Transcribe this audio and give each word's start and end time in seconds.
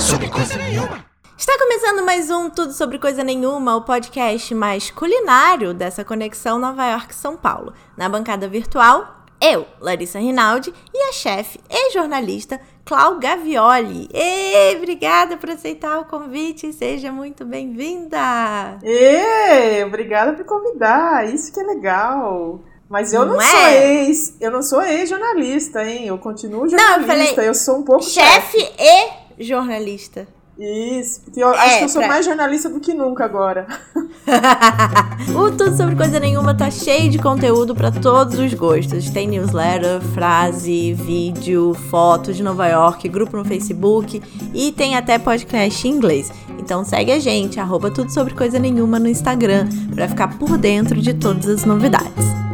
sobre 0.00 0.28
coisa 0.28 0.56
nenhuma. 0.56 1.04
Está 1.36 1.56
começando 1.58 2.04
mais 2.04 2.30
um 2.30 2.50
Tudo 2.50 2.72
Sobre 2.72 2.98
Coisa 2.98 3.22
Nenhuma, 3.24 3.76
o 3.76 3.82
podcast 3.82 4.54
mais 4.54 4.90
culinário 4.90 5.72
dessa 5.72 6.04
conexão 6.04 6.58
Nova 6.58 6.86
York-São 6.86 7.36
Paulo. 7.36 7.72
Na 7.96 8.08
bancada 8.08 8.48
virtual, 8.48 9.24
eu, 9.40 9.66
Larissa 9.80 10.18
Rinaldi, 10.18 10.72
e 10.92 11.08
a 11.08 11.12
chefe 11.12 11.60
e 11.70 11.92
jornalista 11.92 12.60
Clau 12.84 13.18
Gavioli. 13.18 14.08
Ei, 14.12 14.76
obrigada 14.76 15.36
por 15.36 15.50
aceitar 15.50 15.98
o 15.98 16.04
convite, 16.04 16.72
seja 16.72 17.10
muito 17.10 17.44
bem-vinda! 17.44 18.78
Ei, 18.82 19.82
obrigada 19.84 20.32
por 20.32 20.44
convidar, 20.44 21.32
isso 21.32 21.52
que 21.52 21.60
é 21.60 21.64
legal! 21.64 22.60
Mas 22.88 23.12
eu 23.12 23.24
não, 23.24 23.34
Não 23.34 23.40
sou 23.40 23.60
é? 23.60 24.02
ex, 24.02 24.36
eu 24.40 24.50
não 24.50 24.62
sou 24.62 24.82
ex-jornalista, 24.82 25.84
hein? 25.84 26.08
Eu 26.08 26.18
continuo 26.18 26.68
jornalista, 26.68 26.96
Não, 26.98 27.22
eu 27.22 27.34
falei 27.36 27.54
sou 27.54 27.76
um 27.78 27.84
pouco 27.84 28.02
Chefe 28.02 28.58
e 28.58 29.29
jornalista. 29.40 30.26
Isso, 30.58 31.22
porque 31.22 31.42
eu 31.42 31.48
acho 31.48 31.78
que 31.78 31.84
eu 31.84 31.88
sou 31.88 32.02
pra- 32.02 32.08
mais 32.10 32.26
jornalista 32.26 32.68
do 32.68 32.80
que 32.80 32.92
nunca 32.92 33.24
agora. 33.24 33.66
o 35.34 35.50
Tudo 35.52 35.74
Sobre 35.74 35.96
Coisa 35.96 36.20
Nenhuma 36.20 36.54
tá 36.54 36.70
cheio 36.70 37.10
de 37.10 37.18
conteúdo 37.18 37.74
para 37.74 37.90
todos 37.90 38.38
os 38.38 38.52
gostos. 38.52 39.08
Tem 39.08 39.26
newsletter, 39.26 40.02
frase, 40.12 40.92
vídeo, 40.92 41.72
foto 41.90 42.34
de 42.34 42.42
Nova 42.42 42.66
York, 42.68 43.08
grupo 43.08 43.38
no 43.38 43.44
Facebook 43.44 44.20
e 44.52 44.70
tem 44.72 44.96
até 44.96 45.18
podcast 45.18 45.88
em 45.88 45.92
inglês. 45.92 46.30
Então 46.58 46.84
segue 46.84 47.10
a 47.12 47.18
gente, 47.18 47.58
arroba 47.58 47.90
Tudo 47.90 48.12
Sobre 48.12 48.34
Coisa 48.34 48.58
Nenhuma 48.58 48.98
no 48.98 49.08
Instagram, 49.08 49.66
para 49.94 50.08
ficar 50.08 50.38
por 50.38 50.58
dentro 50.58 51.00
de 51.00 51.14
todas 51.14 51.48
as 51.48 51.64
novidades. 51.64 52.49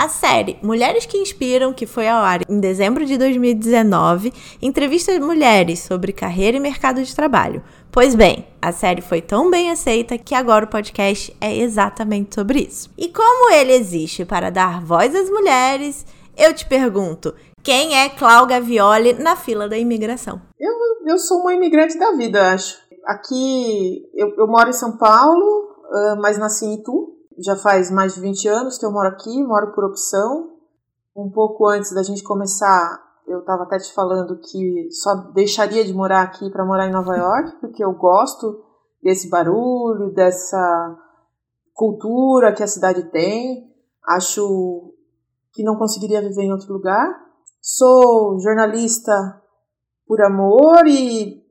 A 0.00 0.08
série 0.08 0.56
Mulheres 0.62 1.04
que 1.04 1.18
Inspiram, 1.18 1.74
que 1.74 1.84
foi 1.84 2.08
ao 2.08 2.22
ar 2.22 2.40
em 2.48 2.58
dezembro 2.58 3.04
de 3.04 3.18
2019, 3.18 4.32
entrevista 4.62 5.12
mulheres 5.20 5.80
sobre 5.80 6.10
carreira 6.10 6.56
e 6.56 6.60
mercado 6.60 7.02
de 7.02 7.14
trabalho. 7.14 7.62
Pois 7.92 8.14
bem, 8.14 8.46
a 8.62 8.72
série 8.72 9.02
foi 9.02 9.20
tão 9.20 9.50
bem 9.50 9.70
aceita 9.70 10.16
que 10.16 10.34
agora 10.34 10.64
o 10.64 10.68
podcast 10.68 11.36
é 11.38 11.54
exatamente 11.54 12.34
sobre 12.34 12.60
isso. 12.60 12.88
E 12.96 13.08
como 13.08 13.52
ele 13.52 13.74
existe 13.74 14.24
para 14.24 14.48
dar 14.48 14.82
voz 14.82 15.14
às 15.14 15.28
mulheres, 15.28 16.06
eu 16.34 16.54
te 16.54 16.66
pergunto: 16.66 17.34
quem 17.62 17.94
é 17.94 18.08
Clau 18.08 18.46
Gavioli 18.46 19.12
na 19.22 19.36
fila 19.36 19.68
da 19.68 19.76
imigração? 19.76 20.40
Eu 21.06 21.18
sou 21.18 21.40
uma 21.40 21.52
imigrante 21.52 21.98
da 21.98 22.12
vida, 22.12 22.54
acho. 22.54 22.78
Aqui, 23.04 24.08
eu, 24.14 24.32
eu 24.38 24.46
moro 24.46 24.70
em 24.70 24.72
São 24.72 24.96
Paulo, 24.96 25.76
ah, 25.92 26.16
mas 26.22 26.38
nasci 26.38 26.64
em 26.64 26.76
Itu. 26.76 27.19
Já 27.42 27.56
faz 27.56 27.90
mais 27.90 28.14
de 28.14 28.20
20 28.20 28.48
anos 28.48 28.78
que 28.78 28.84
eu 28.84 28.92
moro 28.92 29.08
aqui, 29.08 29.42
moro 29.42 29.72
por 29.72 29.84
opção. 29.84 30.50
Um 31.16 31.30
pouco 31.30 31.66
antes 31.66 31.92
da 31.92 32.02
gente 32.02 32.22
começar, 32.22 33.00
eu 33.26 33.40
estava 33.40 33.62
até 33.62 33.78
te 33.78 33.92
falando 33.94 34.38
que 34.38 34.88
só 34.90 35.14
deixaria 35.32 35.84
de 35.84 35.94
morar 35.94 36.22
aqui 36.22 36.50
para 36.50 36.64
morar 36.64 36.86
em 36.86 36.92
Nova 36.92 37.16
York, 37.16 37.60
porque 37.60 37.82
eu 37.82 37.92
gosto 37.92 38.62
desse 39.02 39.30
barulho, 39.30 40.12
dessa 40.12 40.98
cultura 41.72 42.52
que 42.52 42.62
a 42.62 42.66
cidade 42.66 43.04
tem. 43.10 43.72
Acho 44.06 44.92
que 45.52 45.62
não 45.62 45.76
conseguiria 45.76 46.20
viver 46.20 46.42
em 46.42 46.52
outro 46.52 46.72
lugar. 46.72 47.08
Sou 47.60 48.38
jornalista 48.40 49.40
por 50.06 50.20
amor 50.22 50.86
e, 50.86 51.42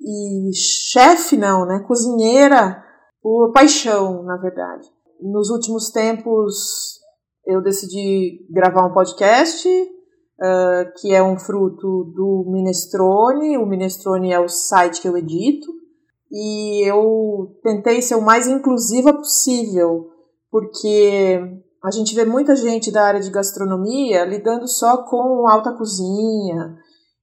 e 0.00 0.54
chefe 0.54 1.36
não, 1.36 1.66
né? 1.66 1.80
Cozinheira 1.80 2.82
por 3.20 3.52
paixão, 3.52 4.22
na 4.22 4.36
verdade. 4.36 4.93
Nos 5.24 5.48
últimos 5.48 5.88
tempos 5.88 7.00
eu 7.46 7.62
decidi 7.62 8.46
gravar 8.50 8.86
um 8.86 8.92
podcast 8.92 9.66
uh, 9.66 11.00
que 11.00 11.14
é 11.14 11.22
um 11.22 11.38
fruto 11.38 12.12
do 12.14 12.44
Minestrone. 12.52 13.56
O 13.56 13.64
Minestrone 13.64 14.34
é 14.34 14.38
o 14.38 14.50
site 14.50 15.00
que 15.00 15.08
eu 15.08 15.16
edito 15.16 15.66
e 16.30 16.86
eu 16.86 17.58
tentei 17.62 18.02
ser 18.02 18.16
o 18.16 18.20
mais 18.20 18.46
inclusiva 18.46 19.14
possível 19.14 20.10
porque 20.50 21.40
a 21.82 21.90
gente 21.90 22.14
vê 22.14 22.26
muita 22.26 22.54
gente 22.54 22.92
da 22.92 23.04
área 23.06 23.20
de 23.20 23.30
gastronomia 23.30 24.26
lidando 24.26 24.68
só 24.68 25.04
com 25.04 25.48
alta 25.48 25.72
cozinha 25.72 26.76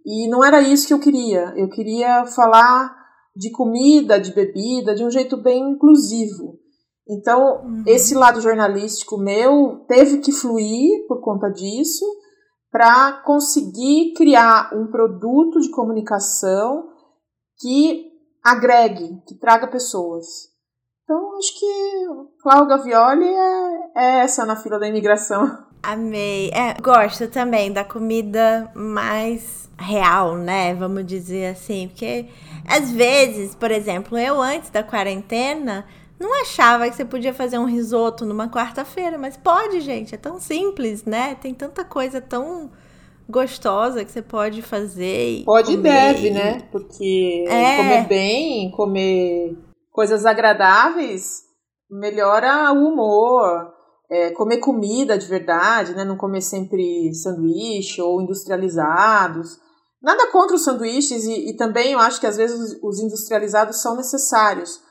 e 0.03 0.28
não 0.28 0.44
era 0.44 0.59
isso 0.59 0.88
que 0.88 0.94
eu 0.95 1.00
queria. 1.00 1.53
Eu 1.56 1.69
queria 1.69 2.25
falar 2.25 2.95
de 3.35 3.51
comida, 3.51 4.19
de 4.19 4.34
bebida, 4.34 4.95
de 4.95 5.03
um 5.03 5.11
jeito 5.11 5.38
bem 5.38 5.73
inclusivo. 5.73 6.60
Então, 7.09 7.62
Uhum. 7.63 7.84
esse 7.88 8.13
lado 8.16 8.39
jornalístico 8.41 9.17
meu 9.17 9.84
teve 9.88 10.19
que 10.19 10.31
fluir 10.31 11.06
por 11.07 11.22
conta 11.22 11.50
disso 11.50 12.06
para 12.72 13.22
conseguir 13.25 14.13
criar 14.16 14.72
um 14.73 14.88
produto 14.88 15.59
de 15.59 15.69
comunicação 15.72 16.88
que 17.59 18.06
agregue, 18.44 19.22
que 19.28 19.38
traga 19.38 19.67
pessoas. 19.67 20.25
Então, 21.03 21.38
acho 21.38 21.59
que 21.59 22.07
Cláudia 22.41 22.78
Gavioli 22.78 23.25
é, 23.28 23.91
é 23.97 24.19
essa 24.22 24.45
na 24.45 24.56
fila 24.56 24.79
da 24.79 24.88
imigração. 24.88 25.45
Amei. 25.84 26.50
É, 26.53 26.79
gosto 26.81 27.28
também 27.28 27.73
da 27.73 27.84
comida 27.84 28.72
mais 28.75 29.69
real, 29.78 30.38
né? 30.38 30.73
Vamos 30.75 31.06
dizer 31.06 31.47
assim. 31.47 31.88
Porque 31.90 32.29
às 32.67 32.91
vezes, 32.91 33.56
por 33.56 33.72
exemplo, 33.72 34.17
eu 34.17 34.40
antes 34.40 34.69
da 34.69 34.84
quarentena 34.84 35.85
não 36.21 36.41
achava 36.41 36.89
que 36.89 36.95
você 36.95 37.03
podia 37.05 37.33
fazer 37.33 37.57
um 37.57 37.65
risoto 37.65 38.25
numa 38.25 38.47
quarta-feira, 38.49 39.17
mas 39.17 39.35
pode, 39.35 39.81
gente. 39.81 40.15
É 40.15 40.17
tão 40.17 40.39
simples, 40.39 41.03
né? 41.03 41.35
Tem 41.35 41.53
tanta 41.53 41.83
coisa 41.83 42.21
tão 42.21 42.71
gostosa 43.29 44.03
que 44.05 44.11
você 44.11 44.21
pode 44.21 44.61
fazer. 44.61 45.43
Pode 45.45 45.71
e 45.73 45.77
comer 45.77 45.89
deve, 45.89 46.27
e- 46.27 46.31
né? 46.31 46.67
Porque 46.71 47.45
É. 47.47 47.77
comer 47.77 48.07
bem, 48.07 48.71
comer 48.71 49.57
coisas 49.91 50.25
agradáveis 50.25 51.41
melhora 51.89 52.71
o 52.71 52.87
humor. 52.87 53.71
É, 54.13 54.31
comer 54.31 54.57
comida 54.57 55.17
de 55.17 55.25
verdade, 55.25 55.95
né? 55.95 56.03
Não 56.03 56.17
comer 56.17 56.41
sempre 56.41 57.13
sanduíche 57.13 58.01
ou 58.01 58.21
industrializados. 58.21 59.57
Nada 60.01 60.29
contra 60.31 60.55
os 60.55 60.63
sanduíches 60.65 61.23
e, 61.23 61.51
e 61.51 61.55
também 61.55 61.93
eu 61.93 61.99
acho 61.99 62.19
que 62.19 62.27
às 62.27 62.35
vezes 62.35 62.59
os, 62.59 62.79
os 62.83 62.99
industrializados 62.99 63.81
são 63.81 63.95
necessários. 63.95 64.81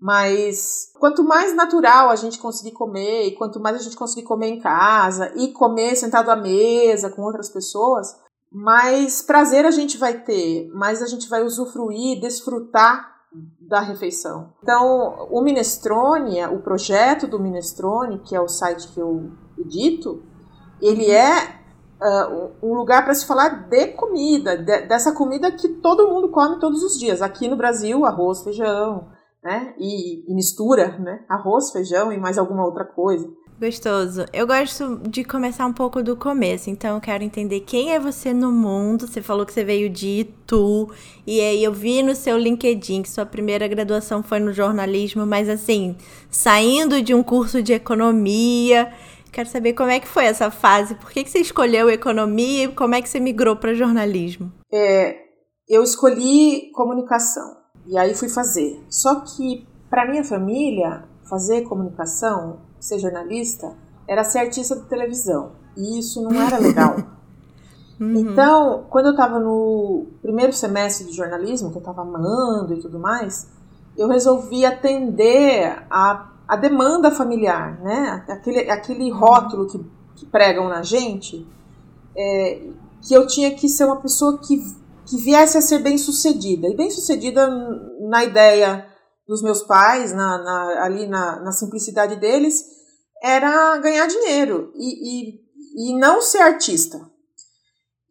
Mas 0.00 0.90
quanto 0.98 1.22
mais 1.22 1.54
natural 1.54 2.08
a 2.08 2.16
gente 2.16 2.38
conseguir 2.38 2.72
comer 2.72 3.26
e 3.26 3.36
quanto 3.36 3.60
mais 3.60 3.76
a 3.76 3.82
gente 3.82 3.96
conseguir 3.96 4.26
comer 4.26 4.48
em 4.48 4.60
casa 4.60 5.30
e 5.36 5.48
comer 5.48 5.94
sentado 5.94 6.30
à 6.30 6.36
mesa 6.36 7.10
com 7.10 7.20
outras 7.22 7.50
pessoas, 7.50 8.16
mais 8.50 9.20
prazer 9.20 9.66
a 9.66 9.70
gente 9.70 9.98
vai 9.98 10.14
ter, 10.22 10.70
mais 10.72 11.02
a 11.02 11.06
gente 11.06 11.28
vai 11.28 11.44
usufruir, 11.44 12.18
desfrutar 12.18 13.10
da 13.60 13.80
refeição. 13.80 14.54
Então, 14.62 15.28
o 15.30 15.40
Minestrone, 15.42 16.44
o 16.46 16.60
projeto 16.60 17.28
do 17.28 17.38
Minestrone, 17.38 18.20
que 18.20 18.34
é 18.34 18.40
o 18.40 18.48
site 18.48 18.88
que 18.88 18.98
eu 18.98 19.30
edito, 19.56 20.22
ele 20.80 21.10
é 21.10 21.60
uh, 22.00 22.50
um 22.62 22.74
lugar 22.74 23.04
para 23.04 23.14
se 23.14 23.26
falar 23.26 23.68
de 23.68 23.88
comida, 23.88 24.56
de, 24.56 24.86
dessa 24.86 25.12
comida 25.12 25.52
que 25.52 25.68
todo 25.68 26.08
mundo 26.08 26.30
come 26.30 26.58
todos 26.58 26.82
os 26.82 26.98
dias. 26.98 27.22
Aqui 27.22 27.46
no 27.46 27.56
Brasil, 27.56 28.04
arroz, 28.04 28.42
feijão, 28.42 29.06
né? 29.42 29.74
E, 29.78 30.30
e 30.30 30.34
mistura, 30.34 30.98
né? 30.98 31.24
Arroz, 31.28 31.70
feijão 31.72 32.12
e 32.12 32.18
mais 32.18 32.38
alguma 32.38 32.64
outra 32.64 32.84
coisa. 32.84 33.28
Gostoso. 33.60 34.24
Eu 34.32 34.46
gosto 34.46 35.02
de 35.06 35.22
começar 35.22 35.66
um 35.66 35.72
pouco 35.72 36.02
do 36.02 36.16
começo, 36.16 36.70
então 36.70 36.94
eu 36.94 37.00
quero 37.00 37.22
entender 37.22 37.60
quem 37.60 37.92
é 37.92 38.00
você 38.00 38.32
no 38.32 38.50
mundo. 38.50 39.06
Você 39.06 39.20
falou 39.20 39.44
que 39.44 39.52
você 39.52 39.62
veio 39.62 39.90
de 39.90 40.20
Itu, 40.20 40.90
e 41.26 41.40
aí 41.42 41.62
eu 41.62 41.70
vi 41.70 42.02
no 42.02 42.14
seu 42.14 42.38
LinkedIn 42.38 43.02
que 43.02 43.10
sua 43.10 43.26
primeira 43.26 43.68
graduação 43.68 44.22
foi 44.22 44.38
no 44.40 44.50
jornalismo, 44.50 45.26
mas 45.26 45.46
assim, 45.46 45.94
saindo 46.30 47.02
de 47.02 47.14
um 47.14 47.22
curso 47.22 47.62
de 47.62 47.74
economia. 47.74 48.90
Quero 49.30 49.48
saber 49.50 49.74
como 49.74 49.90
é 49.90 50.00
que 50.00 50.08
foi 50.08 50.24
essa 50.24 50.50
fase, 50.50 50.94
por 50.94 51.10
que, 51.10 51.22
que 51.22 51.30
você 51.30 51.40
escolheu 51.40 51.90
economia 51.90 52.64
e 52.64 52.68
como 52.68 52.94
é 52.94 53.02
que 53.02 53.10
você 53.10 53.20
migrou 53.20 53.56
para 53.56 53.74
jornalismo? 53.74 54.50
É, 54.72 55.16
eu 55.68 55.82
escolhi 55.82 56.70
comunicação 56.72 57.59
e 57.86 57.96
aí 57.98 58.14
fui 58.14 58.28
fazer. 58.28 58.84
Só 58.88 59.20
que 59.20 59.66
para 59.88 60.08
minha 60.08 60.24
família, 60.24 61.04
fazer 61.24 61.62
comunicação, 61.62 62.58
ser 62.78 62.98
jornalista, 62.98 63.74
era 64.06 64.24
ser 64.24 64.38
artista 64.38 64.76
de 64.76 64.82
televisão. 64.86 65.52
E 65.76 65.98
isso 65.98 66.22
não 66.22 66.40
era 66.40 66.58
legal. 66.58 66.96
Uhum. 68.00 68.16
Então, 68.16 68.86
quando 68.88 69.06
eu 69.06 69.10
estava 69.10 69.38
no 69.38 70.06
primeiro 70.22 70.54
semestre 70.54 71.06
de 71.06 71.12
jornalismo, 71.12 71.70
que 71.70 71.76
eu 71.76 71.80
estava 71.80 72.00
amando 72.00 72.72
e 72.72 72.80
tudo 72.80 72.98
mais, 72.98 73.50
eu 73.94 74.08
resolvi 74.08 74.64
atender 74.64 75.84
a, 75.90 76.30
a 76.48 76.56
demanda 76.56 77.10
familiar, 77.10 77.78
né? 77.82 78.24
Aquele, 78.26 78.70
aquele 78.70 79.10
rótulo 79.10 79.66
que, 79.66 79.78
que 80.16 80.24
pregam 80.24 80.66
na 80.66 80.82
gente, 80.82 81.46
é, 82.16 82.68
que 83.02 83.12
eu 83.12 83.26
tinha 83.26 83.50
que 83.50 83.68
ser 83.68 83.84
uma 83.84 83.96
pessoa 83.96 84.38
que, 84.38 84.64
que 85.10 85.16
viesse 85.16 85.58
a 85.58 85.60
ser 85.60 85.80
bem 85.80 85.98
sucedida. 85.98 86.68
E 86.68 86.76
bem 86.76 86.88
sucedida 86.88 87.48
na 88.08 88.24
ideia 88.24 88.86
dos 89.26 89.42
meus 89.42 89.62
pais, 89.62 90.12
na, 90.12 90.38
na, 90.38 90.84
ali 90.84 91.08
na, 91.08 91.40
na 91.40 91.52
simplicidade 91.52 92.16
deles, 92.16 92.64
era 93.22 93.76
ganhar 93.78 94.06
dinheiro 94.06 94.72
e, 94.74 95.34
e, 95.34 95.90
e 95.90 95.98
não 95.98 96.22
ser 96.22 96.38
artista. 96.38 96.98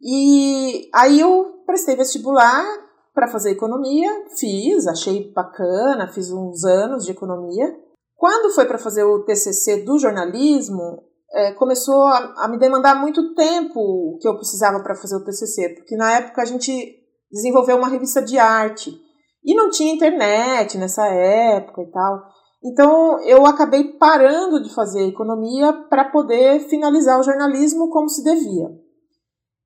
E 0.02 0.90
aí 0.94 1.20
eu 1.20 1.64
prestei 1.66 1.96
vestibular 1.96 2.66
para 3.14 3.28
fazer 3.28 3.52
economia, 3.52 4.10
fiz, 4.38 4.88
achei 4.88 5.32
bacana, 5.34 6.08
fiz 6.08 6.32
uns 6.32 6.64
anos 6.64 7.06
de 7.06 7.12
economia. 7.12 7.68
Quando 8.16 8.54
foi 8.54 8.66
para 8.66 8.78
fazer 8.78 9.04
o 9.04 9.24
TCC 9.24 9.84
do 9.84 9.98
jornalismo, 9.98 11.04
é, 11.34 11.54
começou 11.54 12.04
a, 12.04 12.34
a, 12.38 12.48
me 12.48 12.58
demandar 12.58 12.96
muito 12.96 13.34
tempo 13.36 14.18
que 14.20 14.28
eu 14.28 14.36
precisava 14.36 14.82
para 14.82 14.96
fazer 14.96 15.16
o 15.16 15.24
TCC, 15.24 15.76
porque 15.76 15.96
na 15.96 16.12
época 16.14 16.42
a 16.42 16.46
gente 16.46 16.96
desenvolveu 17.32 17.78
uma 17.78 17.88
revista 17.88 18.22
de 18.22 18.38
arte 18.38 19.00
e 19.44 19.56
não 19.56 19.70
tinha 19.70 19.94
internet 19.94 20.78
nessa 20.78 21.06
época 21.08 21.82
e 21.82 21.92
tal. 21.92 22.24
Então 22.64 23.20
eu 23.24 23.46
acabei 23.46 23.94
parando 23.94 24.62
de 24.62 24.74
fazer 24.74 25.08
economia 25.08 25.72
para 25.90 26.06
poder 26.06 26.62
finalizar 26.68 27.20
o 27.20 27.24
jornalismo 27.24 27.90
como 27.90 28.10
se 28.10 28.24
devia. 28.24 28.68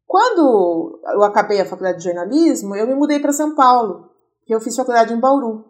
Quando 0.06 1.02
eu 1.14 1.24
acabei 1.24 1.60
a 1.60 1.66
faculdade 1.66 1.98
de 1.98 2.04
jornalismo, 2.04 2.76
eu 2.76 2.86
me 2.86 2.94
mudei 2.94 3.20
para 3.20 3.32
São 3.32 3.56
Paulo, 3.56 4.12
que 4.46 4.54
eu 4.54 4.62
fiz 4.62 4.76
faculdade 4.76 5.14
em 5.14 5.20
Bauru. 5.20 5.66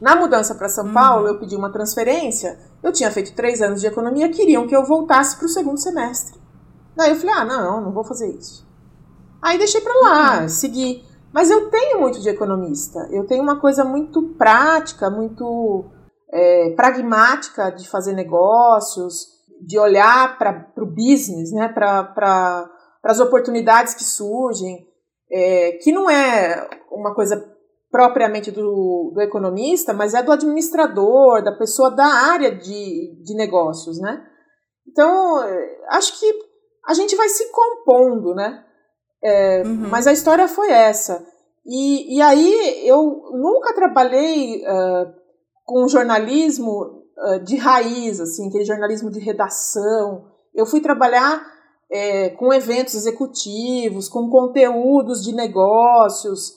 Na 0.00 0.14
mudança 0.14 0.54
para 0.54 0.68
São 0.68 0.86
uhum. 0.86 0.92
Paulo, 0.92 1.28
eu 1.28 1.38
pedi 1.38 1.56
uma 1.56 1.72
transferência. 1.72 2.58
Eu 2.86 2.92
tinha 2.92 3.10
feito 3.10 3.34
três 3.34 3.60
anos 3.60 3.80
de 3.80 3.88
economia, 3.88 4.28
queriam 4.28 4.68
que 4.68 4.76
eu 4.76 4.84
voltasse 4.84 5.36
para 5.36 5.46
o 5.46 5.48
segundo 5.48 5.76
semestre. 5.76 6.38
Daí 6.94 7.10
eu 7.10 7.16
falei: 7.16 7.34
ah, 7.34 7.44
não, 7.44 7.80
não 7.80 7.92
vou 7.92 8.04
fazer 8.04 8.32
isso. 8.32 8.64
Aí 9.42 9.58
deixei 9.58 9.80
para 9.80 10.00
lá, 10.00 10.42
uhum. 10.42 10.48
segui. 10.48 11.04
Mas 11.32 11.50
eu 11.50 11.68
tenho 11.68 12.00
muito 12.00 12.20
de 12.20 12.28
economista. 12.28 13.08
Eu 13.10 13.26
tenho 13.26 13.42
uma 13.42 13.58
coisa 13.60 13.84
muito 13.84 14.22
prática, 14.38 15.10
muito 15.10 15.86
é, 16.32 16.70
pragmática 16.76 17.70
de 17.70 17.88
fazer 17.88 18.12
negócios, 18.12 19.30
de 19.60 19.76
olhar 19.80 20.38
para 20.38 20.70
o 20.78 20.86
business, 20.86 21.50
né, 21.50 21.66
para 21.66 22.70
as 23.02 23.18
oportunidades 23.18 23.94
que 23.94 24.04
surgem, 24.04 24.86
é, 25.28 25.72
que 25.82 25.90
não 25.90 26.08
é 26.08 26.70
uma 26.92 27.12
coisa 27.16 27.52
propriamente 27.90 28.50
do, 28.50 29.12
do 29.14 29.20
economista, 29.20 29.92
mas 29.92 30.14
é 30.14 30.22
do 30.22 30.32
administrador, 30.32 31.42
da 31.42 31.52
pessoa 31.52 31.90
da 31.90 32.06
área 32.06 32.54
de, 32.54 33.22
de 33.22 33.34
negócios, 33.34 34.00
né? 34.00 34.24
Então, 34.88 35.38
acho 35.90 36.18
que 36.18 36.32
a 36.86 36.94
gente 36.94 37.16
vai 37.16 37.28
se 37.28 37.50
compondo, 37.50 38.34
né? 38.34 38.64
É, 39.22 39.62
uhum. 39.62 39.88
Mas 39.88 40.06
a 40.06 40.12
história 40.12 40.46
foi 40.46 40.70
essa. 40.70 41.24
E, 41.66 42.16
e 42.16 42.22
aí 42.22 42.86
eu 42.88 43.02
nunca 43.32 43.74
trabalhei 43.74 44.62
uh, 44.62 45.12
com 45.64 45.88
jornalismo 45.88 47.02
uh, 47.18 47.40
de 47.44 47.56
raiz, 47.56 48.20
assim, 48.20 48.48
aquele 48.48 48.64
jornalismo 48.64 49.10
de 49.10 49.18
redação. 49.18 50.26
Eu 50.54 50.64
fui 50.64 50.80
trabalhar 50.80 51.44
é, 51.90 52.30
com 52.30 52.52
eventos 52.52 52.94
executivos, 52.94 54.08
com 54.08 54.30
conteúdos 54.30 55.22
de 55.24 55.34
negócios. 55.34 56.52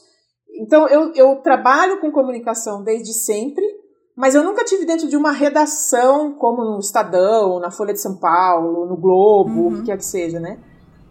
Então, 0.59 0.87
eu, 0.89 1.13
eu 1.15 1.37
trabalho 1.37 2.01
com 2.01 2.11
comunicação 2.11 2.83
desde 2.83 3.13
sempre, 3.13 3.63
mas 4.15 4.35
eu 4.35 4.43
nunca 4.43 4.65
tive 4.65 4.85
dentro 4.85 5.07
de 5.07 5.15
uma 5.15 5.31
redação 5.31 6.33
como 6.33 6.61
no 6.61 6.79
Estadão, 6.79 7.61
na 7.61 7.71
Folha 7.71 7.93
de 7.93 8.01
São 8.01 8.19
Paulo, 8.19 8.85
no 8.85 8.97
Globo, 8.97 9.49
uhum. 9.49 9.67
o 9.67 9.75
que 9.77 9.85
quer 9.85 9.97
que 9.97 10.05
seja, 10.05 10.37
né? 10.37 10.61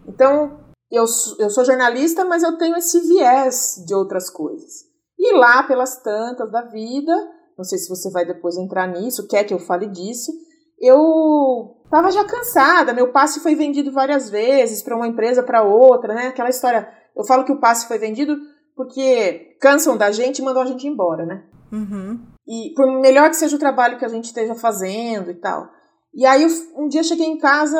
Então, 0.07 0.59
eu, 0.91 1.03
eu 1.39 1.49
sou 1.49 1.65
jornalista, 1.65 2.23
mas 2.23 2.43
eu 2.43 2.59
tenho 2.59 2.75
esse 2.75 2.99
viés 3.01 3.83
de 3.87 3.95
outras 3.95 4.29
coisas. 4.29 4.87
E 5.17 5.35
lá, 5.35 5.63
pelas 5.63 5.99
tantas 6.03 6.51
da 6.51 6.61
vida, 6.61 7.11
não 7.57 7.63
sei 7.63 7.79
se 7.79 7.89
você 7.89 8.11
vai 8.11 8.25
depois 8.25 8.55
entrar 8.55 8.87
nisso, 8.87 9.27
quer 9.27 9.43
que 9.43 9.53
eu 9.53 9.59
fale 9.59 9.87
disso, 9.87 10.31
eu 10.79 11.75
estava 11.85 12.11
já 12.11 12.23
cansada. 12.23 12.93
Meu 12.93 13.11
passe 13.11 13.39
foi 13.39 13.55
vendido 13.55 13.91
várias 13.91 14.29
vezes 14.29 14.83
para 14.83 14.95
uma 14.95 15.07
empresa, 15.07 15.41
para 15.41 15.63
outra, 15.63 16.13
né? 16.13 16.27
Aquela 16.27 16.49
história. 16.49 16.87
Eu 17.17 17.25
falo 17.25 17.43
que 17.43 17.51
o 17.51 17.59
passe 17.59 17.87
foi 17.87 17.97
vendido 17.97 18.37
porque 18.79 19.57
cansam 19.59 19.97
da 19.97 20.09
gente 20.09 20.39
e 20.39 20.41
mandam 20.41 20.63
a 20.63 20.65
gente 20.65 20.87
embora, 20.87 21.25
né? 21.25 21.43
Uhum. 21.69 22.17
E 22.47 22.73
por 22.73 22.87
melhor 23.01 23.29
que 23.29 23.35
seja 23.35 23.57
o 23.57 23.59
trabalho 23.59 23.97
que 23.99 24.05
a 24.05 24.07
gente 24.07 24.23
esteja 24.23 24.55
fazendo 24.55 25.29
e 25.29 25.33
tal. 25.33 25.67
E 26.13 26.25
aí 26.25 26.47
um 26.77 26.87
dia 26.87 27.03
cheguei 27.03 27.25
em 27.25 27.37
casa, 27.37 27.77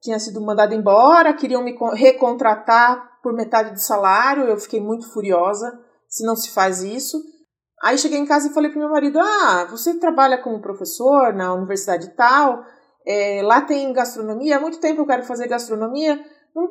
tinha 0.00 0.18
sido 0.18 0.40
mandado 0.40 0.74
embora, 0.74 1.34
queriam 1.34 1.62
me 1.62 1.76
recontratar 1.92 3.20
por 3.22 3.34
metade 3.34 3.72
do 3.72 3.78
salário, 3.78 4.44
eu 4.44 4.56
fiquei 4.56 4.80
muito 4.80 5.06
furiosa, 5.12 5.70
se 6.08 6.24
não 6.24 6.34
se 6.34 6.50
faz 6.50 6.82
isso. 6.82 7.22
Aí 7.84 7.98
cheguei 7.98 8.18
em 8.18 8.24
casa 8.24 8.48
e 8.48 8.54
falei 8.54 8.70
pro 8.70 8.80
meu 8.80 8.88
marido: 8.88 9.18
Ah, 9.20 9.66
você 9.70 9.98
trabalha 9.98 10.42
como 10.42 10.62
professor 10.62 11.34
na 11.34 11.52
universidade 11.52 12.16
tal, 12.16 12.64
é, 13.06 13.42
lá 13.42 13.60
tem 13.60 13.92
gastronomia, 13.92 14.56
há 14.56 14.60
muito 14.60 14.80
tempo 14.80 15.02
eu 15.02 15.06
quero 15.06 15.24
fazer 15.24 15.46
gastronomia, 15.46 16.18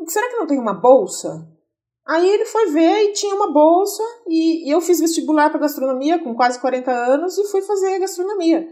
será 0.08 0.30
que 0.30 0.38
não 0.38 0.48
tem 0.48 0.60
uma 0.60 0.74
bolsa? 0.74 1.48
Aí 2.12 2.30
ele 2.30 2.44
foi 2.44 2.66
ver 2.72 3.04
e 3.04 3.14
tinha 3.14 3.34
uma 3.34 3.54
bolsa, 3.54 4.04
e, 4.28 4.70
eu 4.70 4.82
fiz 4.82 5.00
vestibular 5.00 5.50
para 5.50 5.62
gastronomia 5.62 6.22
com 6.22 6.36
quase 6.36 6.60
40 6.60 6.92
anos 6.92 7.38
e 7.38 7.48
fui 7.48 7.62
fazer 7.62 8.00
gastronomia. 8.00 8.68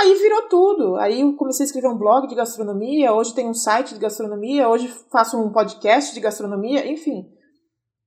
Aí 0.00 0.14
virou 0.14 0.42
tudo. 0.42 0.94
Aí 0.94 1.22
eu 1.22 1.34
comecei 1.34 1.64
a 1.64 1.66
escrever 1.66 1.88
um 1.88 1.98
blog 1.98 2.28
de 2.28 2.36
gastronomia, 2.36 3.12
hoje 3.12 3.34
tem 3.34 3.48
um 3.48 3.54
site 3.54 3.94
de 3.94 4.00
gastronomia, 4.00 4.68
hoje 4.68 4.86
faço 5.10 5.36
um 5.36 5.50
podcast 5.50 6.14
de 6.14 6.20
gastronomia, 6.20 6.86
enfim. 6.86 7.28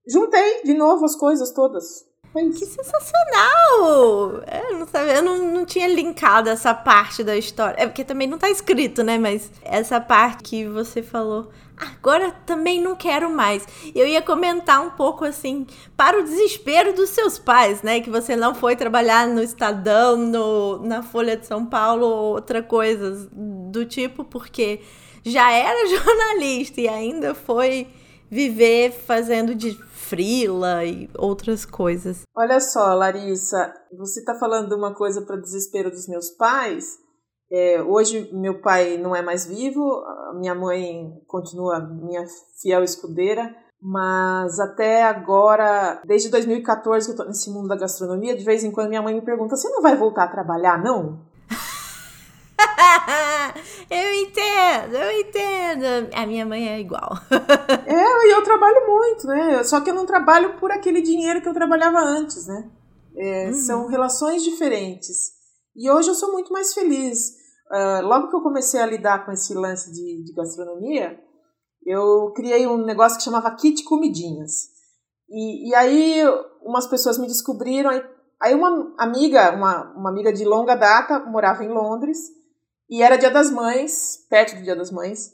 Juntei 0.07 0.63
de 0.63 0.73
novo 0.73 1.03
as 1.03 1.17
coisas 1.17 1.51
todas. 1.51 2.09
Que 2.33 2.65
sensacional! 2.65 4.41
É, 4.47 4.71
não 4.71 4.87
sabia, 4.87 5.15
eu 5.15 5.21
não, 5.21 5.37
não 5.51 5.65
tinha 5.65 5.87
linkado 5.87 6.49
essa 6.49 6.73
parte 6.73 7.23
da 7.23 7.35
história. 7.35 7.75
É 7.77 7.85
porque 7.85 8.05
também 8.05 8.25
não 8.25 8.37
tá 8.37 8.49
escrito, 8.49 9.03
né? 9.03 9.17
Mas 9.17 9.51
essa 9.61 9.99
parte 9.99 10.43
que 10.43 10.65
você 10.65 11.03
falou. 11.03 11.51
Agora 11.75 12.31
também 12.45 12.79
não 12.79 12.95
quero 12.95 13.29
mais. 13.29 13.67
Eu 13.93 14.07
ia 14.07 14.21
comentar 14.21 14.81
um 14.81 14.91
pouco 14.91 15.25
assim, 15.25 15.65
para 15.97 16.19
o 16.19 16.23
desespero 16.23 16.93
dos 16.93 17.09
seus 17.09 17.37
pais, 17.39 17.81
né? 17.81 17.99
Que 17.99 18.09
você 18.09 18.35
não 18.35 18.55
foi 18.55 18.75
trabalhar 18.75 19.27
no 19.27 19.41
Estadão, 19.41 20.15
no, 20.15 20.77
na 20.85 21.01
Folha 21.01 21.35
de 21.35 21.45
São 21.45 21.65
Paulo 21.65 22.05
ou 22.05 22.33
outra 22.35 22.61
coisa 22.61 23.27
do 23.33 23.83
tipo, 23.83 24.23
porque 24.23 24.79
já 25.25 25.51
era 25.51 25.87
jornalista 25.89 26.79
e 26.79 26.87
ainda 26.87 27.33
foi 27.33 27.87
viver 28.29 28.91
fazendo 28.91 29.53
de 29.53 29.77
frila 30.11 30.83
e 30.83 31.09
outras 31.17 31.63
coisas. 31.63 32.23
Olha 32.35 32.59
só, 32.59 32.93
Larissa, 32.93 33.73
você 33.97 34.19
está 34.19 34.35
falando 34.35 34.67
de 34.67 34.75
uma 34.75 34.93
coisa 34.93 35.21
para 35.21 35.37
desespero 35.37 35.89
dos 35.89 36.05
meus 36.09 36.29
pais. 36.31 36.99
É, 37.49 37.81
hoje 37.81 38.29
meu 38.33 38.61
pai 38.61 38.97
não 38.97 39.15
é 39.15 39.21
mais 39.21 39.45
vivo, 39.45 40.03
minha 40.35 40.53
mãe 40.53 41.11
continua 41.27 41.79
minha 41.79 42.25
fiel 42.61 42.83
escudeira, 42.83 43.55
mas 43.81 44.59
até 44.59 45.03
agora, 45.03 46.01
desde 46.05 46.29
2014 46.29 47.05
que 47.05 47.11
eu 47.11 47.13
estou 47.13 47.27
nesse 47.27 47.49
mundo 47.49 47.67
da 47.67 47.75
gastronomia, 47.75 48.37
de 48.37 48.43
vez 48.43 48.63
em 48.63 48.71
quando 48.71 48.89
minha 48.89 49.01
mãe 49.01 49.15
me 49.15 49.21
pergunta: 49.21 49.55
você 49.55 49.69
não 49.69 49.81
vai 49.81 49.97
voltar 49.97 50.25
a 50.25 50.31
trabalhar, 50.31 50.81
não? 50.81 51.19
eu 53.89 54.13
entendo, 54.13 54.95
eu 54.95 55.19
entendo. 55.19 56.09
A 56.13 56.25
minha 56.25 56.45
mãe 56.45 56.69
é 56.69 56.79
igual. 56.79 57.11
é, 57.85 58.27
e 58.27 58.31
eu 58.31 58.43
trabalho 58.43 58.87
muito, 58.87 59.27
né? 59.27 59.63
Só 59.63 59.81
que 59.81 59.89
eu 59.89 59.95
não 59.95 60.05
trabalho 60.05 60.57
por 60.57 60.71
aquele 60.71 61.01
dinheiro 61.01 61.41
que 61.41 61.49
eu 61.49 61.53
trabalhava 61.53 61.99
antes, 61.99 62.47
né? 62.47 62.69
É, 63.15 63.47
uhum. 63.47 63.53
São 63.53 63.87
relações 63.87 64.43
diferentes. 64.43 65.31
E 65.75 65.89
hoje 65.89 66.09
eu 66.09 66.15
sou 66.15 66.31
muito 66.31 66.51
mais 66.51 66.73
feliz. 66.73 67.31
Uh, 67.71 68.05
logo 68.05 68.29
que 68.29 68.35
eu 68.35 68.41
comecei 68.41 68.81
a 68.81 68.85
lidar 68.85 69.25
com 69.25 69.31
esse 69.31 69.53
lance 69.53 69.91
de, 69.91 70.23
de 70.23 70.33
gastronomia, 70.33 71.17
eu 71.85 72.31
criei 72.35 72.67
um 72.67 72.85
negócio 72.85 73.17
que 73.17 73.23
chamava 73.23 73.55
Kit 73.55 73.83
Comidinhas. 73.83 74.69
E, 75.29 75.69
e 75.69 75.75
aí 75.75 76.21
umas 76.61 76.85
pessoas 76.87 77.17
me 77.17 77.27
descobriram, 77.27 77.89
aí, 77.89 78.03
aí 78.41 78.53
uma 78.53 78.93
amiga, 78.97 79.55
uma, 79.55 79.93
uma 79.95 80.09
amiga 80.09 80.31
de 80.33 80.43
longa 80.43 80.75
data, 80.75 81.19
morava 81.19 81.63
em 81.63 81.69
Londres, 81.69 82.19
e 82.91 83.01
era 83.01 83.15
dia 83.15 83.31
das 83.31 83.49
mães, 83.49 84.17
perto 84.29 84.57
do 84.57 84.63
dia 84.63 84.75
das 84.75 84.91
mães. 84.91 85.31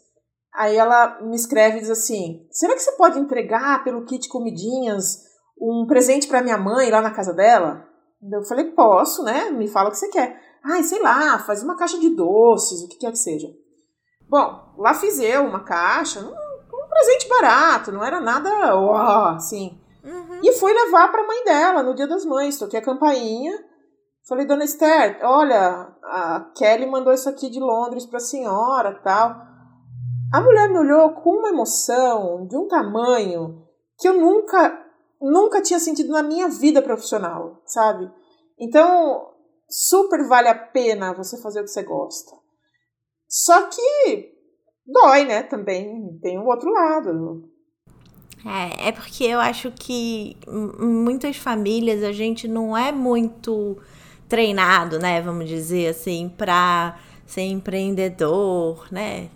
Aí 0.53 0.75
ela 0.75 1.19
me 1.23 1.35
escreve 1.35 1.77
e 1.77 1.81
diz 1.81 1.89
assim: 1.89 2.47
será 2.51 2.75
que 2.75 2.79
você 2.79 2.91
pode 2.91 3.17
entregar 3.19 3.83
pelo 3.83 4.05
kit 4.05 4.29
comidinhas 4.29 5.23
um 5.59 5.87
presente 5.87 6.27
para 6.27 6.43
minha 6.43 6.57
mãe 6.57 6.91
lá 6.91 7.01
na 7.01 7.09
casa 7.09 7.33
dela? 7.33 7.83
Eu 8.31 8.43
falei: 8.43 8.65
posso, 8.71 9.23
né? 9.23 9.49
Me 9.49 9.67
fala 9.67 9.89
o 9.89 9.91
que 9.91 9.97
você 9.97 10.09
quer. 10.09 10.39
Ai, 10.63 10.83
sei 10.83 11.01
lá, 11.01 11.39
faz 11.39 11.63
uma 11.63 11.75
caixa 11.75 11.97
de 11.97 12.09
doces, 12.15 12.83
o 12.83 12.87
que 12.89 12.97
quer 12.97 13.11
que 13.11 13.17
seja. 13.17 13.47
Bom, 14.29 14.75
lá 14.77 14.93
fiz 14.93 15.19
eu 15.19 15.45
uma 15.45 15.63
caixa, 15.63 16.19
um, 16.19 16.29
um 16.29 16.89
presente 16.89 17.27
barato, 17.27 17.91
não 17.91 18.03
era 18.03 18.19
nada, 18.19 18.75
ó, 18.75 19.29
assim. 19.29 19.79
Uhum. 20.03 20.41
E 20.43 20.51
fui 20.53 20.73
levar 20.73 21.09
para 21.11 21.23
a 21.23 21.27
mãe 21.27 21.43
dela 21.43 21.83
no 21.83 21.95
dia 21.95 22.07
das 22.07 22.23
mães. 22.23 22.57
Toquei 22.57 22.79
a 22.79 22.83
campainha 22.83 23.66
Falei, 24.27 24.45
dona 24.45 24.65
Esther, 24.65 25.19
olha, 25.23 25.95
a 26.03 26.51
Kelly 26.53 26.85
mandou 26.85 27.13
isso 27.13 27.29
aqui 27.29 27.49
de 27.49 27.61
Londres 27.61 28.05
para 28.05 28.17
a 28.17 28.21
senhora 28.21 28.99
tal. 29.01 29.41
A 30.33 30.41
mulher 30.41 30.67
me 30.69 30.77
olhou 30.79 31.11
com 31.11 31.29
uma 31.29 31.47
emoção 31.47 32.45
de 32.45 32.57
um 32.57 32.67
tamanho 32.67 33.65
que 33.97 34.07
eu 34.07 34.19
nunca, 34.19 34.85
nunca 35.21 35.61
tinha 35.61 35.79
sentido 35.79 36.11
na 36.11 36.21
minha 36.21 36.49
vida 36.49 36.81
profissional, 36.81 37.61
sabe? 37.65 38.11
Então, 38.59 39.31
super 39.69 40.27
vale 40.27 40.49
a 40.49 40.55
pena 40.55 41.13
você 41.13 41.41
fazer 41.41 41.61
o 41.61 41.63
que 41.63 41.69
você 41.69 41.83
gosta. 41.83 42.35
Só 43.29 43.67
que 43.67 44.33
dói, 44.85 45.23
né? 45.23 45.43
Também 45.43 46.19
tem 46.21 46.37
o 46.37 46.47
outro 46.47 46.69
lado. 46.69 47.49
É, 48.45 48.89
é 48.89 48.91
porque 48.91 49.23
eu 49.23 49.39
acho 49.39 49.71
que 49.71 50.35
muitas 50.79 51.37
famílias 51.37 52.03
a 52.03 52.11
gente 52.11 52.45
não 52.45 52.75
é 52.75 52.91
muito 52.91 53.77
treinado, 54.27 54.99
né? 54.99 55.21
Vamos 55.21 55.47
dizer 55.47 55.89
assim, 55.89 56.31
para 56.35 56.97
ser 57.25 57.43
empreendedor, 57.43 58.87
né? 58.91 59.29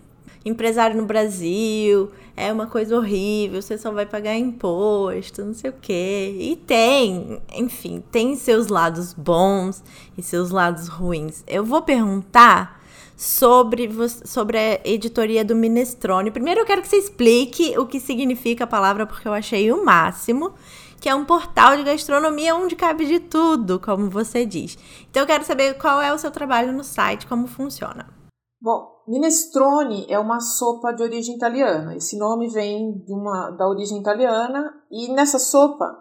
Empresário 0.43 0.97
no 0.97 1.05
Brasil 1.05 2.11
é 2.35 2.51
uma 2.51 2.65
coisa 2.65 2.97
horrível, 2.97 3.61
você 3.61 3.77
só 3.77 3.91
vai 3.91 4.05
pagar 4.05 4.35
imposto, 4.35 5.45
não 5.45 5.53
sei 5.53 5.69
o 5.69 5.75
quê. 5.79 6.35
E 6.39 6.55
tem, 6.55 7.39
enfim, 7.55 8.03
tem 8.11 8.35
seus 8.35 8.67
lados 8.67 9.13
bons 9.13 9.83
e 10.17 10.23
seus 10.23 10.49
lados 10.49 10.87
ruins. 10.87 11.43
Eu 11.45 11.63
vou 11.63 11.83
perguntar 11.83 12.81
sobre, 13.15 13.87
sobre 14.25 14.57
a 14.57 14.79
editoria 14.83 15.45
do 15.45 15.55
Minestrone. 15.55 16.31
Primeiro 16.31 16.61
eu 16.61 16.65
quero 16.65 16.81
que 16.81 16.87
você 16.87 16.95
explique 16.95 17.77
o 17.77 17.85
que 17.85 17.99
significa 17.99 18.63
a 18.63 18.67
palavra, 18.67 19.05
porque 19.05 19.27
eu 19.27 19.33
achei 19.33 19.71
o 19.71 19.85
máximo, 19.85 20.53
que 21.01 21.09
é 21.09 21.15
um 21.15 21.25
portal 21.25 21.75
de 21.75 21.83
gastronomia 21.83 22.55
onde 22.55 22.75
cabe 22.75 23.07
de 23.07 23.19
tudo, 23.19 23.79
como 23.79 24.07
você 24.07 24.45
diz. 24.45 24.77
Então 25.09 25.23
eu 25.23 25.27
quero 25.27 25.43
saber 25.43 25.73
qual 25.79 25.99
é 25.99 26.13
o 26.13 26.17
seu 26.19 26.29
trabalho 26.29 26.71
no 26.71 26.83
site, 26.83 27.25
como 27.25 27.47
funciona. 27.47 28.07
Bom, 28.61 28.87
minestrone 29.07 30.05
é 30.07 30.19
uma 30.19 30.39
sopa 30.39 30.93
de 30.93 31.01
origem 31.01 31.35
italiana. 31.35 31.95
Esse 31.95 32.19
nome 32.19 32.47
vem 32.49 33.03
uma, 33.09 33.49
da 33.49 33.67
origem 33.67 33.99
italiana 33.99 34.71
e 34.91 35.11
nessa 35.11 35.39
sopa 35.39 35.91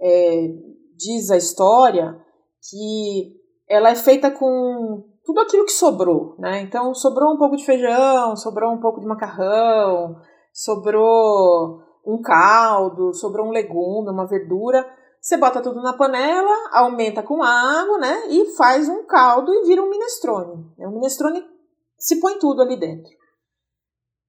é, 0.00 0.48
diz 0.96 1.30
a 1.30 1.36
história 1.36 2.20
que 2.68 3.36
ela 3.68 3.90
é 3.90 3.94
feita 3.94 4.28
com 4.28 5.04
tudo 5.24 5.38
aquilo 5.38 5.64
que 5.64 5.72
sobrou, 5.72 6.34
né? 6.40 6.62
Então 6.62 6.92
sobrou 6.94 7.32
um 7.32 7.38
pouco 7.38 7.56
de 7.56 7.64
feijão, 7.64 8.34
sobrou 8.34 8.72
um 8.72 8.80
pouco 8.80 8.98
de 8.98 9.06
macarrão, 9.06 10.16
sobrou 10.52 11.91
um 12.04 12.20
caldo, 12.20 13.14
sobrou 13.14 13.46
um 13.46 13.52
legume, 13.52 14.10
uma 14.10 14.26
verdura. 14.26 14.84
Você 15.20 15.36
bota 15.36 15.62
tudo 15.62 15.80
na 15.80 15.92
panela, 15.92 16.70
aumenta 16.72 17.22
com 17.22 17.42
água, 17.42 17.98
né? 17.98 18.26
E 18.28 18.56
faz 18.56 18.88
um 18.88 19.04
caldo 19.04 19.54
e 19.54 19.66
vira 19.66 19.82
um 19.82 19.88
minestrone. 19.88 20.66
O 20.78 20.90
minestrone 20.90 21.44
se 21.96 22.18
põe 22.20 22.38
tudo 22.38 22.62
ali 22.62 22.76
dentro. 22.76 23.12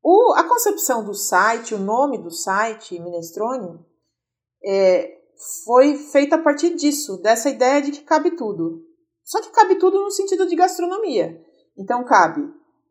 O, 0.03 0.34
a 0.34 0.44
concepção 0.44 1.03
do 1.03 1.13
site, 1.13 1.74
o 1.74 1.80
nome 1.80 2.18
do 2.18 2.30
site, 2.30 3.00
Minestrone, 3.00 3.80
é, 4.63 5.18
foi 5.63 5.96
feita 5.96 6.36
a 6.36 6.42
partir 6.42 6.75
disso, 6.75 7.22
dessa 7.22 7.50
ideia 7.50 7.82
de 7.82 7.92
que 7.92 8.01
cabe 8.01 8.32
tudo. 8.32 8.84
Só 9.24 9.42
que 9.42 9.50
cabe 9.51 9.75
tudo 9.75 10.01
no 10.01 10.12
sentido 10.12 10.46
de 10.46 10.58
gastronomia. 10.58 11.42
Então 11.77 12.03
cabe 12.03 12.42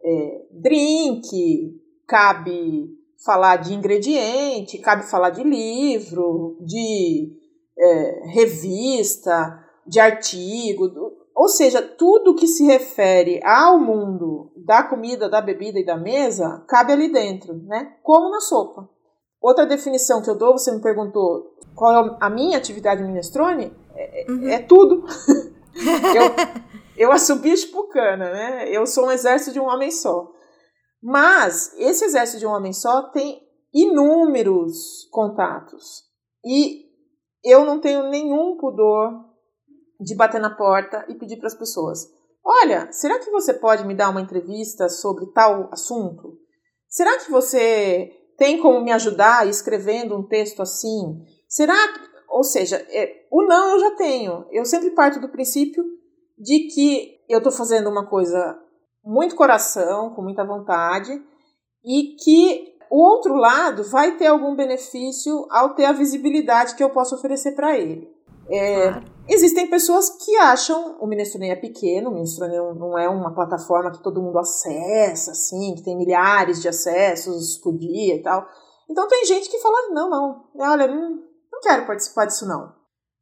é, 0.02 0.46
drink, 0.50 1.80
cabe 2.06 2.88
falar 3.24 3.56
de 3.56 3.74
ingrediente, 3.74 4.78
cabe 4.78 5.08
falar 5.08 5.30
de 5.30 5.42
livro, 5.42 6.56
de 6.60 7.32
é, 7.78 8.26
revista, 8.28 9.58
de 9.86 10.00
artigo, 10.00 10.90
ou 11.34 11.48
seja, 11.48 11.80
tudo 11.80 12.34
que 12.34 12.46
se 12.46 12.64
refere 12.64 13.40
ao 13.44 13.78
mundo 13.78 14.52
da 14.56 14.82
comida, 14.82 15.28
da 15.28 15.40
bebida 15.40 15.78
e 15.78 15.84
da 15.84 15.96
mesa 15.96 16.64
cabe 16.68 16.92
ali 16.92 17.10
dentro, 17.10 17.54
né? 17.64 17.96
Como 18.02 18.30
na 18.30 18.40
sopa. 18.40 18.88
Outra 19.40 19.66
definição 19.66 20.22
que 20.22 20.30
eu 20.30 20.36
dou, 20.38 20.52
você 20.52 20.70
me 20.70 20.80
perguntou 20.80 21.56
qual 21.74 22.06
é 22.06 22.16
a 22.20 22.30
minha 22.30 22.58
atividade 22.58 23.02
minestrone, 23.02 23.72
é, 23.94 24.26
uhum. 24.28 24.48
é 24.48 24.58
tudo. 24.58 25.04
eu, 25.74 27.06
eu 27.08 27.12
assumi 27.12 27.50
espucana, 27.50 28.30
né? 28.30 28.68
Eu 28.68 28.86
sou 28.86 29.06
um 29.06 29.10
exército 29.10 29.52
de 29.52 29.60
um 29.60 29.66
homem 29.66 29.90
só. 29.90 30.30
Mas 31.02 31.74
esse 31.78 32.04
exército 32.04 32.38
de 32.38 32.46
um 32.46 32.50
homem 32.50 32.72
só 32.72 33.10
tem 33.10 33.42
inúmeros 33.74 35.08
contatos. 35.10 36.04
E 36.44 36.86
eu 37.44 37.64
não 37.64 37.80
tenho 37.80 38.08
nenhum 38.08 38.56
pudor 38.56 39.12
de 40.00 40.14
bater 40.14 40.40
na 40.40 40.54
porta 40.54 41.04
e 41.08 41.14
pedir 41.14 41.38
para 41.38 41.48
as 41.48 41.54
pessoas: 41.54 42.06
Olha, 42.44 42.90
será 42.92 43.18
que 43.18 43.30
você 43.30 43.52
pode 43.54 43.84
me 43.84 43.94
dar 43.94 44.10
uma 44.10 44.20
entrevista 44.20 44.88
sobre 44.88 45.26
tal 45.32 45.68
assunto? 45.72 46.38
Será 46.88 47.18
que 47.18 47.30
você 47.30 48.12
tem 48.36 48.60
como 48.60 48.80
me 48.80 48.92
ajudar 48.92 49.48
escrevendo 49.48 50.16
um 50.16 50.26
texto 50.26 50.62
assim? 50.62 51.24
Será 51.48 51.92
que. 51.92 52.12
Ou 52.28 52.42
seja, 52.42 52.76
é, 52.88 53.26
o 53.30 53.42
não 53.42 53.72
eu 53.72 53.80
já 53.80 53.90
tenho. 53.92 54.46
Eu 54.50 54.64
sempre 54.64 54.90
parto 54.90 55.20
do 55.20 55.28
princípio 55.28 55.84
de 56.38 56.60
que 56.68 57.20
eu 57.28 57.38
estou 57.38 57.52
fazendo 57.52 57.90
uma 57.90 58.08
coisa 58.08 58.58
muito 59.04 59.34
coração, 59.34 60.10
com 60.10 60.22
muita 60.22 60.44
vontade, 60.44 61.22
e 61.84 62.16
que 62.22 62.72
o 62.90 62.98
outro 62.98 63.34
lado 63.34 63.82
vai 63.84 64.16
ter 64.16 64.26
algum 64.26 64.54
benefício 64.54 65.46
ao 65.50 65.74
ter 65.74 65.86
a 65.86 65.92
visibilidade 65.92 66.74
que 66.74 66.84
eu 66.84 66.90
posso 66.90 67.14
oferecer 67.14 67.52
para 67.52 67.76
ele. 67.76 68.10
É, 68.48 68.90
claro. 68.90 69.04
Existem 69.28 69.68
pessoas 69.68 70.10
que 70.24 70.36
acham 70.36 70.96
o 71.00 71.06
Minestrone 71.06 71.50
é 71.50 71.56
pequeno, 71.56 72.10
o 72.10 72.12
Minestrone 72.12 72.56
não 72.78 72.98
é 72.98 73.08
uma 73.08 73.34
plataforma 73.34 73.92
que 73.92 74.02
todo 74.02 74.20
mundo 74.20 74.38
acessa, 74.38 75.30
assim, 75.30 75.74
que 75.76 75.82
tem 75.82 75.96
milhares 75.96 76.60
de 76.60 76.68
acessos 76.68 77.56
por 77.58 77.76
dia 77.78 78.16
e 78.16 78.22
tal. 78.22 78.46
Então 78.90 79.06
tem 79.08 79.24
gente 79.24 79.48
que 79.48 79.60
fala, 79.60 79.88
não, 79.90 80.10
não, 80.10 80.44
olha, 80.58 80.86
não, 80.86 81.10
não 81.50 81.60
quero 81.62 81.86
participar 81.86 82.26
disso 82.26 82.46
não. 82.46 82.74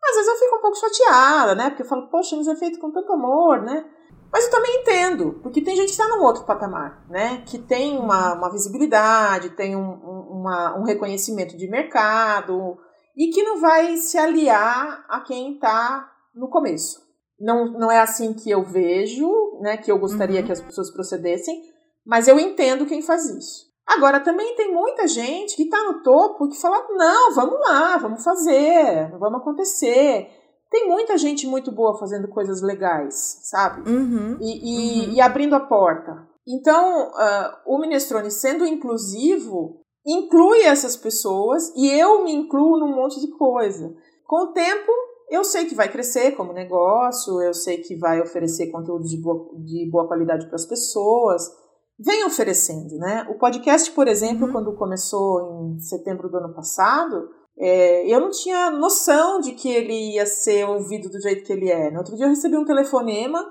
Às 0.03 0.17
vezes 0.17 0.29
eu 0.29 0.37
fico 0.37 0.57
um 0.57 0.61
pouco 0.63 0.79
chateada, 0.79 1.55
né? 1.55 1.69
Porque 1.69 1.83
eu 1.83 1.87
falo, 1.87 2.09
poxa, 2.11 2.35
mas 2.35 2.49
é 2.49 2.57
feito 2.57 2.81
com 2.81 2.91
tanto 2.91 3.13
amor, 3.13 3.63
né? 3.63 3.85
Mas 4.33 4.45
eu 4.45 4.51
também 4.51 4.81
entendo, 4.81 5.41
porque 5.43 5.61
tem 5.61 5.75
gente 5.75 5.87
que 5.87 5.93
está 5.93 6.09
num 6.09 6.23
outro 6.23 6.45
patamar, 6.45 7.05
né? 7.09 7.43
Que 7.47 7.59
tem 7.59 7.99
uma, 7.99 8.35
uma 8.35 8.51
visibilidade, 8.51 9.51
tem 9.51 9.75
um, 9.75 9.91
um, 9.91 10.41
uma, 10.41 10.79
um 10.79 10.85
reconhecimento 10.85 11.57
de 11.57 11.69
mercado, 11.69 12.79
e 13.17 13.29
que 13.29 13.43
não 13.43 13.61
vai 13.61 13.97
se 13.97 14.17
aliar 14.17 15.05
a 15.09 15.21
quem 15.21 15.55
está 15.55 16.09
no 16.35 16.49
começo. 16.49 17.01
Não, 17.39 17.73
não 17.73 17.91
é 17.91 17.99
assim 17.99 18.33
que 18.33 18.51
eu 18.51 18.63
vejo, 18.63 19.29
né, 19.61 19.77
que 19.77 19.91
eu 19.91 19.99
gostaria 19.99 20.41
uhum. 20.41 20.47
que 20.47 20.53
as 20.53 20.61
pessoas 20.61 20.93
procedessem, 20.93 21.61
mas 22.07 22.29
eu 22.29 22.39
entendo 22.39 22.87
quem 22.87 23.03
faz 23.03 23.25
isso. 23.25 23.71
Agora, 23.87 24.21
também 24.21 24.55
tem 24.55 24.73
muita 24.73 25.09
gente 25.09 25.57
que 25.57 25.65
está 25.65 25.83
no 25.83 26.03
topo 26.03 26.49
que 26.49 26.61
fala: 26.61 26.87
não, 26.91 27.35
vamos 27.35 27.59
lá, 27.61 27.97
vamos 27.97 28.23
fazer, 28.23 29.11
vamos 29.19 29.41
acontecer. 29.41 30.29
Tem 30.71 30.89
muita 30.89 31.19
gente 31.19 31.47
muito 31.47 31.73
boa 31.73 31.99
fazendo 31.99 32.29
coisas 32.29 32.63
legais, 32.63 33.41
sabe? 33.43 33.91
Uhum. 33.91 34.39
E, 34.41 34.45
e, 34.45 35.07
uhum. 35.07 35.13
e, 35.15 35.21
abrindo 35.21 35.55
a 35.55 35.61
porta. 35.61 36.29
Então, 36.47 37.09
uh, 37.09 37.57
o 37.67 37.79
Minestrone 37.79 38.31
sendo 38.31 38.65
inclusivo, 38.65 39.81
inclui 40.07 40.63
essas 40.63 40.97
pessoas 40.97 41.73
e 41.77 41.89
eu 41.91 42.25
me 42.25 42.33
incluo 42.33 42.79
num 42.79 42.95
monte 42.95 43.21
de 43.21 43.29
coisa. 43.37 43.93
Com 44.27 44.45
o 44.45 44.53
tempo, 44.53 44.93
eu 45.29 45.43
sei 45.43 45.67
que 45.67 45.75
vai 45.75 45.91
crescer 45.91 46.33
como 46.33 46.53
negócio, 46.53 47.41
eu 47.43 47.53
sei 47.53 47.79
que 47.79 47.97
vai 47.97 48.21
oferecer 48.21 48.71
conteúdo 48.71 49.05
de 49.05 49.17
boa, 49.21 49.49
de 49.59 49.91
boa 49.91 50.07
qualidade 50.07 50.47
para 50.47 50.57
as 50.57 50.67
pessoas. 50.67 51.51
Vem 51.99 52.25
oferecendo, 52.25 52.97
né? 52.97 53.27
O 53.29 53.39
podcast, 53.39 53.91
por 53.91 54.07
exemplo, 54.09 54.47
uhum. 54.47 54.53
quando 54.53 54.77
começou 54.77 55.75
em 55.75 55.81
setembro 55.81 56.29
do 56.29 56.39
ano 56.39 56.55
passado, 56.55 57.29
é, 57.61 58.07
eu 58.09 58.21
não 58.21 58.31
tinha 58.31 58.71
noção 58.71 59.39
de 59.39 59.53
que 59.53 59.69
ele 59.69 60.15
ia 60.15 60.25
ser 60.25 60.67
ouvido 60.67 61.11
do 61.11 61.21
jeito 61.21 61.45
que 61.45 61.53
ele 61.53 61.71
é. 61.71 61.91
No 61.91 61.99
outro 61.99 62.17
dia 62.17 62.25
eu 62.25 62.31
recebi 62.31 62.57
um 62.57 62.65
telefonema 62.65 63.45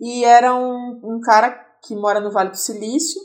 e 0.00 0.24
era 0.24 0.52
um, 0.52 1.00
um 1.04 1.20
cara 1.20 1.50
que 1.80 1.94
mora 1.94 2.18
no 2.18 2.32
Vale 2.32 2.50
do 2.50 2.56
Silício 2.56 3.20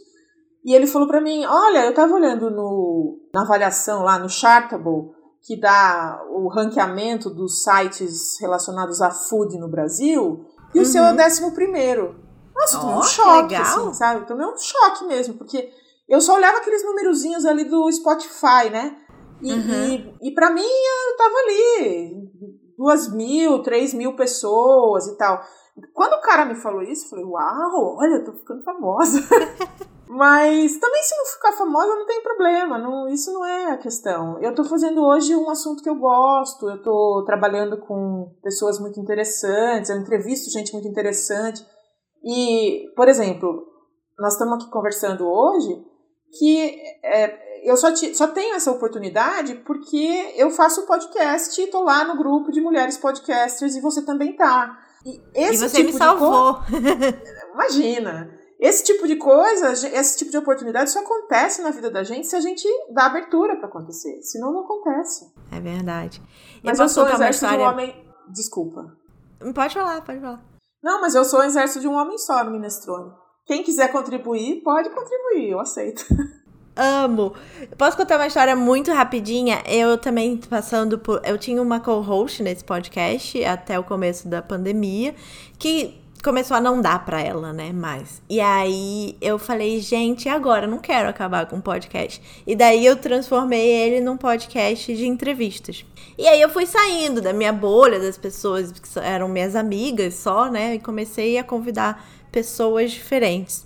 e 0.63 0.73
ele 0.73 0.85
falou 0.87 1.07
para 1.07 1.21
mim: 1.21 1.45
Olha, 1.45 1.85
eu 1.85 1.89
estava 1.89 2.13
olhando 2.13 2.49
no, 2.49 3.19
na 3.33 3.41
avaliação 3.41 4.03
lá 4.03 4.19
no 4.19 4.29
Chartable, 4.29 5.11
que 5.43 5.59
dá 5.59 6.19
o 6.31 6.49
ranqueamento 6.49 7.29
dos 7.29 7.63
sites 7.63 8.39
relacionados 8.39 9.01
a 9.01 9.09
food 9.09 9.57
no 9.59 9.69
Brasil, 9.69 10.45
e 10.73 10.77
uhum. 10.77 10.83
o 10.83 10.85
seu 10.85 11.03
é 11.03 11.07
o 11.07 11.09
uhum. 11.11 11.15
décimo 11.15 11.51
primeiro. 11.53 12.15
Nossa, 12.55 12.77
eu 12.77 12.81
tomei 12.81 12.95
oh, 12.95 12.99
um 12.99 13.03
choque, 13.03 13.55
assim, 13.55 13.93
sabe? 13.93 14.25
Tomei 14.25 14.45
um 14.45 14.57
choque 14.57 15.05
mesmo, 15.05 15.35
porque 15.35 15.69
eu 16.07 16.21
só 16.21 16.35
olhava 16.35 16.57
aqueles 16.57 16.83
numerozinhos 16.83 17.45
ali 17.45 17.65
do 17.65 17.91
Spotify, 17.91 18.69
né? 18.71 18.97
E, 19.41 19.51
uhum. 19.51 20.15
e, 20.21 20.29
e 20.29 20.33
para 20.33 20.51
mim, 20.51 20.61
eu 20.61 21.17
tava 21.17 21.35
ali, 21.37 22.31
duas 22.77 23.13
mil, 23.13 23.61
três 23.61 23.93
mil 23.93 24.15
pessoas 24.15 25.07
e 25.07 25.17
tal. 25.17 25.41
Quando 25.93 26.13
o 26.13 26.21
cara 26.21 26.45
me 26.45 26.55
falou 26.55 26.81
isso, 26.81 27.05
eu 27.05 27.09
falei, 27.09 27.25
uau, 27.25 27.97
olha, 27.97 28.15
eu 28.15 28.25
tô 28.25 28.33
ficando 28.33 28.63
famosa. 28.63 29.19
Mas 30.07 30.77
também 30.77 31.03
se 31.03 31.17
não 31.17 31.25
ficar 31.25 31.51
famosa 31.51 31.95
não 31.95 32.05
tem 32.05 32.21
problema, 32.21 32.77
não, 32.77 33.07
isso 33.09 33.33
não 33.33 33.43
é 33.43 33.71
a 33.71 33.77
questão. 33.77 34.39
Eu 34.41 34.51
estou 34.51 34.63
fazendo 34.63 35.03
hoje 35.03 35.35
um 35.35 35.49
assunto 35.49 35.83
que 35.83 35.89
eu 35.89 35.95
gosto, 35.95 36.69
eu 36.69 36.77
estou 36.77 37.25
trabalhando 37.25 37.77
com 37.79 38.31
pessoas 38.41 38.79
muito 38.79 38.99
interessantes, 38.99 39.89
eu 39.89 39.97
entrevisto 39.97 40.51
gente 40.51 40.71
muito 40.71 40.87
interessante. 40.87 41.65
E, 42.23 42.93
por 42.95 43.09
exemplo, 43.09 43.65
nós 44.17 44.33
estamos 44.33 44.55
aqui 44.55 44.71
conversando 44.71 45.27
hoje 45.27 45.83
que 46.37 46.77
é, 47.03 47.25
eu 47.65 47.75
só, 47.75 47.91
te, 47.91 48.15
só 48.15 48.27
tenho 48.27 48.55
essa 48.55 48.71
oportunidade 48.71 49.55
porque 49.65 50.33
eu 50.37 50.51
faço 50.51 50.85
podcast 50.85 51.59
e 51.59 51.65
estou 51.65 51.83
lá 51.83 52.03
no 52.03 52.15
grupo 52.15 52.51
de 52.51 52.61
mulheres 52.61 52.97
podcasters 52.97 53.75
e 53.75 53.81
você 53.81 54.03
também 54.03 54.35
tá. 54.35 54.77
E, 55.05 55.21
esse 55.33 55.53
e 55.65 55.69
você 55.69 55.77
tipo 55.77 55.91
me 55.91 55.97
salvou. 55.97 56.59
Imagina. 57.53 58.29
esse 58.59 58.83
tipo 58.83 59.07
de 59.07 59.15
coisa, 59.15 59.71
esse 59.71 60.17
tipo 60.17 60.31
de 60.31 60.37
oportunidade 60.37 60.91
só 60.91 60.99
acontece 60.99 61.61
na 61.61 61.71
vida 61.71 61.89
da 61.89 62.03
gente 62.03 62.27
se 62.27 62.35
a 62.35 62.39
gente 62.39 62.67
dá 62.93 63.07
abertura 63.07 63.55
para 63.57 63.67
acontecer. 63.67 64.21
Senão 64.21 64.53
não 64.53 64.61
acontece. 64.61 65.25
É 65.51 65.59
verdade. 65.59 66.21
Mas 66.63 66.77
eu, 66.77 66.85
eu 66.85 66.89
sou 66.89 67.03
o 67.03 67.07
exército 67.09 67.45
história... 67.45 67.57
de 67.57 67.63
um 67.63 67.67
homem. 67.67 68.05
Desculpa. 68.31 68.95
Pode 69.53 69.73
falar, 69.73 70.01
pode 70.01 70.19
falar. 70.19 70.43
Não, 70.83 71.01
mas 71.01 71.15
eu 71.15 71.25
sou 71.25 71.39
o 71.39 71.43
exército 71.43 71.79
de 71.79 71.87
um 71.87 71.95
homem 71.95 72.17
só 72.17 72.43
no 72.43 72.51
Minestrone. 72.51 73.11
Quem 73.45 73.63
quiser 73.63 73.91
contribuir, 73.91 74.61
pode 74.63 74.89
contribuir, 74.89 75.49
eu 75.49 75.59
aceito. 75.59 76.05
Amo. 76.75 77.33
Posso 77.77 77.95
contar 77.95 78.17
uma 78.17 78.27
história 78.27 78.53
muito 78.53 78.91
rapidinha? 78.91 79.63
Eu 79.65 79.97
também 79.97 80.35
passando 80.37 80.99
por. 80.99 81.21
Eu 81.23 81.37
tinha 81.37 81.61
uma 81.61 81.79
co-host 81.79 82.43
nesse 82.43 82.65
podcast 82.65 83.43
até 83.45 83.79
o 83.79 83.83
começo 83.83 84.27
da 84.27 84.41
pandemia, 84.41 85.15
que 85.57 85.97
começou 86.21 86.57
a 86.57 86.59
não 86.59 86.81
dar 86.81 87.05
para 87.05 87.21
ela, 87.21 87.53
né, 87.53 87.71
mais. 87.71 88.21
E 88.27 88.41
aí 88.41 89.15
eu 89.21 89.39
falei, 89.39 89.79
gente, 89.79 90.27
agora 90.27 90.67
não 90.67 90.79
quero 90.79 91.07
acabar 91.07 91.45
com 91.45 91.57
o 91.57 91.61
podcast. 91.61 92.21
E 92.45 92.55
daí 92.55 92.85
eu 92.85 92.97
transformei 92.97 93.65
ele 93.65 94.01
num 94.01 94.17
podcast 94.17 94.93
de 94.93 95.07
entrevistas. 95.07 95.85
E 96.17 96.27
aí 96.27 96.41
eu 96.41 96.49
fui 96.49 96.65
saindo 96.65 97.21
da 97.21 97.31
minha 97.31 97.53
bolha 97.53 97.99
das 97.99 98.17
pessoas 98.17 98.71
que 98.71 98.99
eram 98.99 99.29
minhas 99.29 99.55
amigas 99.55 100.15
só, 100.15 100.49
né, 100.49 100.75
e 100.75 100.79
comecei 100.79 101.37
a 101.37 101.43
convidar 101.43 102.05
pessoas 102.31 102.91
diferentes. 102.91 103.63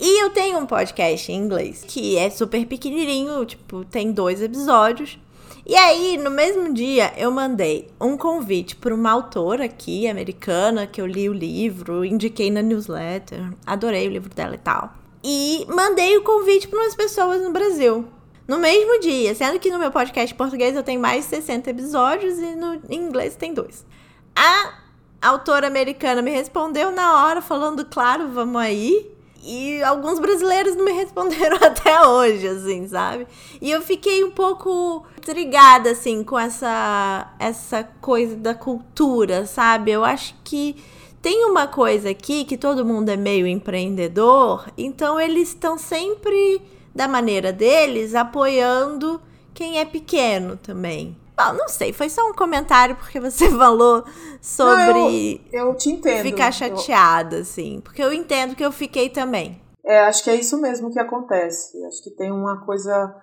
E 0.00 0.22
eu 0.22 0.30
tenho 0.30 0.58
um 0.58 0.66
podcast 0.66 1.30
em 1.30 1.36
inglês 1.36 1.84
que 1.86 2.16
é 2.16 2.30
super 2.30 2.66
pequenininho, 2.66 3.44
tipo, 3.44 3.84
tem 3.84 4.10
dois 4.10 4.40
episódios. 4.40 5.18
E 5.64 5.76
aí, 5.76 6.16
no 6.16 6.30
mesmo 6.30 6.72
dia, 6.74 7.12
eu 7.16 7.30
mandei 7.30 7.88
um 8.00 8.16
convite 8.16 8.74
para 8.74 8.94
uma 8.94 9.12
autora 9.12 9.66
aqui, 9.66 10.08
americana, 10.08 10.86
que 10.86 11.00
eu 11.00 11.06
li 11.06 11.28
o 11.28 11.32
livro, 11.32 12.04
indiquei 12.04 12.50
na 12.50 12.62
newsletter, 12.62 13.52
adorei 13.64 14.08
o 14.08 14.10
livro 14.10 14.34
dela 14.34 14.54
e 14.54 14.58
tal. 14.58 14.92
E 15.22 15.64
mandei 15.68 16.16
o 16.16 16.22
convite 16.22 16.66
para 16.66 16.80
umas 16.80 16.96
pessoas 16.96 17.40
no 17.40 17.52
Brasil. 17.52 18.04
No 18.48 18.58
mesmo 18.58 18.98
dia, 19.00 19.34
sendo 19.36 19.60
que 19.60 19.70
no 19.70 19.78
meu 19.78 19.92
podcast 19.92 20.34
português 20.34 20.74
eu 20.74 20.82
tenho 20.82 21.00
mais 21.00 21.24
de 21.24 21.30
60 21.30 21.70
episódios 21.70 22.38
e 22.38 22.56
no 22.56 22.80
inglês 22.90 23.36
tem 23.36 23.54
dois. 23.54 23.86
A 24.34 24.74
autora 25.20 25.68
americana 25.68 26.20
me 26.20 26.32
respondeu 26.32 26.90
na 26.90 27.24
hora, 27.24 27.40
falando, 27.40 27.84
claro, 27.84 28.28
vamos 28.30 28.60
aí. 28.60 29.12
E 29.42 29.82
alguns 29.82 30.20
brasileiros 30.20 30.76
não 30.76 30.84
me 30.84 30.92
responderam 30.94 31.56
até 31.60 32.06
hoje, 32.06 32.46
assim, 32.46 32.86
sabe? 32.86 33.26
E 33.60 33.70
eu 33.70 33.82
fiquei 33.82 34.22
um 34.22 34.30
pouco 34.30 35.04
intrigada, 35.18 35.90
assim, 35.90 36.22
com 36.22 36.38
essa, 36.38 37.34
essa 37.38 37.82
coisa 38.00 38.36
da 38.36 38.54
cultura, 38.54 39.44
sabe? 39.46 39.90
Eu 39.90 40.04
acho 40.04 40.34
que 40.44 40.76
tem 41.20 41.44
uma 41.44 41.66
coisa 41.66 42.10
aqui 42.10 42.44
que 42.44 42.56
todo 42.56 42.84
mundo 42.84 43.08
é 43.08 43.16
meio 43.16 43.46
empreendedor, 43.46 44.68
então 44.76 45.20
eles 45.20 45.48
estão 45.50 45.78
sempre, 45.78 46.60
da 46.94 47.06
maneira 47.06 47.52
deles, 47.52 48.14
apoiando 48.14 49.20
quem 49.54 49.78
é 49.78 49.84
pequeno 49.84 50.56
também. 50.56 51.16
Bom, 51.36 51.54
não 51.54 51.68
sei, 51.68 51.92
foi 51.92 52.08
só 52.08 52.28
um 52.28 52.34
comentário 52.34 52.96
porque 52.96 53.18
você 53.18 53.48
falou 53.56 54.04
sobre 54.40 55.40
não, 55.50 55.60
eu, 55.60 55.68
eu 55.68 55.74
te 55.76 55.90
entendo. 55.90 56.22
ficar 56.22 56.52
chateada, 56.52 57.36
eu... 57.36 57.42
assim. 57.42 57.80
Porque 57.80 58.02
eu 58.02 58.12
entendo 58.12 58.54
que 58.54 58.64
eu 58.64 58.72
fiquei 58.72 59.08
também. 59.08 59.60
É, 59.84 60.00
acho 60.00 60.22
que 60.22 60.30
é 60.30 60.36
isso 60.36 60.60
mesmo 60.60 60.92
que 60.92 60.98
acontece. 60.98 61.84
Acho 61.86 62.02
que 62.02 62.10
tem 62.10 62.30
uma 62.30 62.64
coisa 62.64 63.14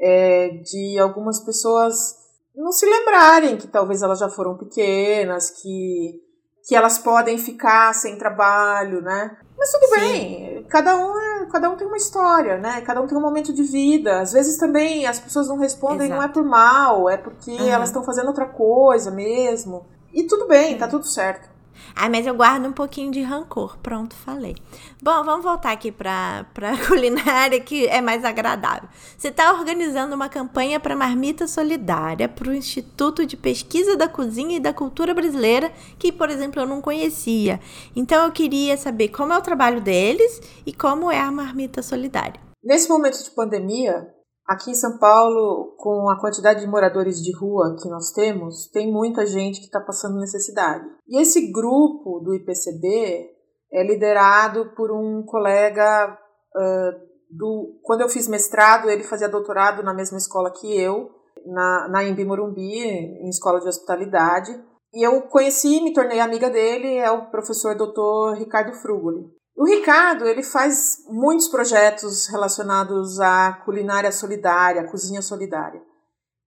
é, 0.00 0.48
de 0.48 0.98
algumas 0.98 1.40
pessoas 1.40 2.16
não 2.54 2.72
se 2.72 2.86
lembrarem 2.86 3.56
que 3.56 3.68
talvez 3.68 4.02
elas 4.02 4.18
já 4.18 4.28
foram 4.28 4.56
pequenas, 4.56 5.50
que, 5.50 6.20
que 6.66 6.74
elas 6.74 6.98
podem 6.98 7.38
ficar 7.38 7.94
sem 7.94 8.18
trabalho, 8.18 9.00
né? 9.00 9.36
Mas 9.58 9.72
tudo 9.72 9.88
Sim. 9.88 10.00
bem, 10.00 10.66
cada 10.68 10.96
um, 10.96 11.18
é, 11.18 11.46
cada 11.46 11.68
um 11.68 11.76
tem 11.76 11.86
uma 11.86 11.96
história, 11.96 12.58
né? 12.58 12.80
Cada 12.82 13.00
um 13.00 13.06
tem 13.06 13.18
um 13.18 13.20
momento 13.20 13.52
de 13.52 13.62
vida. 13.62 14.20
Às 14.20 14.32
vezes 14.32 14.56
também 14.56 15.06
as 15.06 15.18
pessoas 15.18 15.48
não 15.48 15.58
respondem, 15.58 16.06
Exato. 16.06 16.20
não 16.20 16.22
é 16.22 16.28
por 16.28 16.44
mal, 16.44 17.10
é 17.10 17.16
porque 17.16 17.50
uhum. 17.50 17.68
elas 17.68 17.88
estão 17.88 18.04
fazendo 18.04 18.28
outra 18.28 18.46
coisa 18.46 19.10
mesmo. 19.10 19.84
E 20.12 20.24
tudo 20.24 20.46
bem, 20.46 20.78
tá 20.78 20.86
tudo 20.86 21.06
certo. 21.06 21.48
Ah, 21.94 22.08
mas 22.08 22.26
eu 22.26 22.34
guardo 22.34 22.66
um 22.66 22.72
pouquinho 22.72 23.10
de 23.10 23.20
rancor. 23.22 23.78
Pronto, 23.78 24.14
falei. 24.14 24.56
Bom, 25.02 25.24
vamos 25.24 25.44
voltar 25.44 25.72
aqui 25.72 25.90
para 25.90 26.46
a 26.56 26.76
culinária, 26.86 27.60
que 27.60 27.86
é 27.86 28.00
mais 28.00 28.24
agradável. 28.24 28.88
Você 29.16 29.28
está 29.28 29.52
organizando 29.52 30.14
uma 30.14 30.28
campanha 30.28 30.78
para 30.78 30.94
marmita 30.94 31.46
solidária 31.46 32.28
para 32.28 32.48
o 32.48 32.54
Instituto 32.54 33.26
de 33.26 33.36
Pesquisa 33.36 33.96
da 33.96 34.08
Cozinha 34.08 34.56
e 34.56 34.60
da 34.60 34.72
Cultura 34.72 35.14
Brasileira, 35.14 35.72
que, 35.98 36.12
por 36.12 36.30
exemplo, 36.30 36.62
eu 36.62 36.66
não 36.66 36.80
conhecia. 36.80 37.60
Então, 37.94 38.24
eu 38.24 38.32
queria 38.32 38.76
saber 38.76 39.08
como 39.08 39.32
é 39.32 39.38
o 39.38 39.42
trabalho 39.42 39.80
deles 39.80 40.40
e 40.64 40.72
como 40.72 41.10
é 41.10 41.20
a 41.20 41.30
marmita 41.30 41.82
solidária. 41.82 42.40
Nesse 42.62 42.88
momento 42.88 43.22
de 43.22 43.30
pandemia, 43.30 44.08
Aqui 44.48 44.70
em 44.70 44.74
São 44.74 44.96
Paulo, 44.98 45.74
com 45.76 46.08
a 46.08 46.18
quantidade 46.18 46.60
de 46.60 46.66
moradores 46.66 47.22
de 47.22 47.36
rua 47.36 47.76
que 47.78 47.86
nós 47.86 48.12
temos, 48.12 48.66
tem 48.68 48.90
muita 48.90 49.26
gente 49.26 49.60
que 49.60 49.66
está 49.66 49.78
passando 49.78 50.18
necessidade. 50.18 50.88
E 51.06 51.20
esse 51.20 51.52
grupo 51.52 52.18
do 52.20 52.34
IPCB 52.34 53.28
é 53.70 53.86
liderado 53.86 54.72
por 54.74 54.90
um 54.90 55.22
colega 55.26 56.18
uh, 56.56 57.08
do. 57.30 57.78
Quando 57.82 58.00
eu 58.00 58.08
fiz 58.08 58.26
mestrado, 58.26 58.88
ele 58.88 59.04
fazia 59.04 59.28
doutorado 59.28 59.82
na 59.82 59.92
mesma 59.92 60.16
escola 60.16 60.50
que 60.50 60.80
eu, 60.80 61.10
na, 61.44 61.88
na 61.90 62.04
Imbi 62.04 62.24
Morumbi, 62.24 62.72
em 62.72 63.28
escola 63.28 63.60
de 63.60 63.68
hospitalidade. 63.68 64.50
E 64.94 65.06
eu 65.06 65.20
conheci, 65.28 65.82
me 65.82 65.92
tornei 65.92 66.20
amiga 66.20 66.48
dele, 66.48 66.96
é 66.96 67.10
o 67.10 67.30
professor 67.30 67.74
Dr. 67.74 68.38
Ricardo 68.38 68.72
Frugoli. 68.72 69.26
O 69.58 69.66
Ricardo, 69.66 70.24
ele 70.24 70.44
faz 70.44 71.04
muitos 71.08 71.48
projetos 71.48 72.28
relacionados 72.28 73.18
à 73.18 73.60
culinária 73.64 74.12
solidária, 74.12 74.82
à 74.82 74.88
cozinha 74.88 75.20
solidária. 75.20 75.82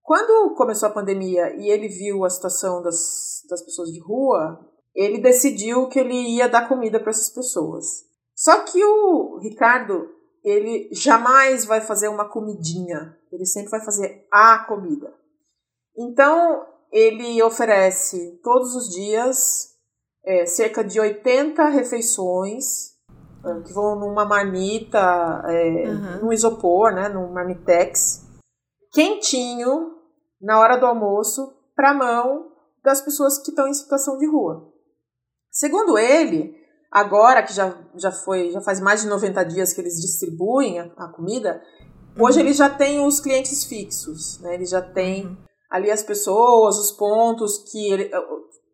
Quando 0.01 0.55
começou 0.55 0.87
a 0.87 0.93
pandemia 0.93 1.53
e 1.57 1.69
ele 1.69 1.89
viu 1.89 2.23
a 2.23 2.29
situação 2.29 2.81
das, 2.81 3.41
das 3.49 3.61
pessoas 3.63 3.91
de 3.91 3.99
rua, 3.99 4.65
ele 4.95 5.19
decidiu 5.19 5.89
que 5.89 5.99
ele 5.99 6.37
ia 6.37 6.47
dar 6.47 6.69
comida 6.69 7.01
para 7.01 7.09
essas 7.09 7.29
pessoas. 7.29 7.85
Só 8.33 8.63
que 8.63 8.81
o 8.81 9.39
Ricardo, 9.39 10.07
ele 10.41 10.87
jamais 10.93 11.65
vai 11.65 11.81
fazer 11.81 12.07
uma 12.07 12.29
comidinha, 12.29 13.13
ele 13.29 13.45
sempre 13.45 13.71
vai 13.71 13.83
fazer 13.83 14.25
a 14.31 14.59
comida. 14.59 15.13
Então, 15.97 16.65
ele 16.89 17.43
oferece 17.43 18.39
todos 18.41 18.73
os 18.73 18.87
dias 18.87 19.75
é, 20.23 20.45
cerca 20.45 20.81
de 20.81 20.97
80 20.97 21.67
refeições 21.67 22.91
que 23.65 23.73
vão 23.73 23.99
numa 23.99 24.25
marmita, 24.25 25.43
é, 25.47 25.89
uhum. 25.89 26.25
num 26.25 26.33
isopor, 26.33 26.93
né, 26.93 27.09
num 27.09 27.31
marmitex, 27.31 28.25
quentinho, 28.91 29.97
na 30.41 30.59
hora 30.59 30.77
do 30.77 30.85
almoço, 30.85 31.53
para 31.75 31.93
mão 31.93 32.51
das 32.83 33.01
pessoas 33.01 33.37
que 33.37 33.49
estão 33.49 33.67
em 33.67 33.73
situação 33.73 34.17
de 34.17 34.27
rua. 34.27 34.71
Segundo 35.49 35.97
ele, 35.97 36.55
agora 36.91 37.43
que 37.43 37.53
já, 37.53 37.77
já 37.95 38.11
foi, 38.11 38.51
já 38.51 38.61
faz 38.61 38.79
mais 38.79 39.01
de 39.01 39.07
90 39.07 39.43
dias 39.45 39.73
que 39.73 39.81
eles 39.81 39.99
distribuem 39.99 40.79
a, 40.79 40.85
a 40.97 41.07
comida, 41.07 41.61
uhum. 42.15 42.25
hoje 42.25 42.39
ele 42.39 42.53
já 42.53 42.69
tem 42.69 43.05
os 43.05 43.19
clientes 43.19 43.65
fixos, 43.65 44.39
né? 44.39 44.55
Ele 44.55 44.65
já 44.65 44.81
tem 44.81 45.25
uhum. 45.25 45.37
ali 45.69 45.91
as 45.91 46.03
pessoas, 46.03 46.77
os 46.77 46.91
pontos 46.91 47.57
que 47.71 47.91
ele, 47.91 48.09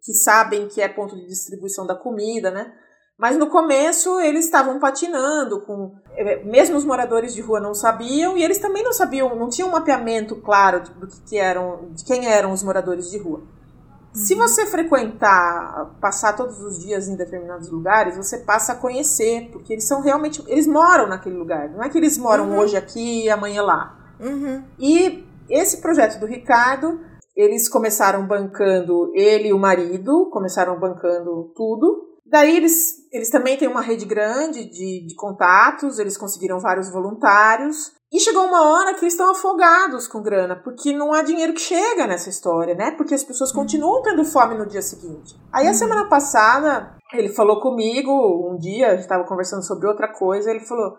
que 0.03 0.13
sabem 0.13 0.67
que 0.67 0.81
é 0.81 0.87
ponto 0.87 1.15
de 1.15 1.27
distribuição 1.27 1.85
da 1.85 1.95
comida, 1.95 2.51
né? 2.51 2.73
Mas 3.17 3.35
no 3.35 3.47
começo 3.47 4.19
eles 4.19 4.45
estavam 4.45 4.79
patinando 4.79 5.61
com. 5.61 5.95
Eh, 6.15 6.43
mesmo 6.43 6.77
os 6.77 6.85
moradores 6.85 7.33
de 7.33 7.41
rua 7.41 7.59
não 7.59 7.73
sabiam, 7.73 8.37
e 8.37 8.43
eles 8.43 8.59
também 8.59 8.83
não 8.83 8.93
sabiam, 8.93 9.35
não 9.35 9.49
tinham 9.49 9.69
um 9.69 9.71
mapeamento 9.71 10.35
claro 10.35 10.83
do 10.99 11.07
que, 11.07 11.21
que 11.21 11.37
eram, 11.37 11.89
de 11.91 12.05
quem 12.05 12.27
eram 12.27 12.51
os 12.51 12.61
moradores 12.61 13.09
de 13.09 13.17
rua. 13.17 13.39
Uhum. 13.39 13.45
Se 14.13 14.35
você 14.35 14.67
frequentar, 14.67 15.95
passar 15.99 16.33
todos 16.33 16.61
os 16.61 16.79
dias 16.79 17.07
em 17.07 17.15
determinados 17.15 17.69
lugares, 17.69 18.15
você 18.15 18.37
passa 18.37 18.73
a 18.73 18.75
conhecer, 18.75 19.49
porque 19.51 19.73
eles 19.73 19.87
são 19.87 20.01
realmente. 20.01 20.43
Eles 20.47 20.67
moram 20.67 21.07
naquele 21.07 21.37
lugar. 21.37 21.69
Não 21.69 21.83
é 21.83 21.89
que 21.89 21.97
eles 21.97 22.19
moram 22.19 22.51
uhum. 22.51 22.59
hoje 22.59 22.77
aqui 22.77 23.25
e 23.25 23.29
amanhã 23.31 23.63
lá. 23.63 23.97
Uhum. 24.19 24.63
E 24.79 25.25
esse 25.49 25.81
projeto 25.81 26.19
do 26.19 26.27
Ricardo, 26.27 26.99
eles 27.35 27.67
começaram 27.67 28.27
bancando, 28.27 29.11
ele 29.15 29.49
e 29.49 29.53
o 29.53 29.59
marido, 29.59 30.29
começaram 30.31 30.79
bancando 30.79 31.51
tudo. 31.55 32.06
Daí 32.29 32.57
eles, 32.57 32.95
eles 33.11 33.29
também 33.29 33.57
têm 33.57 33.67
uma 33.67 33.81
rede 33.81 34.05
grande 34.05 34.65
de, 34.65 35.05
de 35.07 35.15
contatos, 35.15 35.97
eles 35.97 36.17
conseguiram 36.17 36.59
vários 36.59 36.89
voluntários. 36.89 37.95
E 38.11 38.19
chegou 38.19 38.45
uma 38.45 38.61
hora 38.71 38.93
que 38.93 39.01
eles 39.01 39.13
estão 39.13 39.29
afogados 39.29 40.07
com 40.07 40.21
grana, 40.21 40.55
porque 40.55 40.93
não 40.93 41.11
há 41.11 41.21
dinheiro 41.21 41.53
que 41.53 41.59
chega 41.59 42.07
nessa 42.07 42.29
história, 42.29 42.73
né? 42.73 42.91
Porque 42.91 43.13
as 43.13 43.23
pessoas 43.23 43.49
uhum. 43.51 43.57
continuam 43.57 44.01
tendo 44.01 44.23
fome 44.23 44.57
no 44.57 44.65
dia 44.65 44.81
seguinte. 44.81 45.35
Aí 45.51 45.65
a 45.65 45.71
uhum. 45.71 45.75
semana 45.75 46.07
passada, 46.07 46.95
ele 47.13 47.33
falou 47.33 47.59
comigo, 47.59 48.11
um 48.49 48.57
dia, 48.57 48.87
a 48.87 48.91
gente 48.91 49.01
estava 49.01 49.25
conversando 49.25 49.63
sobre 49.63 49.87
outra 49.87 50.07
coisa, 50.07 50.49
ele 50.49 50.61
falou: 50.61 50.95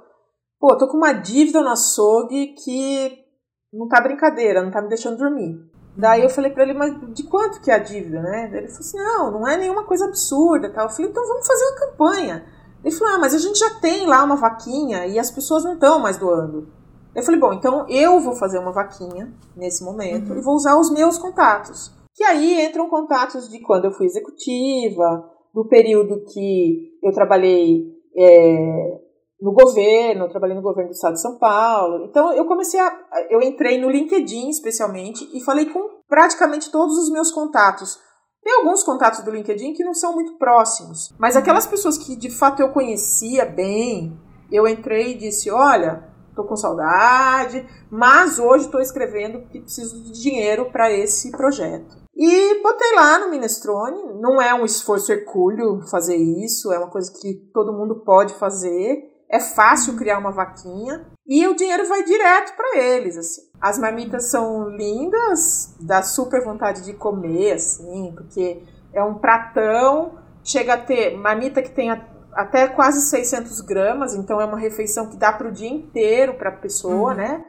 pô, 0.61 0.77
tô 0.77 0.87
com 0.87 0.99
uma 0.99 1.15
dívida 1.15 1.63
no 1.63 1.71
açougue 1.71 2.55
que 2.63 3.25
não 3.73 3.89
tá 3.89 4.03
brincadeira, 4.03 4.63
não 4.63 4.71
tá 4.71 4.83
me 4.83 4.89
deixando 4.89 5.17
dormir. 5.17 5.57
Daí 5.99 6.23
eu 6.23 6.31
falei 6.31 6.53
para 6.53 6.63
ele, 6.63 6.75
mas 6.75 6.95
de 7.13 7.25
quanto 7.25 7.61
que 7.61 7.71
é 7.71 7.75
a 7.75 7.79
dívida, 7.79 8.23
né? 8.23 8.49
Daí 8.51 8.61
ele 8.61 8.69
falou 8.69 8.81
assim, 8.81 8.99
não, 8.99 9.31
não 9.33 9.49
é 9.49 9.57
nenhuma 9.57 9.85
coisa 9.85 10.05
absurda, 10.05 10.71
tal. 10.71 10.85
Eu 10.85 10.91
falei, 10.91 11.11
então 11.11 11.27
vamos 11.27 11.47
fazer 11.47 11.65
uma 11.65 11.81
campanha. 11.81 12.47
Ele 12.85 12.95
falou: 12.95 13.15
Ah, 13.15 13.19
mas 13.19 13.35
a 13.35 13.39
gente 13.39 13.59
já 13.59 13.71
tem 13.81 14.07
lá 14.07 14.23
uma 14.23 14.37
vaquinha 14.37 15.07
e 15.07 15.19
as 15.19 15.31
pessoas 15.31 15.65
não 15.65 15.75
estão 15.75 15.99
mais 15.99 16.17
doando. 16.17 16.69
Eu 17.15 17.23
falei: 17.23 17.41
Bom, 17.41 17.53
então 17.53 17.87
eu 17.89 18.21
vou 18.21 18.35
fazer 18.35 18.59
uma 18.59 18.73
vaquinha 18.73 19.33
nesse 19.57 19.85
momento 19.85 20.33
uhum. 20.33 20.39
e 20.39 20.43
vou 20.43 20.55
usar 20.55 20.79
os 20.79 20.91
meus 20.91 21.19
contatos. 21.19 21.93
Que 22.15 22.25
aí 22.25 22.65
entram 22.65 22.89
contatos 22.89 23.49
de 23.49 23.61
quando 23.61 23.87
eu 23.87 23.93
fui 23.93 24.07
executiva, 24.07 25.25
do 25.55 25.65
período 25.67 26.25
que 26.25 26.99
eu 27.03 27.13
trabalhei 27.13 27.97
é, 28.17 29.01
no 29.41 29.53
governo, 29.53 30.29
trabalhei 30.29 30.57
no 30.57 30.63
governo 30.63 30.91
do 30.91 30.95
estado 30.95 31.15
de 31.15 31.23
São 31.23 31.39
Paulo. 31.39 32.05
Então 32.05 32.33
eu 32.33 32.45
comecei 32.47 32.81
a. 32.81 32.93
Eu 33.31 33.41
entrei 33.41 33.81
no 33.81 33.91
LinkedIn 33.91 34.49
especialmente 34.49 35.29
e 35.33 35.41
falei 35.41 35.67
com 35.67 36.03
praticamente 36.09 36.71
todos 36.71 36.97
os 36.99 37.11
meus 37.11 37.31
contatos. 37.31 37.99
Tem 38.43 38.55
alguns 38.55 38.83
contatos 38.83 39.21
do 39.21 39.31
LinkedIn 39.31 39.75
que 39.75 39.85
não 39.85 39.95
são 39.95 40.15
muito 40.15 40.39
próximos, 40.39 41.15
mas 41.19 41.37
aquelas 41.37 41.67
pessoas 41.67 41.99
que 41.99 42.17
de 42.17 42.31
fato 42.31 42.61
eu 42.61 42.73
conhecia 42.73 43.45
bem, 43.45 44.19
eu 44.51 44.67
entrei 44.67 45.13
e 45.13 45.19
disse: 45.19 45.51
Olha, 45.51 46.09
tô 46.35 46.45
com 46.45 46.57
saudade, 46.57 47.67
mas 47.91 48.39
hoje 48.39 48.67
estou 48.67 48.81
escrevendo 48.81 49.47
que 49.49 49.61
preciso 49.61 50.03
de 50.03 50.13
dinheiro 50.13 50.71
para 50.73 50.91
esse 50.91 51.31
projeto. 51.31 51.97
E 52.17 52.63
botei 52.63 52.95
lá 52.97 53.19
no 53.19 53.31
Minestrone, 53.31 54.15
não 54.21 54.43
é 54.43 54.53
um 54.53 54.65
esforço 54.65 55.13
hercúleo 55.13 55.83
fazer 55.89 56.17
isso, 56.17 56.73
é 56.73 56.79
uma 56.79 56.91
coisa 56.91 57.13
que 57.13 57.35
todo 57.53 57.73
mundo 57.73 58.03
pode 58.05 58.35
fazer. 58.35 59.18
É 59.31 59.41
fácil 59.41 59.97
criar 59.97 60.19
uma 60.19 60.31
vaquinha 60.31 61.07
e 61.27 61.47
o 61.47 61.55
dinheiro 61.55 61.87
vai 61.87 62.03
direto 62.03 62.57
para 62.57 62.79
eles, 62.79 63.17
assim. 63.17 63.43
As 63.61 63.79
marmitas 63.79 64.31
são 64.31 64.71
lindas, 64.71 65.77
dá 65.81 66.03
super 66.03 66.43
vontade 66.43 66.83
de 66.83 66.95
comer, 66.95 67.53
assim, 67.53 68.13
porque 68.17 68.63
é 68.95 69.03
um 69.03 69.19
pratão, 69.19 70.19
chega 70.43 70.75
a 70.75 70.79
ter 70.79 71.17
marmita 71.17 71.61
que 71.61 71.71
tem 71.71 71.91
até 72.33 72.69
quase 72.69 73.03
600 73.03 73.61
gramas, 73.63 74.15
então 74.15 74.41
é 74.41 74.45
uma 74.45 74.59
refeição 74.59 75.11
que 75.11 75.17
dá 75.17 75.33
para 75.33 75.49
o 75.49 75.53
dia 75.53 75.69
inteiro 75.69 76.35
para 76.35 76.51
a 76.51 76.57
pessoa, 76.57 77.11
uhum. 77.11 77.17
né? 77.17 77.45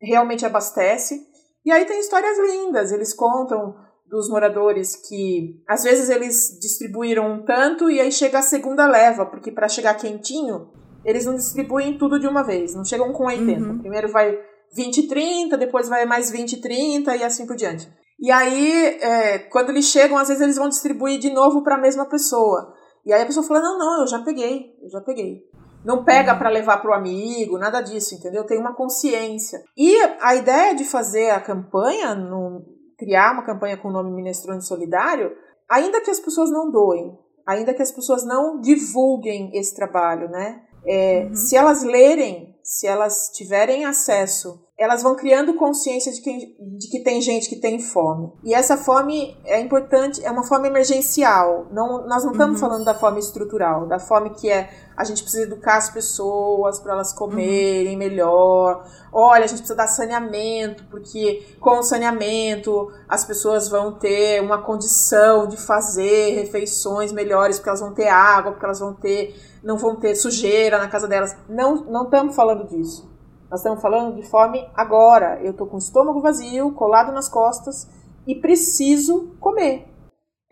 Realmente 0.00 0.46
abastece. 0.46 1.20
E 1.64 1.70
aí 1.70 1.84
tem 1.84 2.00
histórias 2.00 2.38
lindas, 2.38 2.92
eles 2.92 3.12
contam 3.12 3.74
dos 4.08 4.30
moradores 4.30 4.96
que 4.96 5.62
às 5.68 5.82
vezes 5.82 6.08
eles 6.08 6.58
distribuíram 6.58 7.30
um 7.30 7.44
tanto 7.44 7.90
e 7.90 8.00
aí 8.00 8.10
chega 8.10 8.38
a 8.38 8.42
segunda 8.42 8.86
leva, 8.86 9.26
porque 9.26 9.52
para 9.52 9.68
chegar 9.68 9.94
quentinho, 9.94 10.70
eles 11.04 11.24
não 11.24 11.34
distribuem 11.34 11.96
tudo 11.96 12.18
de 12.18 12.26
uma 12.26 12.42
vez, 12.42 12.74
não 12.74 12.84
chegam 12.84 13.12
com 13.12 13.26
80. 13.26 13.60
Uhum. 13.60 13.78
Primeiro 13.78 14.08
vai 14.10 14.38
20 14.74 14.98
e 14.98 15.08
30, 15.08 15.56
depois 15.56 15.88
vai 15.88 16.04
mais 16.04 16.30
20 16.30 16.52
e 16.52 16.60
30 16.60 17.16
e 17.16 17.24
assim 17.24 17.46
por 17.46 17.56
diante. 17.56 17.88
E 18.20 18.30
aí, 18.30 18.98
é, 19.00 19.38
quando 19.38 19.70
eles 19.70 19.86
chegam, 19.86 20.18
às 20.18 20.28
vezes 20.28 20.42
eles 20.42 20.56
vão 20.56 20.68
distribuir 20.68 21.20
de 21.20 21.30
novo 21.30 21.62
para 21.62 21.76
a 21.76 21.80
mesma 21.80 22.06
pessoa. 22.06 22.74
E 23.06 23.12
aí 23.12 23.22
a 23.22 23.26
pessoa 23.26 23.46
fala: 23.46 23.60
Não, 23.60 23.78
não, 23.78 24.00
eu 24.00 24.06
já 24.06 24.18
peguei, 24.20 24.74
eu 24.82 24.90
já 24.90 25.00
peguei. 25.00 25.42
Não 25.84 26.04
pega 26.04 26.34
para 26.34 26.50
levar 26.50 26.78
para 26.78 26.90
o 26.90 26.94
amigo, 26.94 27.56
nada 27.56 27.80
disso, 27.80 28.14
entendeu? 28.14 28.44
Tem 28.44 28.58
uma 28.58 28.74
consciência. 28.74 29.62
E 29.76 29.96
a 30.20 30.34
ideia 30.34 30.74
de 30.74 30.84
fazer 30.84 31.30
a 31.30 31.40
campanha, 31.40 32.14
no, 32.16 32.64
criar 32.98 33.32
uma 33.32 33.46
campanha 33.46 33.76
com 33.76 33.88
o 33.88 33.92
nome 33.92 34.10
Minestrone 34.10 34.60
Solidário, 34.60 35.30
ainda 35.70 36.00
que 36.00 36.10
as 36.10 36.18
pessoas 36.18 36.50
não 36.50 36.70
doem, 36.70 37.16
ainda 37.46 37.72
que 37.72 37.80
as 37.80 37.92
pessoas 37.92 38.26
não 38.26 38.60
divulguem 38.60 39.50
esse 39.54 39.74
trabalho, 39.74 40.28
né? 40.28 40.62
É, 40.86 41.24
uhum. 41.24 41.34
Se 41.34 41.56
elas 41.56 41.82
lerem, 41.82 42.54
se 42.62 42.86
elas 42.86 43.30
tiverem 43.30 43.84
acesso 43.84 44.67
elas 44.78 45.02
vão 45.02 45.16
criando 45.16 45.54
consciência 45.54 46.12
de 46.12 46.20
que, 46.20 46.56
de 46.60 46.88
que 46.88 47.00
tem 47.00 47.20
gente 47.20 47.48
que 47.48 47.56
tem 47.56 47.80
fome. 47.80 48.32
E 48.44 48.54
essa 48.54 48.76
fome 48.76 49.36
é 49.44 49.58
importante, 49.60 50.24
é 50.24 50.30
uma 50.30 50.44
fome 50.44 50.68
emergencial. 50.68 51.66
Não, 51.72 52.06
nós 52.06 52.22
não 52.22 52.30
estamos 52.30 52.54
uhum. 52.54 52.68
falando 52.68 52.84
da 52.84 52.94
fome 52.94 53.18
estrutural, 53.18 53.86
da 53.86 53.98
fome 53.98 54.30
que 54.30 54.48
é 54.48 54.70
a 54.96 55.02
gente 55.02 55.22
precisa 55.22 55.44
educar 55.44 55.78
as 55.78 55.90
pessoas 55.90 56.78
para 56.78 56.92
elas 56.92 57.12
comerem 57.12 57.94
uhum. 57.94 57.98
melhor. 57.98 58.84
Olha, 59.12 59.44
a 59.44 59.46
gente 59.48 59.58
precisa 59.58 59.76
dar 59.76 59.88
saneamento, 59.88 60.84
porque 60.84 61.56
com 61.58 61.80
o 61.80 61.82
saneamento 61.82 62.92
as 63.08 63.24
pessoas 63.24 63.68
vão 63.68 63.98
ter 63.98 64.40
uma 64.40 64.62
condição 64.62 65.48
de 65.48 65.56
fazer 65.56 66.36
refeições 66.36 67.10
melhores, 67.10 67.56
porque 67.56 67.68
elas 67.68 67.80
vão 67.80 67.92
ter 67.92 68.08
água, 68.08 68.52
porque 68.52 68.64
elas 68.64 68.78
vão 68.78 68.94
ter 68.94 69.34
não 69.60 69.76
vão 69.76 69.96
ter 69.96 70.14
sujeira 70.14 70.78
na 70.78 70.86
casa 70.86 71.08
delas. 71.08 71.36
Não, 71.48 71.84
não 71.84 72.04
estamos 72.04 72.36
falando 72.36 72.64
disso. 72.64 73.17
Nós 73.50 73.60
estamos 73.60 73.80
falando 73.80 74.14
de 74.14 74.28
fome 74.28 74.68
agora. 74.74 75.40
Eu 75.42 75.52
estou 75.52 75.66
com 75.66 75.76
o 75.76 75.78
estômago 75.78 76.20
vazio, 76.20 76.74
colado 76.74 77.12
nas 77.12 77.28
costas 77.28 77.88
e 78.26 78.34
preciso 78.34 79.36
comer. 79.40 79.86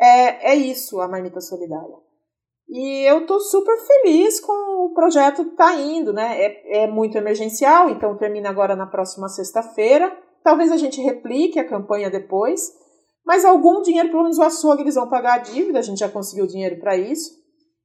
É, 0.01 0.53
é 0.53 0.55
isso 0.55 1.01
a 1.01 1.09
marmita 1.09 1.41
solidária. 1.41 1.97
E 2.69 3.09
eu 3.09 3.21
estou 3.21 3.39
super 3.39 3.77
feliz 3.87 4.41
com 4.41 4.53
o 4.53 4.95
projeto 4.95 5.45
tá 5.57 5.75
indo, 5.75 6.13
né? 6.13 6.43
É, 6.43 6.85
é 6.85 6.87
muito 6.87 7.17
emergencial, 7.17 7.91
então 7.91 8.17
termina 8.17 8.49
agora 8.49 8.75
na 8.75 8.87
próxima 8.87 9.29
sexta-feira. 9.29 10.17
Talvez 10.43 10.73
a 10.73 10.77
gente 10.77 11.01
replique 11.01 11.59
a 11.59 11.69
campanha 11.69 12.11
depois, 12.11 12.73
mas 13.25 13.45
algum 13.45 13.83
dinheiro, 13.83 14.09
pelo 14.09 14.23
menos 14.23 14.39
o 14.39 14.43
açougue, 14.43 14.83
eles 14.83 14.95
vão 14.95 15.09
pagar 15.09 15.35
a 15.35 15.43
dívida, 15.43 15.79
a 15.79 15.83
gente 15.83 15.99
já 15.99 16.09
conseguiu 16.09 16.47
dinheiro 16.47 16.81
para 16.81 16.97
isso. 16.97 17.31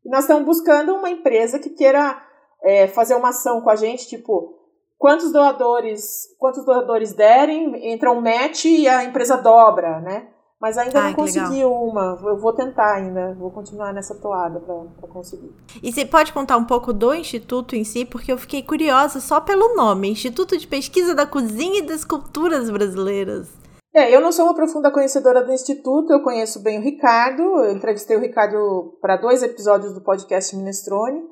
E 0.05 0.09
nós 0.09 0.21
estamos 0.21 0.45
buscando 0.45 0.95
uma 0.95 1.09
empresa 1.09 1.59
que 1.59 1.69
queira 1.69 2.21
é, 2.63 2.87
fazer 2.87 3.15
uma 3.15 3.29
ação 3.29 3.61
com 3.61 3.69
a 3.69 3.75
gente, 3.75 4.07
tipo, 4.07 4.60
quantos 5.01 5.31
doadores, 5.33 6.27
quantos 6.37 6.63
doadores 6.63 7.11
derem, 7.11 7.91
entra 7.91 8.11
um 8.11 8.21
match 8.21 8.65
e 8.65 8.87
a 8.87 9.03
empresa 9.03 9.35
dobra, 9.35 9.99
né? 9.99 10.27
Mas 10.61 10.77
ainda 10.77 10.99
Ai, 10.99 11.07
não 11.07 11.15
consegui 11.15 11.65
uma. 11.65 12.19
Eu 12.23 12.37
vou 12.37 12.53
tentar 12.53 12.93
ainda. 12.93 13.33
Vou 13.33 13.49
continuar 13.49 13.91
nessa 13.91 14.13
toada 14.13 14.59
para 14.59 15.09
conseguir. 15.09 15.51
E 15.81 15.91
você 15.91 16.05
pode 16.05 16.31
contar 16.31 16.55
um 16.55 16.65
pouco 16.65 16.93
do 16.93 17.15
Instituto 17.15 17.75
em 17.75 17.83
si? 17.83 18.05
Porque 18.05 18.31
eu 18.31 18.37
fiquei 18.37 18.61
curiosa 18.61 19.19
só 19.19 19.41
pelo 19.41 19.75
nome. 19.75 20.11
Instituto 20.11 20.55
de 20.55 20.67
Pesquisa 20.67 21.15
da 21.15 21.25
Cozinha 21.25 21.79
e 21.79 21.87
das 21.87 22.05
Culturas 22.05 22.69
Brasileiras. 22.69 23.49
É, 23.91 24.15
eu 24.15 24.21
não 24.21 24.31
sou 24.31 24.45
uma 24.45 24.53
profunda 24.53 24.91
conhecedora 24.91 25.43
do 25.43 25.51
Instituto. 25.51 26.13
Eu 26.13 26.21
conheço 26.21 26.61
bem 26.61 26.77
o 26.77 26.83
Ricardo. 26.83 27.41
Eu 27.41 27.71
entrevistei 27.71 28.15
o 28.15 28.21
Ricardo 28.21 28.99
para 29.01 29.17
dois 29.17 29.41
episódios 29.41 29.95
do 29.95 30.01
podcast 30.01 30.55
Minestrone 30.55 31.23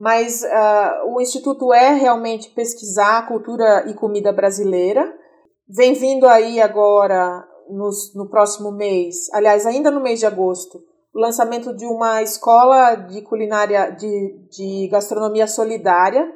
mas 0.00 0.42
uh, 0.42 1.14
o 1.14 1.20
Instituto 1.20 1.72
é 1.72 1.92
realmente 1.92 2.50
pesquisar 2.50 3.18
a 3.18 3.26
cultura 3.26 3.84
e 3.88 3.94
comida 3.94 4.32
brasileira. 4.32 5.12
Vem 5.68 5.94
vindo 5.94 6.26
aí 6.26 6.60
agora, 6.60 7.46
nos, 7.70 8.14
no 8.14 8.28
próximo 8.28 8.72
mês, 8.72 9.28
aliás, 9.32 9.66
ainda 9.66 9.90
no 9.90 10.00
mês 10.00 10.18
de 10.18 10.26
agosto, 10.26 10.78
o 11.14 11.20
lançamento 11.20 11.74
de 11.74 11.86
uma 11.86 12.22
escola 12.22 12.94
de 12.94 13.22
culinária, 13.22 13.90
de, 13.90 14.48
de 14.50 14.88
gastronomia 14.90 15.46
solidária. 15.46 16.26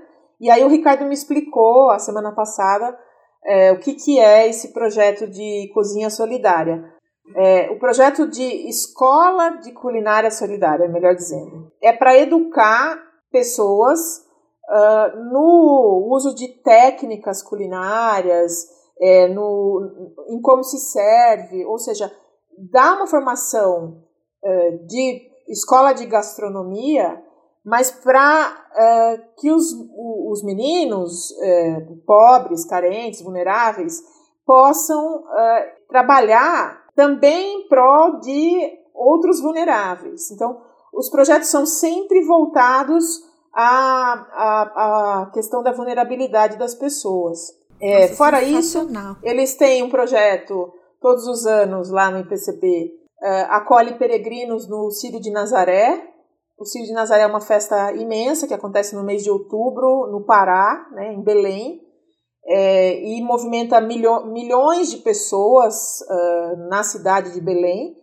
E 0.40 0.50
aí 0.50 0.62
o 0.62 0.68
Ricardo 0.68 1.04
me 1.06 1.14
explicou, 1.14 1.90
a 1.90 1.98
semana 1.98 2.32
passada, 2.32 2.96
é, 3.44 3.72
o 3.72 3.78
que, 3.78 3.94
que 3.94 4.18
é 4.18 4.48
esse 4.48 4.72
projeto 4.72 5.26
de 5.26 5.70
cozinha 5.72 6.10
solidária. 6.10 6.84
É, 7.34 7.70
o 7.70 7.78
projeto 7.78 8.28
de 8.28 8.68
escola 8.68 9.50
de 9.58 9.72
culinária 9.72 10.30
solidária, 10.30 10.88
melhor 10.88 11.14
dizendo, 11.14 11.72
é 11.82 11.92
para 11.92 12.16
educar 12.16 13.00
pessoas 13.30 14.00
uh, 14.68 15.16
no 15.30 16.08
uso 16.10 16.34
de 16.34 16.48
técnicas 16.62 17.42
culinárias, 17.42 18.76
é, 19.00 19.28
no, 19.28 20.14
em 20.28 20.40
como 20.40 20.64
se 20.64 20.78
serve, 20.78 21.64
ou 21.66 21.78
seja, 21.78 22.10
dá 22.58 22.94
uma 22.94 23.06
formação 23.06 24.02
uh, 24.42 24.86
de 24.86 25.30
escola 25.48 25.92
de 25.92 26.06
gastronomia, 26.06 27.22
mas 27.64 27.90
para 27.90 28.66
uh, 28.72 29.40
que 29.40 29.50
os, 29.50 29.66
os 30.30 30.42
meninos 30.42 31.30
uh, 31.32 31.96
pobres, 32.06 32.64
carentes, 32.64 33.22
vulneráveis, 33.22 34.02
possam 34.46 35.24
trabalhar 35.88 36.86
também 36.94 37.62
em 37.62 37.68
prol 37.68 38.20
de 38.20 38.78
outros 38.94 39.40
vulneráveis. 39.40 40.30
Então, 40.30 40.62
os 40.96 41.10
projetos 41.10 41.48
são 41.48 41.66
sempre 41.66 42.24
voltados 42.24 43.22
à, 43.54 44.12
à, 44.32 45.22
à 45.22 45.30
questão 45.32 45.62
da 45.62 45.72
vulnerabilidade 45.72 46.56
das 46.56 46.74
pessoas. 46.74 47.38
É, 47.80 48.02
Nossa, 48.02 48.14
fora 48.14 48.42
isso, 48.42 48.88
eles 49.22 49.54
têm 49.54 49.82
um 49.82 49.90
projeto 49.90 50.72
todos 51.00 51.26
os 51.26 51.46
anos 51.46 51.90
lá 51.90 52.10
no 52.10 52.20
IPCB, 52.20 52.90
uh, 53.22 53.24
é, 53.24 53.40
acolhe 53.50 53.98
peregrinos 53.98 54.66
no 54.66 54.90
Círio 54.90 55.20
de 55.20 55.30
Nazaré. 55.30 56.14
O 56.58 56.64
Círio 56.64 56.88
de 56.88 56.94
Nazaré 56.94 57.24
é 57.24 57.26
uma 57.26 57.40
festa 57.40 57.92
imensa 57.92 58.46
que 58.46 58.54
acontece 58.54 58.94
no 58.96 59.04
mês 59.04 59.22
de 59.22 59.30
outubro, 59.30 60.06
no 60.10 60.24
Pará, 60.24 60.88
né, 60.92 61.12
em 61.12 61.22
Belém, 61.22 61.82
é, 62.46 62.98
e 63.02 63.22
movimenta 63.22 63.78
milho 63.80 64.24
milhões 64.26 64.90
de 64.90 64.98
pessoas 64.98 66.00
uh, 66.00 66.68
na 66.68 66.82
cidade 66.82 67.34
de 67.34 67.40
Belém. 67.42 67.94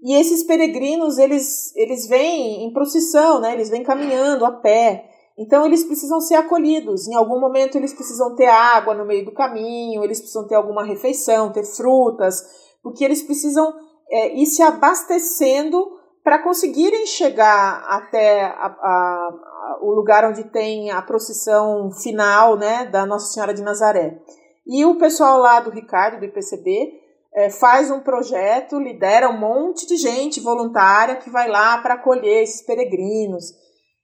E 0.00 0.14
esses 0.14 0.44
peregrinos, 0.44 1.18
eles, 1.18 1.74
eles 1.74 2.06
vêm 2.06 2.64
em 2.64 2.72
procissão, 2.72 3.40
né? 3.40 3.52
eles 3.52 3.68
vêm 3.68 3.82
caminhando 3.82 4.44
a 4.44 4.52
pé. 4.52 5.10
Então, 5.36 5.66
eles 5.66 5.84
precisam 5.84 6.20
ser 6.20 6.34
acolhidos. 6.34 7.08
Em 7.08 7.14
algum 7.14 7.40
momento, 7.40 7.76
eles 7.76 7.92
precisam 7.92 8.34
ter 8.34 8.46
água 8.46 8.94
no 8.94 9.04
meio 9.04 9.24
do 9.24 9.32
caminho, 9.32 10.02
eles 10.02 10.18
precisam 10.18 10.46
ter 10.46 10.54
alguma 10.54 10.84
refeição, 10.84 11.52
ter 11.52 11.64
frutas, 11.64 12.42
porque 12.82 13.04
eles 13.04 13.22
precisam 13.22 13.72
é, 14.10 14.34
ir 14.34 14.46
se 14.46 14.62
abastecendo 14.62 15.98
para 16.22 16.42
conseguirem 16.42 17.06
chegar 17.06 17.84
até 17.88 18.42
a, 18.42 18.66
a, 18.66 18.82
a, 18.82 19.78
o 19.80 19.92
lugar 19.92 20.24
onde 20.24 20.44
tem 20.44 20.90
a 20.90 21.00
procissão 21.00 21.90
final 21.90 22.56
né, 22.56 22.84
da 22.86 23.06
Nossa 23.06 23.32
Senhora 23.32 23.54
de 23.54 23.62
Nazaré. 23.62 24.20
E 24.66 24.84
o 24.84 24.98
pessoal 24.98 25.38
lá 25.38 25.60
do 25.60 25.70
Ricardo, 25.70 26.18
do 26.18 26.26
IPCB, 26.26 27.00
é, 27.34 27.50
faz 27.50 27.90
um 27.90 28.00
projeto, 28.00 28.78
lidera 28.78 29.28
um 29.28 29.38
monte 29.38 29.86
de 29.86 29.96
gente 29.96 30.40
voluntária 30.40 31.16
que 31.16 31.30
vai 31.30 31.48
lá 31.48 31.78
para 31.78 31.94
acolher 31.94 32.42
esses 32.42 32.64
peregrinos. 32.64 33.44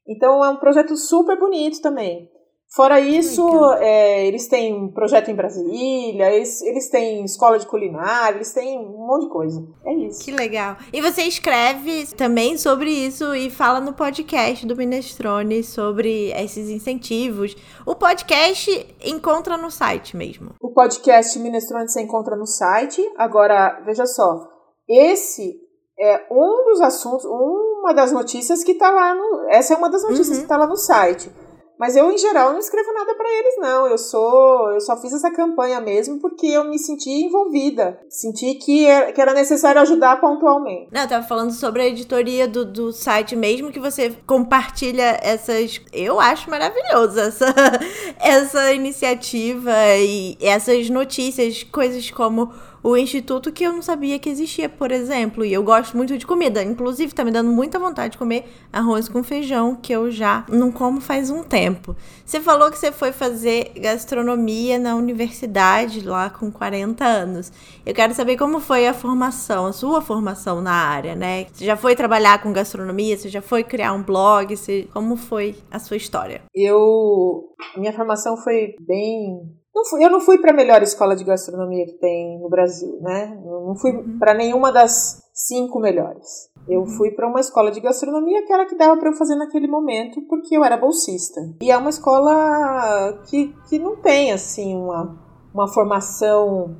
Então 0.06 0.44
é 0.44 0.50
um 0.50 0.58
projeto 0.58 0.96
super 0.96 1.38
bonito 1.38 1.80
também. 1.80 2.28
Fora 2.74 2.98
isso, 2.98 3.46
é, 3.74 4.26
eles 4.26 4.48
têm 4.48 4.74
um 4.74 4.90
projeto 4.90 5.30
em 5.30 5.34
Brasília, 5.34 6.32
eles, 6.32 6.60
eles 6.62 6.88
têm 6.90 7.24
escola 7.24 7.56
de 7.56 7.66
culinária, 7.66 8.36
eles 8.36 8.52
têm 8.52 8.76
um 8.76 9.06
monte 9.06 9.26
de 9.26 9.30
coisa. 9.30 9.64
É 9.86 9.94
isso. 9.94 10.24
Que 10.24 10.32
legal. 10.32 10.76
E 10.92 11.00
você 11.00 11.22
escreve 11.22 12.06
também 12.16 12.58
sobre 12.58 12.90
isso 12.90 13.32
e 13.32 13.48
fala 13.48 13.80
no 13.80 13.92
podcast 13.92 14.66
do 14.66 14.74
Minestrone 14.74 15.62
sobre 15.62 16.32
esses 16.32 16.68
incentivos. 16.68 17.56
O 17.86 17.94
podcast 17.94 18.96
encontra 19.04 19.56
no 19.56 19.70
site 19.70 20.16
mesmo. 20.16 20.54
O 20.60 20.72
podcast 20.72 21.38
Minestrone 21.38 21.88
você 21.88 22.02
encontra 22.02 22.34
no 22.34 22.46
site. 22.46 23.00
Agora, 23.16 23.82
veja 23.86 24.04
só, 24.04 24.48
esse 24.88 25.60
é 25.96 26.26
um 26.28 26.64
dos 26.64 26.80
assuntos, 26.80 27.24
uma 27.24 27.94
das 27.94 28.10
notícias 28.10 28.64
que 28.64 28.72
está 28.72 28.90
lá 28.90 29.14
no. 29.14 29.46
Essa 29.48 29.74
é 29.74 29.76
uma 29.76 29.88
das 29.88 30.02
notícias 30.02 30.30
uhum. 30.30 30.36
que 30.38 30.42
está 30.42 30.56
lá 30.56 30.66
no 30.66 30.76
site. 30.76 31.30
Mas 31.78 31.96
eu, 31.96 32.10
em 32.10 32.18
geral, 32.18 32.52
não 32.52 32.58
escrevo 32.58 32.92
nada 32.92 33.14
para 33.14 33.28
eles, 33.28 33.54
não. 33.58 33.86
Eu 33.86 33.98
sou. 33.98 34.70
Eu 34.70 34.80
só 34.80 34.96
fiz 34.96 35.12
essa 35.12 35.30
campanha 35.30 35.80
mesmo 35.80 36.20
porque 36.20 36.46
eu 36.46 36.64
me 36.64 36.78
senti 36.78 37.10
envolvida. 37.10 38.00
Senti 38.08 38.54
que 38.54 38.86
era, 38.86 39.12
que 39.12 39.20
era 39.20 39.34
necessário 39.34 39.80
ajudar 39.80 40.20
pontualmente. 40.20 40.88
Não, 40.92 41.02
eu 41.02 41.08
tava 41.08 41.26
falando 41.26 41.52
sobre 41.52 41.82
a 41.82 41.86
editoria 41.86 42.46
do, 42.46 42.64
do 42.64 42.92
site 42.92 43.34
mesmo, 43.34 43.72
que 43.72 43.80
você 43.80 44.16
compartilha 44.26 45.18
essas. 45.22 45.80
Eu 45.92 46.20
acho 46.20 46.48
maravilhoso 46.48 47.18
essa, 47.18 47.54
essa 48.20 48.72
iniciativa 48.72 49.72
e 49.98 50.36
essas 50.40 50.88
notícias, 50.88 51.64
coisas 51.64 52.10
como 52.10 52.52
o 52.84 52.98
instituto 52.98 53.50
que 53.50 53.64
eu 53.64 53.72
não 53.72 53.80
sabia 53.80 54.18
que 54.18 54.28
existia, 54.28 54.68
por 54.68 54.92
exemplo. 54.92 55.42
E 55.42 55.54
eu 55.54 55.62
gosto 55.62 55.96
muito 55.96 56.18
de 56.18 56.26
comida. 56.26 56.62
Inclusive, 56.62 57.14
tá 57.14 57.24
me 57.24 57.30
dando 57.30 57.50
muita 57.50 57.78
vontade 57.78 58.12
de 58.12 58.18
comer 58.18 58.44
arroz 58.70 59.08
com 59.08 59.24
feijão, 59.24 59.74
que 59.74 59.90
eu 59.90 60.10
já 60.10 60.44
não 60.50 60.70
como 60.70 61.00
faz 61.00 61.30
um 61.30 61.42
tempo. 61.42 61.96
Você 62.26 62.40
falou 62.40 62.70
que 62.70 62.78
você 62.78 62.92
foi 62.92 63.10
fazer 63.10 63.72
gastronomia 63.76 64.78
na 64.78 64.96
universidade 64.96 66.06
lá 66.06 66.28
com 66.28 66.52
40 66.52 67.02
anos. 67.02 67.50
Eu 67.86 67.94
quero 67.94 68.12
saber 68.12 68.36
como 68.36 68.60
foi 68.60 68.86
a 68.86 68.92
formação, 68.92 69.64
a 69.64 69.72
sua 69.72 70.02
formação 70.02 70.60
na 70.60 70.74
área, 70.74 71.14
né? 71.14 71.46
Você 71.54 71.64
já 71.64 71.78
foi 71.78 71.96
trabalhar 71.96 72.42
com 72.42 72.52
gastronomia? 72.52 73.16
Você 73.16 73.30
já 73.30 73.40
foi 73.40 73.64
criar 73.64 73.94
um 73.94 74.02
blog? 74.02 74.54
Você... 74.54 74.86
Como 74.92 75.16
foi 75.16 75.56
a 75.70 75.78
sua 75.78 75.96
história? 75.96 76.42
Eu. 76.54 77.54
Minha 77.78 77.94
formação 77.94 78.36
foi 78.36 78.74
bem 78.78 79.63
não 79.74 79.84
fui, 79.84 80.04
eu 80.04 80.10
não 80.10 80.20
fui 80.20 80.38
para 80.38 80.52
a 80.52 80.54
melhor 80.54 80.82
escola 80.82 81.16
de 81.16 81.24
gastronomia 81.24 81.84
que 81.84 81.94
tem 81.94 82.38
no 82.38 82.48
Brasil, 82.48 82.96
né? 83.00 83.36
Não 83.44 83.74
fui 83.74 83.90
uhum. 83.90 84.18
para 84.18 84.32
nenhuma 84.32 84.70
das 84.70 85.22
cinco 85.32 85.80
melhores. 85.80 86.48
Eu 86.68 86.80
uhum. 86.80 86.86
fui 86.86 87.10
para 87.10 87.28
uma 87.28 87.40
escola 87.40 87.70
de 87.70 87.80
gastronomia 87.80 88.46
que 88.46 88.52
era 88.52 88.66
que 88.66 88.76
dava 88.76 88.96
para 88.96 89.10
eu 89.10 89.14
fazer 89.14 89.34
naquele 89.34 89.66
momento, 89.66 90.22
porque 90.28 90.56
eu 90.56 90.64
era 90.64 90.76
bolsista. 90.76 91.40
E 91.60 91.70
é 91.70 91.76
uma 91.76 91.90
escola 91.90 93.20
que, 93.26 93.54
que 93.68 93.78
não 93.78 93.96
tem, 93.96 94.32
assim, 94.32 94.76
uma, 94.76 95.18
uma 95.52 95.66
formação 95.66 96.76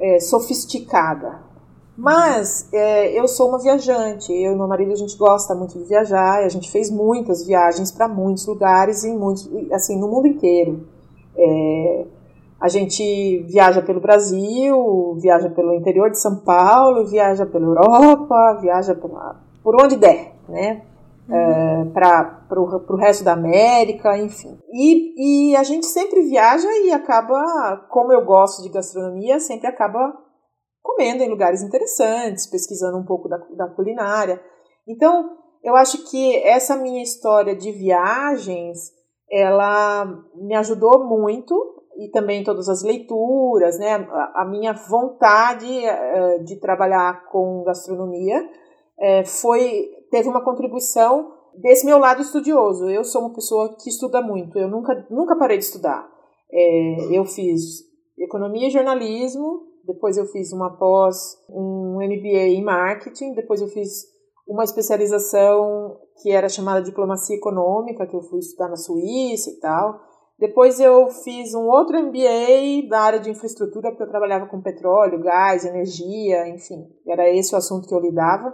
é, 0.00 0.18
sofisticada. 0.18 1.52
Mas 1.96 2.68
é, 2.72 3.18
eu 3.18 3.28
sou 3.28 3.50
uma 3.50 3.58
viajante, 3.58 4.32
eu 4.32 4.52
e 4.52 4.56
meu 4.56 4.66
marido 4.66 4.92
a 4.92 4.96
gente 4.96 5.16
gosta 5.16 5.54
muito 5.54 5.78
de 5.78 5.84
viajar, 5.84 6.42
a 6.42 6.48
gente 6.48 6.70
fez 6.70 6.90
muitas 6.90 7.46
viagens 7.46 7.92
para 7.92 8.08
muitos 8.08 8.46
lugares, 8.46 9.04
em 9.04 9.16
muitos, 9.16 9.48
assim, 9.70 9.98
no 9.98 10.08
mundo 10.08 10.26
inteiro. 10.26 10.88
É, 11.36 12.06
a 12.62 12.68
gente 12.68 13.42
viaja 13.48 13.82
pelo 13.82 14.00
Brasil, 14.00 15.16
viaja 15.20 15.50
pelo 15.50 15.74
interior 15.74 16.08
de 16.08 16.20
São 16.20 16.44
Paulo, 16.44 17.04
viaja 17.04 17.44
pela 17.44 17.66
Europa, 17.66 18.60
viaja 18.60 18.94
pela, 18.94 19.40
por 19.64 19.74
onde 19.82 19.96
der, 19.96 20.32
né? 20.48 20.80
Uhum. 21.28 21.34
É, 21.34 21.84
para 21.92 22.60
o 22.60 22.96
resto 22.96 23.24
da 23.24 23.32
América, 23.32 24.16
enfim. 24.16 24.56
E, 24.72 25.50
e 25.50 25.56
a 25.56 25.64
gente 25.64 25.86
sempre 25.86 26.22
viaja 26.22 26.68
e 26.84 26.92
acaba, 26.92 27.84
como 27.90 28.12
eu 28.12 28.24
gosto 28.24 28.62
de 28.62 28.68
gastronomia, 28.68 29.40
sempre 29.40 29.66
acaba 29.66 30.16
comendo 30.80 31.24
em 31.24 31.28
lugares 31.28 31.62
interessantes, 31.62 32.46
pesquisando 32.46 32.96
um 32.96 33.04
pouco 33.04 33.28
da, 33.28 33.38
da 33.56 33.66
culinária. 33.70 34.40
Então, 34.86 35.30
eu 35.64 35.74
acho 35.74 36.08
que 36.08 36.36
essa 36.44 36.76
minha 36.76 37.02
história 37.02 37.56
de 37.56 37.72
viagens, 37.72 38.92
ela 39.28 40.06
me 40.36 40.54
ajudou 40.54 41.08
muito 41.08 41.81
e 41.96 42.08
também 42.10 42.42
todas 42.42 42.68
as 42.68 42.82
leituras, 42.82 43.78
né? 43.78 44.06
A, 44.34 44.44
minha 44.44 44.72
vontade 44.72 45.66
uh, 45.66 46.44
de 46.44 46.56
trabalhar 46.58 47.26
com 47.30 47.62
gastronomia 47.64 48.38
uh, 48.42 49.26
foi 49.26 49.90
teve 50.10 50.28
uma 50.28 50.44
contribuição 50.44 51.32
desse 51.60 51.84
meu 51.84 51.98
lado 51.98 52.22
estudioso. 52.22 52.88
Eu 52.88 53.04
sou 53.04 53.22
uma 53.22 53.34
pessoa 53.34 53.76
que 53.80 53.88
estuda 53.88 54.22
muito. 54.22 54.58
Eu 54.58 54.68
nunca 54.68 55.06
nunca 55.10 55.36
parei 55.36 55.58
de 55.58 55.64
estudar. 55.64 56.08
É, 56.50 57.16
eu 57.16 57.24
fiz 57.24 57.60
economia 58.18 58.68
e 58.68 58.70
jornalismo, 58.70 59.62
depois 59.86 60.16
eu 60.16 60.26
fiz 60.26 60.52
uma 60.52 60.76
pós, 60.76 61.38
um 61.48 61.96
MBA 61.96 62.48
em 62.48 62.62
marketing, 62.62 63.32
depois 63.34 63.60
eu 63.60 63.68
fiz 63.68 64.12
uma 64.46 64.64
especialização 64.64 65.98
que 66.20 66.30
era 66.30 66.48
chamada 66.48 66.82
diplomacia 66.82 67.36
econômica, 67.36 68.06
que 68.06 68.14
eu 68.14 68.22
fui 68.22 68.38
estudar 68.40 68.68
na 68.68 68.76
Suíça 68.76 69.50
e 69.50 69.58
tal. 69.60 70.00
Depois 70.42 70.80
eu 70.80 71.08
fiz 71.08 71.54
um 71.54 71.68
outro 71.68 71.96
MBA 72.02 72.88
da 72.88 73.00
área 73.00 73.20
de 73.20 73.30
infraestrutura, 73.30 73.90
porque 73.90 74.02
eu 74.02 74.10
trabalhava 74.10 74.46
com 74.46 74.60
petróleo, 74.60 75.22
gás, 75.22 75.64
energia, 75.64 76.48
enfim, 76.48 76.84
era 77.06 77.30
esse 77.30 77.54
o 77.54 77.58
assunto 77.58 77.86
que 77.86 77.94
eu 77.94 78.00
lidava. 78.00 78.52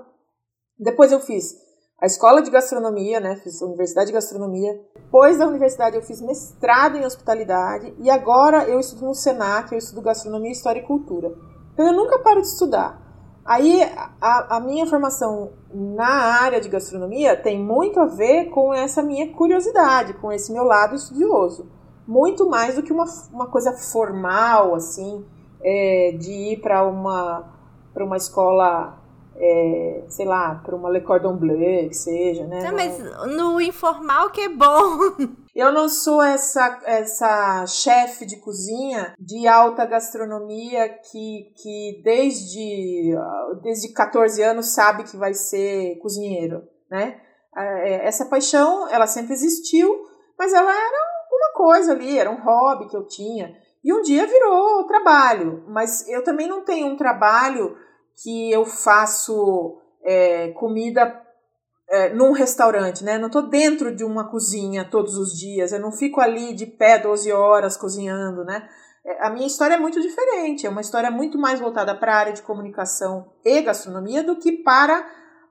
Depois 0.78 1.10
eu 1.12 1.18
fiz 1.18 1.56
a 1.98 2.04
escola 2.04 2.42
de 2.42 2.50
gastronomia, 2.50 3.20
né? 3.20 3.36
Fiz 3.36 3.62
a 3.62 3.64
universidade 3.64 4.08
de 4.08 4.12
gastronomia. 4.12 4.78
Depois 4.96 5.38
da 5.38 5.46
universidade 5.46 5.96
eu 5.96 6.02
fiz 6.02 6.20
mestrado 6.20 6.98
em 6.98 7.06
hospitalidade 7.06 7.94
e 8.00 8.10
agora 8.10 8.68
eu 8.68 8.78
estudo 8.78 9.06
no 9.06 9.14
Senac, 9.14 9.72
eu 9.72 9.78
estudo 9.78 10.02
gastronomia, 10.02 10.52
história 10.52 10.80
e 10.80 10.86
cultura. 10.86 11.32
Então 11.72 11.86
eu 11.86 11.94
nunca 11.94 12.18
paro 12.18 12.42
de 12.42 12.48
estudar. 12.48 13.00
Aí 13.46 13.80
a, 14.20 14.56
a 14.56 14.60
minha 14.60 14.86
formação 14.86 15.54
na 15.72 16.42
área 16.42 16.60
de 16.60 16.68
gastronomia 16.68 17.34
tem 17.34 17.58
muito 17.58 17.98
a 17.98 18.04
ver 18.04 18.50
com 18.50 18.74
essa 18.74 19.00
minha 19.02 19.32
curiosidade, 19.32 20.12
com 20.12 20.30
esse 20.30 20.52
meu 20.52 20.64
lado 20.64 20.94
estudioso 20.94 21.77
muito 22.08 22.48
mais 22.48 22.74
do 22.74 22.82
que 22.82 22.90
uma, 22.90 23.04
uma 23.30 23.46
coisa 23.48 23.70
formal, 23.74 24.74
assim, 24.74 25.26
é, 25.62 26.16
de 26.18 26.32
ir 26.32 26.60
para 26.62 26.88
uma, 26.88 27.52
uma 27.94 28.16
escola, 28.16 28.98
é, 29.36 30.04
sei 30.08 30.24
lá, 30.24 30.54
para 30.54 30.74
uma 30.74 30.88
Le 30.88 31.02
Cordon 31.02 31.36
Bleu, 31.36 31.86
que 31.86 31.94
seja, 31.94 32.46
né? 32.46 32.62
Não, 32.62 32.74
mas 32.74 32.98
no 33.36 33.60
informal 33.60 34.30
que 34.30 34.40
é 34.40 34.48
bom. 34.48 35.16
Eu 35.54 35.70
não 35.70 35.88
sou 35.88 36.22
essa, 36.22 36.80
essa 36.84 37.66
chefe 37.66 38.24
de 38.24 38.36
cozinha 38.36 39.12
de 39.18 39.46
alta 39.46 39.84
gastronomia 39.84 40.88
que, 40.88 41.52
que 41.56 42.00
desde, 42.04 43.12
desde 43.60 43.92
14 43.92 44.40
anos 44.40 44.72
sabe 44.72 45.02
que 45.02 45.16
vai 45.16 45.34
ser 45.34 45.98
cozinheiro, 45.98 46.62
né? 46.90 47.20
É, 47.54 48.06
essa 48.06 48.24
paixão, 48.26 48.88
ela 48.88 49.06
sempre 49.08 49.32
existiu, 49.34 50.06
mas 50.38 50.52
ela 50.52 50.70
era 50.70 51.07
coisa 51.58 51.90
ali, 51.90 52.16
era 52.16 52.30
um 52.30 52.40
hobby 52.40 52.86
que 52.86 52.96
eu 52.96 53.04
tinha. 53.04 53.52
E 53.82 53.92
um 53.92 54.00
dia 54.00 54.24
virou 54.26 54.86
trabalho, 54.86 55.64
mas 55.66 56.08
eu 56.08 56.22
também 56.22 56.46
não 56.46 56.64
tenho 56.64 56.86
um 56.86 56.96
trabalho 56.96 57.76
que 58.22 58.50
eu 58.52 58.64
faço 58.64 59.80
é, 60.04 60.52
comida 60.52 61.20
é, 61.88 62.14
num 62.14 62.32
restaurante, 62.32 63.02
né? 63.02 63.18
Não 63.18 63.26
estou 63.26 63.42
dentro 63.42 63.94
de 63.94 64.04
uma 64.04 64.30
cozinha 64.30 64.84
todos 64.84 65.16
os 65.16 65.36
dias, 65.36 65.72
eu 65.72 65.80
não 65.80 65.90
fico 65.90 66.20
ali 66.20 66.54
de 66.54 66.66
pé 66.66 66.98
12 66.98 67.32
horas 67.32 67.76
cozinhando, 67.76 68.44
né? 68.44 68.68
É, 69.04 69.26
a 69.26 69.30
minha 69.30 69.46
história 69.46 69.74
é 69.74 69.78
muito 69.78 70.00
diferente, 70.00 70.66
é 70.66 70.70
uma 70.70 70.80
história 70.80 71.10
muito 71.10 71.38
mais 71.38 71.58
voltada 71.58 71.94
para 71.94 72.14
a 72.14 72.18
área 72.18 72.32
de 72.32 72.42
comunicação 72.42 73.32
e 73.44 73.62
gastronomia 73.62 74.22
do 74.22 74.36
que 74.36 74.52
para 74.52 75.04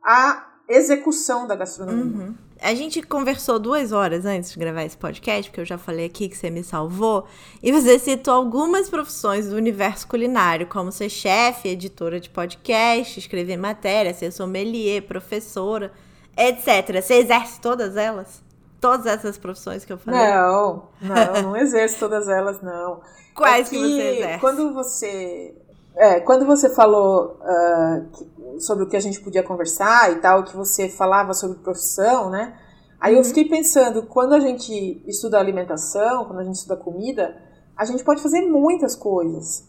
a 0.06 0.48
execução 0.70 1.48
da 1.48 1.56
gastronomia. 1.56 2.28
Uhum. 2.28 2.47
A 2.62 2.74
gente 2.74 3.02
conversou 3.02 3.60
duas 3.60 3.92
horas 3.92 4.26
antes 4.26 4.52
de 4.52 4.60
gravar 4.60 4.84
esse 4.84 4.98
podcast, 4.98 5.50
porque 5.50 5.62
eu 5.62 5.66
já 5.66 5.78
falei 5.78 6.06
aqui 6.06 6.28
que 6.28 6.38
você 6.38 6.50
me 6.50 6.64
salvou, 6.64 7.26
e 7.62 7.72
você 7.72 8.00
citou 8.00 8.34
algumas 8.34 8.90
profissões 8.90 9.50
do 9.50 9.56
universo 9.56 10.08
culinário, 10.08 10.68
como 10.68 10.92
ser 10.92 11.10
chefe, 11.10 11.70
editora 11.70 12.20
de 12.20 12.30
podcast, 12.30 13.20
escrever 13.20 13.58
matéria, 13.58 14.14
ser 14.14 14.32
sommelier, 14.32 15.04
professora, 15.04 15.92
etc. 16.36 17.02
Você 17.02 17.16
exerce 17.16 17.62
todas 17.62 17.96
elas? 17.96 18.44
Todas 18.80 19.06
essas 19.08 19.38
profissões 19.38 19.84
que 19.84 19.94
eu 19.94 19.98
falei? 19.98 20.20
Não, 20.20 20.90
não, 21.02 21.42
não 21.42 21.58
exerço 21.58 22.00
todas 22.00 22.28
elas, 22.28 22.62
não. 22.62 23.02
Quais 23.34 23.68
é 23.68 23.70
que, 23.70 23.76
que 23.76 23.82
você 23.82 24.02
exerce? 24.02 24.40
Quando 24.40 24.74
você 24.74 25.56
É, 25.98 26.20
quando 26.20 26.46
você 26.46 26.70
falou 26.70 27.40
uh, 27.42 28.60
sobre 28.60 28.84
o 28.84 28.88
que 28.88 28.96
a 28.96 29.00
gente 29.00 29.20
podia 29.20 29.42
conversar 29.42 30.12
e 30.12 30.22
tal, 30.22 30.44
que 30.44 30.56
você 30.56 30.88
falava 30.88 31.34
sobre 31.34 31.58
profissão, 31.58 32.30
né? 32.30 32.56
Aí 33.00 33.14
uhum. 33.14 33.20
eu 33.20 33.26
fiquei 33.26 33.46
pensando, 33.46 34.04
quando 34.04 34.34
a 34.34 34.40
gente 34.40 35.04
estuda 35.08 35.40
alimentação, 35.40 36.26
quando 36.26 36.40
a 36.40 36.44
gente 36.44 36.56
estuda 36.56 36.78
comida, 36.78 37.36
a 37.76 37.84
gente 37.84 38.04
pode 38.04 38.22
fazer 38.22 38.42
muitas 38.42 38.96
coisas. 38.96 39.66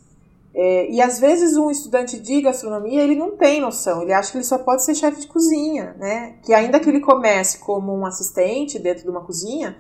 É, 0.55 0.91
e 0.91 1.01
às 1.01 1.19
vezes 1.19 1.57
um 1.57 1.71
estudante 1.71 2.19
de 2.19 2.43
gastronomia 2.43 3.03
ele 3.03 3.15
não 3.15 3.37
tem 3.37 3.61
noção, 3.61 4.03
ele 4.03 4.13
acha 4.13 4.33
que 4.33 4.39
ele 4.39 4.45
só 4.45 4.59
pode 4.59 4.83
ser 4.83 4.95
chefe 4.95 5.21
de 5.21 5.29
cozinha, 5.29 5.95
né? 5.99 6.39
Que 6.45 6.53
ainda 6.53 6.81
que 6.81 6.91
ele 6.91 7.01
comece 7.01 7.59
como 7.59 7.95
um 7.95 8.05
assistente 8.05 8.79
dentro 8.79 9.05
de 9.05 9.11
uma 9.11 9.25
cozinha, 9.25 9.77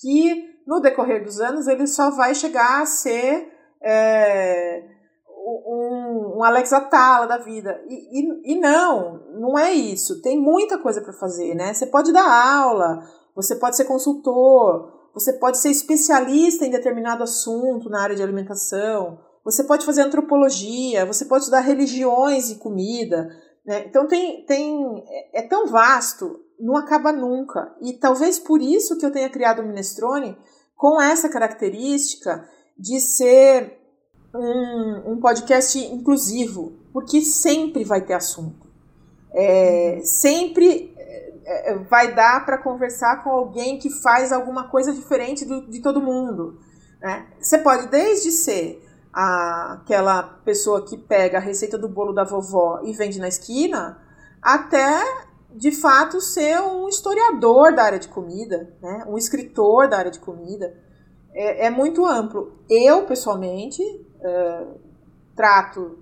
que 0.00 0.44
no 0.66 0.80
decorrer 0.80 1.24
dos 1.24 1.40
anos 1.40 1.66
ele 1.66 1.86
só 1.86 2.10
vai 2.10 2.34
chegar 2.34 2.80
a 2.80 2.86
ser 2.86 3.48
é, 3.82 4.99
um, 5.50 6.38
um, 6.38 6.44
Alex 6.44 6.72
Atala 6.72 7.26
da 7.26 7.38
vida. 7.38 7.80
E, 7.88 8.20
e, 8.20 8.52
e 8.52 8.60
não, 8.60 9.20
não 9.32 9.58
é 9.58 9.72
isso. 9.72 10.20
Tem 10.22 10.40
muita 10.40 10.78
coisa 10.78 11.00
para 11.00 11.12
fazer, 11.12 11.54
né? 11.54 11.72
Você 11.72 11.86
pode 11.86 12.12
dar 12.12 12.28
aula, 12.28 13.02
você 13.34 13.56
pode 13.56 13.76
ser 13.76 13.84
consultor, 13.84 14.92
você 15.14 15.32
pode 15.32 15.58
ser 15.58 15.70
especialista 15.70 16.64
em 16.64 16.70
determinado 16.70 17.22
assunto 17.22 17.88
na 17.88 18.02
área 18.02 18.16
de 18.16 18.22
alimentação, 18.22 19.18
você 19.44 19.64
pode 19.64 19.84
fazer 19.84 20.02
antropologia, 20.02 21.06
você 21.06 21.24
pode 21.24 21.44
estudar 21.44 21.60
religiões 21.60 22.50
e 22.50 22.56
comida. 22.56 23.28
Né? 23.64 23.84
Então 23.86 24.06
tem, 24.06 24.44
tem 24.44 25.04
é, 25.08 25.40
é 25.40 25.42
tão 25.42 25.66
vasto, 25.66 26.40
não 26.58 26.76
acaba 26.76 27.12
nunca. 27.12 27.74
E 27.80 27.94
talvez 27.94 28.38
por 28.38 28.60
isso 28.60 28.98
que 28.98 29.04
eu 29.04 29.12
tenha 29.12 29.30
criado 29.30 29.60
o 29.60 29.66
Minestrone 29.66 30.36
com 30.76 31.00
essa 31.00 31.28
característica 31.28 32.48
de 32.78 33.00
ser 33.00 33.79
um, 34.34 35.12
um 35.12 35.20
podcast 35.20 35.78
inclusivo, 35.78 36.72
porque 36.92 37.20
sempre 37.20 37.84
vai 37.84 38.00
ter 38.00 38.14
assunto. 38.14 38.68
É, 39.32 40.00
sempre 40.02 40.92
é, 40.96 41.72
é 41.72 41.78
vai 41.78 42.14
dar 42.14 42.44
para 42.44 42.58
conversar 42.58 43.22
com 43.22 43.30
alguém 43.30 43.78
que 43.78 43.90
faz 43.90 44.32
alguma 44.32 44.68
coisa 44.68 44.92
diferente 44.92 45.44
do, 45.44 45.68
de 45.68 45.80
todo 45.80 46.00
mundo. 46.00 46.58
Né? 47.00 47.26
Você 47.40 47.58
pode 47.58 47.88
desde 47.88 48.30
ser 48.30 48.84
a, 49.12 49.74
aquela 49.74 50.22
pessoa 50.22 50.84
que 50.84 50.96
pega 50.96 51.38
a 51.38 51.40
receita 51.40 51.76
do 51.76 51.88
bolo 51.88 52.12
da 52.12 52.24
vovó 52.24 52.80
e 52.84 52.92
vende 52.92 53.18
na 53.18 53.28
esquina, 53.28 54.00
até 54.40 55.02
de 55.52 55.72
fato 55.72 56.20
ser 56.20 56.60
um 56.60 56.88
historiador 56.88 57.74
da 57.74 57.82
área 57.82 57.98
de 57.98 58.08
comida, 58.08 58.72
né? 58.80 59.04
um 59.08 59.18
escritor 59.18 59.88
da 59.88 59.98
área 59.98 60.10
de 60.10 60.20
comida. 60.20 60.74
É, 61.32 61.66
é 61.66 61.70
muito 61.70 62.04
amplo. 62.04 62.52
Eu, 62.68 63.04
pessoalmente, 63.04 63.82
trato 65.34 65.98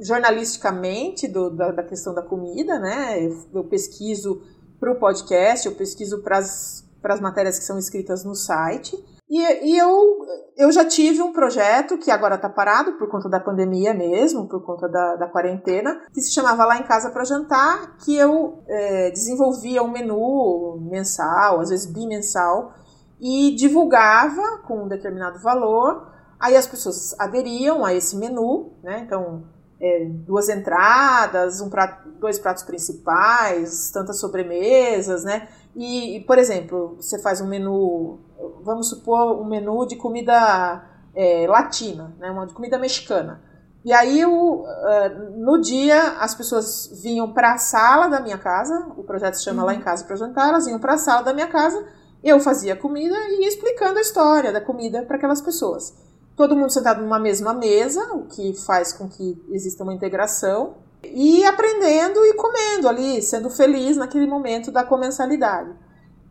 jornalisticamente 0.00 1.28
do, 1.28 1.50
da, 1.50 1.72
da, 1.72 1.82
questão 1.82 2.14
da 2.14 2.22
comida, 2.22 2.78
né? 2.78 3.22
Eu, 3.24 3.36
eu 3.54 3.64
pesquiso 3.64 4.42
para 4.80 4.92
o 4.92 4.98
podcast, 4.98 5.66
eu 5.66 5.74
pesquiso 5.74 6.22
para 6.22 6.38
as 6.38 7.20
matérias 7.20 7.58
que 7.58 7.64
são 7.64 7.78
escritas 7.78 8.24
no 8.24 8.34
site. 8.34 8.96
E, 9.34 9.40
e 9.40 9.78
eu, 9.78 10.26
eu 10.58 10.70
já 10.70 10.84
tive 10.84 11.22
um 11.22 11.32
projeto 11.32 11.96
que 11.96 12.10
agora 12.10 12.34
está 12.34 12.50
parado 12.50 12.98
por 12.98 13.08
conta 13.08 13.30
da 13.30 13.40
pandemia 13.40 13.94
mesmo, 13.94 14.46
por 14.46 14.62
conta 14.62 14.86
da, 14.86 15.16
da 15.16 15.26
quarentena, 15.26 16.02
que 16.12 16.20
se 16.20 16.34
chamava 16.34 16.66
Lá 16.66 16.76
em 16.76 16.82
Casa 16.82 17.10
para 17.10 17.24
Jantar, 17.24 17.96
que 18.04 18.14
eu 18.14 18.62
é, 18.68 19.10
desenvolvia 19.10 19.82
um 19.82 19.90
menu 19.90 20.78
mensal, 20.90 21.60
às 21.60 21.70
vezes 21.70 21.86
bimensal, 21.86 22.74
e 23.18 23.54
divulgava 23.56 24.58
com 24.66 24.84
um 24.84 24.88
determinado 24.88 25.38
valor. 25.38 26.11
Aí 26.42 26.56
as 26.56 26.66
pessoas 26.66 27.14
aderiam 27.18 27.84
a 27.84 27.94
esse 27.94 28.16
menu, 28.16 28.72
né? 28.82 29.00
Então, 29.06 29.44
é, 29.80 30.06
duas 30.06 30.48
entradas, 30.48 31.60
um 31.60 31.70
prato, 31.70 32.08
dois 32.20 32.38
pratos 32.38 32.64
principais, 32.64 33.90
tantas 33.90 34.18
sobremesas, 34.18 35.24
né? 35.24 35.48
E, 35.74 36.22
por 36.26 36.38
exemplo, 36.38 36.96
você 36.96 37.18
faz 37.22 37.40
um 37.40 37.46
menu 37.46 38.18
vamos 38.62 38.88
supor, 38.88 39.40
um 39.40 39.44
menu 39.44 39.86
de 39.86 39.96
comida 39.96 40.84
é, 41.14 41.46
latina, 41.46 42.14
né, 42.18 42.30
uma 42.30 42.46
de 42.46 42.54
comida 42.54 42.78
mexicana. 42.78 43.40
E 43.84 43.92
aí, 43.92 44.24
o, 44.24 44.62
uh, 44.62 45.30
no 45.36 45.60
dia, 45.60 46.18
as 46.20 46.36
pessoas 46.36 46.88
vinham 47.02 47.32
para 47.32 47.54
a 47.54 47.58
sala 47.58 48.06
da 48.06 48.20
minha 48.20 48.38
casa, 48.38 48.86
o 48.96 49.02
projeto 49.02 49.34
se 49.34 49.42
chama 49.42 49.62
uhum. 49.62 49.66
Lá 49.66 49.74
em 49.74 49.80
Casa 49.80 50.04
para 50.04 50.14
Jantar, 50.14 50.50
elas 50.50 50.66
vinham 50.66 50.78
para 50.78 50.94
a 50.94 50.98
sala 50.98 51.22
da 51.22 51.34
minha 51.34 51.48
casa, 51.48 51.84
eu 52.22 52.38
fazia 52.38 52.76
comida 52.76 53.16
e 53.16 53.42
ia 53.42 53.48
explicando 53.48 53.98
a 53.98 54.00
história 54.00 54.52
da 54.52 54.60
comida 54.60 55.02
para 55.02 55.16
aquelas 55.16 55.40
pessoas. 55.40 55.92
Todo 56.36 56.56
mundo 56.56 56.70
sentado 56.70 57.02
numa 57.02 57.18
mesma 57.18 57.52
mesa, 57.52 58.14
o 58.14 58.26
que 58.26 58.54
faz 58.54 58.92
com 58.92 59.08
que 59.08 59.42
exista 59.50 59.82
uma 59.82 59.94
integração, 59.94 60.76
e 61.04 61.44
aprendendo 61.44 62.24
e 62.24 62.34
comendo 62.34 62.88
ali, 62.88 63.20
sendo 63.22 63.50
feliz 63.50 63.96
naquele 63.96 64.26
momento 64.26 64.70
da 64.70 64.84
comensalidade. 64.84 65.70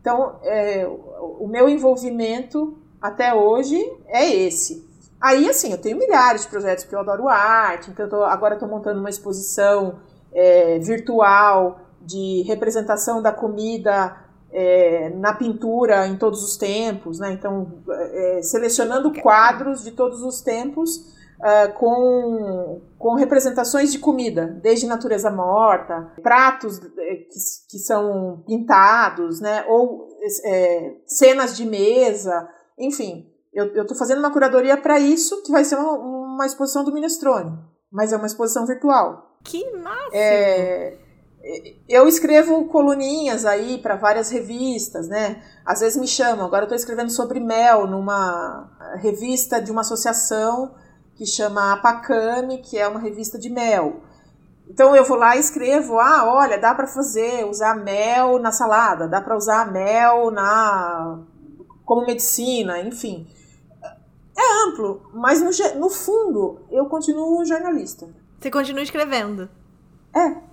Então, 0.00 0.36
é, 0.42 0.86
o 1.38 1.46
meu 1.46 1.68
envolvimento 1.68 2.76
até 3.00 3.32
hoje 3.34 3.78
é 4.06 4.28
esse. 4.28 4.88
Aí, 5.20 5.48
assim, 5.48 5.70
eu 5.70 5.78
tenho 5.78 5.96
milhares 5.96 6.42
de 6.42 6.48
projetos 6.48 6.82
porque 6.82 6.96
eu 6.96 7.00
adoro 7.00 7.28
arte, 7.28 7.90
então 7.90 8.08
tô, 8.08 8.24
agora 8.24 8.54
estou 8.54 8.68
montando 8.68 8.98
uma 8.98 9.10
exposição 9.10 10.00
é, 10.32 10.78
virtual 10.80 11.80
de 12.00 12.42
representação 12.42 13.22
da 13.22 13.30
comida 13.30 14.16
é, 14.52 15.10
na 15.10 15.34
pintura 15.34 16.06
em 16.06 16.16
todos 16.16 16.42
os 16.42 16.56
tempos, 16.56 17.18
né? 17.18 17.32
Então, 17.32 17.82
é, 17.90 18.42
selecionando 18.42 19.12
quadros 19.20 19.82
de 19.82 19.92
todos 19.92 20.22
os 20.22 20.40
tempos 20.42 21.12
uh, 21.42 21.72
com, 21.74 22.80
com 22.98 23.14
representações 23.14 23.92
de 23.92 23.98
comida, 23.98 24.46
desde 24.62 24.86
natureza 24.86 25.30
morta, 25.30 26.12
pratos 26.22 26.78
eh, 26.78 27.16
que, 27.16 27.38
que 27.70 27.78
são 27.78 28.42
pintados, 28.46 29.40
né, 29.40 29.64
ou 29.68 30.08
é, 30.44 30.94
cenas 31.06 31.56
de 31.56 31.66
mesa, 31.66 32.48
enfim. 32.78 33.28
Eu 33.52 33.82
estou 33.82 33.96
fazendo 33.96 34.20
uma 34.20 34.32
curadoria 34.32 34.78
para 34.78 34.98
isso, 34.98 35.42
que 35.42 35.52
vai 35.52 35.62
ser 35.62 35.76
uma, 35.76 35.92
uma 35.92 36.46
exposição 36.46 36.82
do 36.82 36.92
Minestrone, 36.92 37.52
mas 37.90 38.10
é 38.10 38.16
uma 38.16 38.26
exposição 38.26 38.64
virtual. 38.64 39.36
Que 39.44 39.70
massa! 39.76 40.08
É, 40.14 40.96
eu 41.88 42.06
escrevo 42.06 42.66
coluninhas 42.66 43.44
aí 43.44 43.78
para 43.78 43.96
várias 43.96 44.30
revistas, 44.30 45.08
né? 45.08 45.42
Às 45.64 45.80
vezes 45.80 46.00
me 46.00 46.06
chamam. 46.06 46.46
Agora 46.46 46.62
eu 46.62 46.66
estou 46.66 46.76
escrevendo 46.76 47.10
sobre 47.10 47.40
mel 47.40 47.86
numa 47.86 48.70
revista 48.96 49.60
de 49.60 49.70
uma 49.70 49.80
associação 49.80 50.74
que 51.16 51.26
chama 51.26 51.72
Apacame, 51.72 52.58
que 52.58 52.78
é 52.78 52.86
uma 52.86 53.00
revista 53.00 53.38
de 53.38 53.50
mel. 53.50 54.00
Então 54.68 54.94
eu 54.94 55.04
vou 55.04 55.16
lá 55.16 55.36
e 55.36 55.40
escrevo, 55.40 55.98
ah, 55.98 56.32
olha, 56.32 56.58
dá 56.58 56.74
para 56.74 56.86
fazer, 56.86 57.44
usar 57.44 57.74
mel 57.74 58.38
na 58.38 58.52
salada, 58.52 59.08
dá 59.08 59.20
para 59.20 59.36
usar 59.36 59.70
mel 59.70 60.30
na 60.30 61.20
como 61.84 62.06
medicina, 62.06 62.80
enfim. 62.80 63.26
É 64.38 64.66
amplo, 64.68 65.10
mas 65.12 65.42
no, 65.42 65.50
no 65.78 65.90
fundo 65.90 66.60
eu 66.70 66.86
continuo 66.86 67.44
jornalista. 67.44 68.08
Você 68.40 68.50
continua 68.50 68.82
escrevendo? 68.82 69.48
É. 70.14 70.51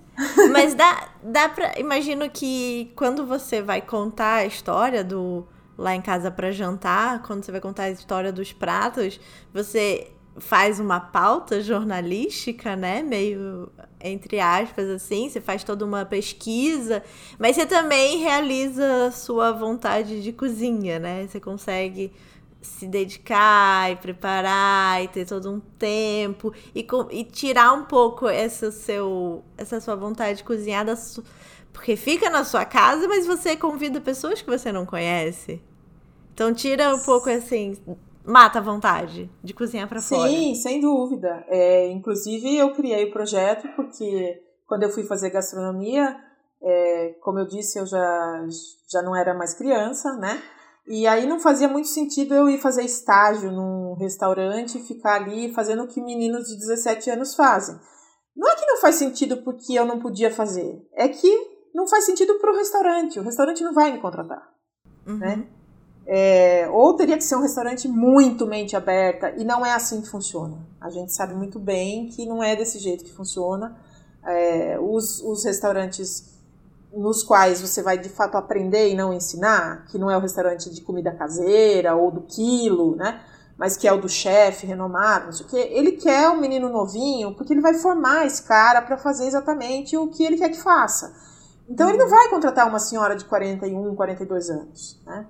Mas 0.52 0.74
dá, 0.74 1.08
dá 1.22 1.48
pra. 1.48 1.78
Imagino 1.78 2.28
que 2.30 2.92
quando 2.96 3.26
você 3.26 3.62
vai 3.62 3.80
contar 3.80 4.36
a 4.36 4.46
história 4.46 5.02
do 5.02 5.46
Lá 5.76 5.94
em 5.94 6.02
Casa 6.02 6.30
para 6.30 6.50
Jantar, 6.50 7.22
quando 7.22 7.44
você 7.44 7.50
vai 7.50 7.60
contar 7.60 7.84
a 7.84 7.90
história 7.90 8.30
dos 8.30 8.52
pratos, 8.52 9.18
você 9.52 10.12
faz 10.38 10.78
uma 10.78 11.00
pauta 11.00 11.60
jornalística, 11.62 12.76
né? 12.76 13.02
Meio 13.02 13.70
entre 14.02 14.40
aspas, 14.40 14.88
assim, 14.88 15.28
você 15.28 15.40
faz 15.40 15.62
toda 15.62 15.84
uma 15.84 16.04
pesquisa, 16.06 17.02
mas 17.38 17.56
você 17.56 17.66
também 17.66 18.18
realiza 18.18 19.10
sua 19.10 19.52
vontade 19.52 20.22
de 20.22 20.32
cozinha, 20.32 20.98
né? 20.98 21.26
Você 21.26 21.38
consegue 21.38 22.12
se 22.60 22.86
dedicar 22.86 23.90
e 23.90 23.96
preparar 23.96 25.02
e 25.02 25.08
ter 25.08 25.26
todo 25.26 25.50
um 25.50 25.60
tempo 25.60 26.52
e, 26.74 26.86
e 27.10 27.24
tirar 27.24 27.72
um 27.72 27.84
pouco 27.84 28.28
essa, 28.28 28.70
seu, 28.70 29.42
essa 29.56 29.80
sua 29.80 29.96
vontade 29.96 30.38
de 30.38 30.44
cozinhar 30.44 30.84
da 30.84 30.96
su, 30.96 31.24
porque 31.72 31.96
fica 31.96 32.28
na 32.28 32.44
sua 32.44 32.64
casa, 32.64 33.08
mas 33.08 33.26
você 33.26 33.56
convida 33.56 34.00
pessoas 34.00 34.42
que 34.42 34.48
você 34.48 34.70
não 34.70 34.84
conhece. 34.84 35.62
Então 36.34 36.52
tira 36.52 36.94
um 36.94 37.00
pouco 37.00 37.30
assim 37.30 37.76
mata 38.24 38.58
a 38.58 38.62
vontade 38.62 39.30
de 39.42 39.54
cozinhar 39.54 39.88
para 39.88 40.00
fora. 40.00 40.30
Sim, 40.30 40.54
sem 40.54 40.80
dúvida. 40.80 41.44
É, 41.48 41.90
inclusive, 41.90 42.56
eu 42.56 42.72
criei 42.74 43.04
o 43.04 43.12
projeto 43.12 43.68
porque 43.74 44.40
quando 44.66 44.84
eu 44.84 44.90
fui 44.90 45.04
fazer 45.04 45.30
gastronomia, 45.30 46.16
é, 46.62 47.14
como 47.22 47.38
eu 47.38 47.46
disse, 47.46 47.78
eu 47.78 47.86
já, 47.86 48.46
já 48.90 49.02
não 49.02 49.16
era 49.16 49.34
mais 49.34 49.54
criança, 49.54 50.16
né? 50.16 50.40
E 50.90 51.06
aí 51.06 51.24
não 51.24 51.38
fazia 51.38 51.68
muito 51.68 51.86
sentido 51.86 52.34
eu 52.34 52.50
ir 52.50 52.58
fazer 52.58 52.82
estágio 52.82 53.52
num 53.52 53.94
restaurante 53.94 54.76
e 54.76 54.82
ficar 54.82 55.22
ali 55.22 55.52
fazendo 55.52 55.84
o 55.84 55.86
que 55.86 56.02
meninos 56.02 56.48
de 56.48 56.56
17 56.56 57.10
anos 57.10 57.36
fazem. 57.36 57.78
Não 58.36 58.50
é 58.50 58.56
que 58.56 58.66
não 58.66 58.76
faz 58.78 58.96
sentido 58.96 59.36
porque 59.44 59.72
eu 59.72 59.86
não 59.86 60.00
podia 60.00 60.32
fazer, 60.32 60.84
é 60.92 61.06
que 61.08 61.30
não 61.72 61.86
faz 61.86 62.06
sentido 62.06 62.40
para 62.40 62.52
o 62.52 62.56
restaurante. 62.56 63.20
O 63.20 63.22
restaurante 63.22 63.62
não 63.62 63.72
vai 63.72 63.92
me 63.92 64.00
contratar, 64.00 64.42
uhum. 65.06 65.18
né? 65.18 65.46
É, 66.08 66.68
ou 66.68 66.96
teria 66.96 67.16
que 67.16 67.22
ser 67.22 67.36
um 67.36 67.42
restaurante 67.42 67.86
muito 67.86 68.44
mente 68.44 68.74
aberta, 68.74 69.32
e 69.38 69.44
não 69.44 69.64
é 69.64 69.72
assim 69.72 70.00
que 70.00 70.08
funciona. 70.08 70.66
A 70.80 70.90
gente 70.90 71.12
sabe 71.12 71.36
muito 71.36 71.60
bem 71.60 72.08
que 72.08 72.26
não 72.26 72.42
é 72.42 72.56
desse 72.56 72.80
jeito 72.80 73.04
que 73.04 73.12
funciona. 73.12 73.78
É, 74.26 74.76
os, 74.80 75.22
os 75.22 75.44
restaurantes 75.44 76.39
nos 76.92 77.22
quais 77.22 77.60
você 77.60 77.82
vai 77.82 77.98
de 77.98 78.08
fato 78.08 78.36
aprender 78.36 78.90
e 78.90 78.94
não 78.94 79.12
ensinar, 79.12 79.84
que 79.86 79.98
não 79.98 80.10
é 80.10 80.16
o 80.16 80.20
restaurante 80.20 80.70
de 80.70 80.80
comida 80.82 81.12
caseira 81.12 81.94
ou 81.94 82.10
do 82.10 82.22
quilo, 82.22 82.96
né? 82.96 83.20
Mas 83.56 83.76
que 83.76 83.86
é 83.86 83.92
o 83.92 84.00
do 84.00 84.08
chefe 84.08 84.66
renomado, 84.66 85.26
não 85.26 85.32
sei 85.32 85.46
o 85.46 85.48
quê. 85.48 85.68
Ele 85.72 85.92
quer 85.92 86.28
um 86.30 86.40
menino 86.40 86.68
novinho 86.68 87.34
porque 87.34 87.52
ele 87.52 87.60
vai 87.60 87.74
formar 87.74 88.26
esse 88.26 88.42
cara 88.42 88.82
para 88.82 88.96
fazer 88.96 89.26
exatamente 89.26 89.96
o 89.96 90.08
que 90.08 90.24
ele 90.24 90.36
quer 90.36 90.48
que 90.48 90.60
faça. 90.60 91.14
Então 91.68 91.88
ele 91.88 91.98
não 91.98 92.08
vai 92.08 92.28
contratar 92.28 92.66
uma 92.66 92.80
senhora 92.80 93.14
de 93.14 93.24
41, 93.26 93.94
42 93.94 94.50
anos, 94.50 95.00
né? 95.06 95.26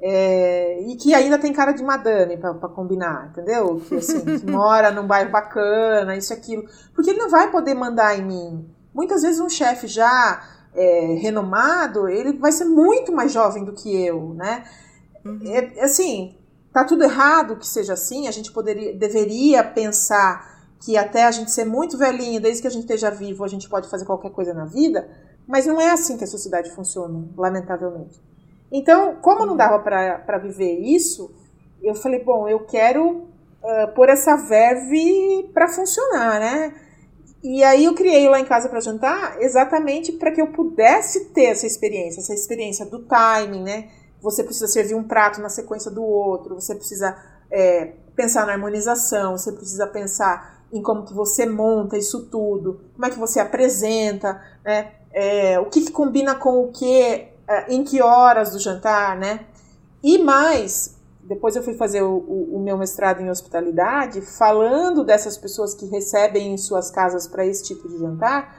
É, 0.00 0.80
e 0.82 0.96
que 0.96 1.12
ainda 1.12 1.38
tem 1.38 1.52
cara 1.52 1.72
de 1.72 1.82
madame 1.82 2.36
para 2.36 2.54
combinar, 2.68 3.30
entendeu? 3.30 3.80
Que 3.86 3.96
assim, 3.96 4.24
que 4.38 4.46
mora 4.50 4.90
num 4.90 5.06
bairro 5.06 5.30
bacana, 5.30 6.16
isso 6.16 6.32
aquilo. 6.32 6.64
Porque 6.94 7.10
ele 7.10 7.18
não 7.18 7.28
vai 7.28 7.50
poder 7.50 7.74
mandar 7.74 8.18
em 8.18 8.24
mim. 8.24 8.74
Muitas 8.94 9.22
vezes 9.22 9.40
um 9.40 9.48
chefe 9.48 9.86
já 9.86 10.57
é, 10.78 11.18
renomado, 11.20 12.08
ele 12.08 12.34
vai 12.34 12.52
ser 12.52 12.64
muito 12.64 13.12
mais 13.12 13.32
jovem 13.32 13.64
do 13.64 13.72
que 13.72 13.94
eu, 13.94 14.32
né? 14.34 14.64
Uhum. 15.24 15.40
É, 15.44 15.82
assim, 15.82 16.36
tá 16.72 16.84
tudo 16.84 17.02
errado 17.02 17.56
que 17.56 17.66
seja 17.66 17.94
assim, 17.94 18.28
a 18.28 18.30
gente 18.30 18.52
poderia, 18.52 18.94
deveria 18.94 19.64
pensar 19.64 20.56
que 20.80 20.96
até 20.96 21.24
a 21.24 21.30
gente 21.32 21.50
ser 21.50 21.64
muito 21.64 21.98
velhinho, 21.98 22.40
desde 22.40 22.62
que 22.62 22.68
a 22.68 22.70
gente 22.70 22.82
esteja 22.82 23.10
vivo, 23.10 23.44
a 23.44 23.48
gente 23.48 23.68
pode 23.68 23.90
fazer 23.90 24.04
qualquer 24.04 24.30
coisa 24.30 24.54
na 24.54 24.64
vida, 24.64 25.08
mas 25.46 25.66
não 25.66 25.80
é 25.80 25.90
assim 25.90 26.16
que 26.16 26.22
a 26.22 26.28
sociedade 26.28 26.70
funciona, 26.70 27.28
lamentavelmente. 27.36 28.22
Então, 28.70 29.16
como 29.16 29.44
não 29.44 29.56
dava 29.56 29.80
para 29.80 30.38
viver 30.38 30.78
isso, 30.78 31.34
eu 31.82 31.94
falei, 31.94 32.22
bom, 32.22 32.48
eu 32.48 32.60
quero 32.60 33.08
uh, 33.62 33.88
pôr 33.96 34.08
essa 34.08 34.36
verve 34.36 35.50
para 35.52 35.66
funcionar, 35.66 36.38
né? 36.38 36.74
E 37.50 37.64
aí 37.64 37.86
eu 37.86 37.94
criei 37.94 38.28
lá 38.28 38.38
em 38.38 38.44
casa 38.44 38.68
para 38.68 38.78
jantar 38.78 39.40
exatamente 39.40 40.12
para 40.12 40.30
que 40.30 40.38
eu 40.38 40.48
pudesse 40.48 41.30
ter 41.30 41.46
essa 41.46 41.66
experiência, 41.66 42.20
essa 42.20 42.34
experiência 42.34 42.84
do 42.84 42.98
timing, 43.04 43.62
né? 43.62 43.88
Você 44.20 44.44
precisa 44.44 44.68
servir 44.68 44.94
um 44.94 45.02
prato 45.02 45.40
na 45.40 45.48
sequência 45.48 45.90
do 45.90 46.02
outro, 46.02 46.56
você 46.56 46.74
precisa 46.74 47.16
é, 47.50 47.94
pensar 48.14 48.44
na 48.44 48.52
harmonização, 48.52 49.38
você 49.38 49.50
precisa 49.50 49.86
pensar 49.86 50.62
em 50.70 50.82
como 50.82 51.06
que 51.06 51.14
você 51.14 51.46
monta 51.46 51.96
isso 51.96 52.26
tudo, 52.26 52.82
como 52.92 53.06
é 53.06 53.10
que 53.10 53.18
você 53.18 53.40
apresenta, 53.40 54.38
né? 54.62 54.92
É, 55.10 55.58
o 55.58 55.70
que, 55.70 55.86
que 55.86 55.90
combina 55.90 56.34
com 56.34 56.64
o 56.64 56.70
que, 56.70 57.00
é, 57.00 57.32
em 57.70 57.82
que 57.82 58.02
horas 58.02 58.50
do 58.50 58.58
jantar, 58.58 59.16
né? 59.16 59.46
E 60.02 60.18
mais, 60.18 60.97
depois 61.28 61.54
eu 61.54 61.62
fui 61.62 61.74
fazer 61.74 62.02
o, 62.02 62.16
o, 62.16 62.56
o, 62.56 62.60
meu 62.60 62.78
mestrado 62.78 63.20
em 63.20 63.28
hospitalidade, 63.28 64.22
falando 64.22 65.04
dessas 65.04 65.36
pessoas 65.36 65.74
que 65.74 65.84
recebem 65.84 66.54
em 66.54 66.56
suas 66.56 66.90
casas 66.90 67.28
para 67.28 67.44
esse 67.44 67.64
tipo 67.64 67.86
de 67.86 67.98
jantar, 67.98 68.56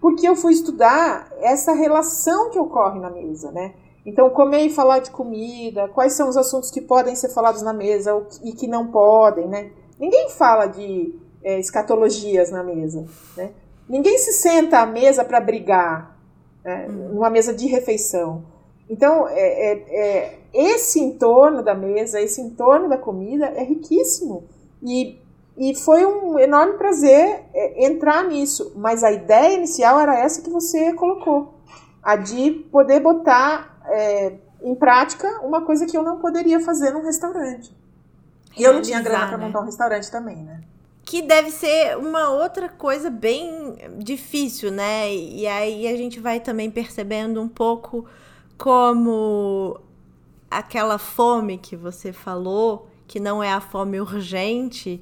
porque 0.00 0.28
eu 0.28 0.34
fui 0.34 0.52
estudar 0.52 1.32
essa 1.40 1.72
relação 1.72 2.50
que 2.50 2.58
ocorre 2.58 2.98
na 2.98 3.08
mesa, 3.08 3.52
né? 3.52 3.72
Então, 4.04 4.30
comer 4.30 4.66
e 4.66 4.70
falar 4.70 4.98
de 4.98 5.12
comida, 5.12 5.86
quais 5.88 6.14
são 6.14 6.28
os 6.28 6.36
assuntos 6.36 6.72
que 6.72 6.80
podem 6.80 7.14
ser 7.14 7.28
falados 7.28 7.62
na 7.62 7.72
mesa 7.72 8.20
e 8.42 8.52
que 8.52 8.66
não 8.66 8.88
podem, 8.88 9.46
né? 9.46 9.70
Ninguém 9.98 10.28
fala 10.30 10.66
de 10.66 11.14
é, 11.42 11.60
escatologias 11.60 12.50
na 12.50 12.64
mesa, 12.64 13.06
né? 13.36 13.50
Ninguém 13.88 14.18
se 14.18 14.32
senta 14.32 14.80
à 14.80 14.86
mesa 14.86 15.24
para 15.24 15.40
brigar, 15.40 16.18
né? 16.64 16.86
Uhum. 16.88 17.14
numa 17.14 17.30
mesa 17.30 17.54
de 17.54 17.68
refeição. 17.68 18.44
Então, 18.90 19.28
é, 19.28 19.40
é, 19.40 19.72
é, 19.72 20.37
esse 20.52 20.98
entorno 21.00 21.62
da 21.62 21.74
mesa, 21.74 22.20
esse 22.20 22.40
entorno 22.40 22.88
da 22.88 22.96
comida 22.96 23.46
é 23.46 23.62
riquíssimo. 23.62 24.44
E, 24.82 25.18
e 25.56 25.74
foi 25.74 26.04
um 26.06 26.38
enorme 26.38 26.74
prazer 26.74 27.44
é, 27.52 27.86
entrar 27.86 28.24
nisso. 28.24 28.72
Mas 28.76 29.04
a 29.04 29.10
ideia 29.12 29.56
inicial 29.56 30.00
era 30.00 30.18
essa 30.18 30.42
que 30.42 30.50
você 30.50 30.92
colocou: 30.94 31.54
a 32.02 32.16
de 32.16 32.50
poder 32.70 33.00
botar 33.00 33.80
é, 33.86 34.34
em 34.62 34.74
prática 34.74 35.40
uma 35.42 35.62
coisa 35.62 35.86
que 35.86 35.96
eu 35.96 36.02
não 36.02 36.18
poderia 36.18 36.60
fazer 36.60 36.90
num 36.90 37.02
restaurante. 37.02 37.76
E 38.56 38.64
eu 38.64 38.72
não 38.72 38.82
tinha 38.82 39.00
grana 39.00 39.28
para 39.28 39.38
né? 39.38 39.46
montar 39.46 39.60
um 39.60 39.66
restaurante 39.66 40.10
também, 40.10 40.36
né? 40.36 40.60
que 41.08 41.22
deve 41.22 41.50
ser 41.50 41.96
uma 41.96 42.28
outra 42.28 42.68
coisa 42.68 43.08
bem 43.08 43.76
difícil, 43.96 44.70
né? 44.70 45.10
E 45.10 45.46
aí 45.46 45.88
a 45.88 45.96
gente 45.96 46.20
vai 46.20 46.38
também 46.38 46.70
percebendo 46.70 47.40
um 47.40 47.48
pouco 47.48 48.04
como 48.58 49.80
aquela 50.50 50.98
fome 50.98 51.58
que 51.58 51.76
você 51.76 52.12
falou, 52.12 52.88
que 53.06 53.20
não 53.20 53.42
é 53.42 53.52
a 53.52 53.60
fome 53.60 54.00
urgente, 54.00 55.00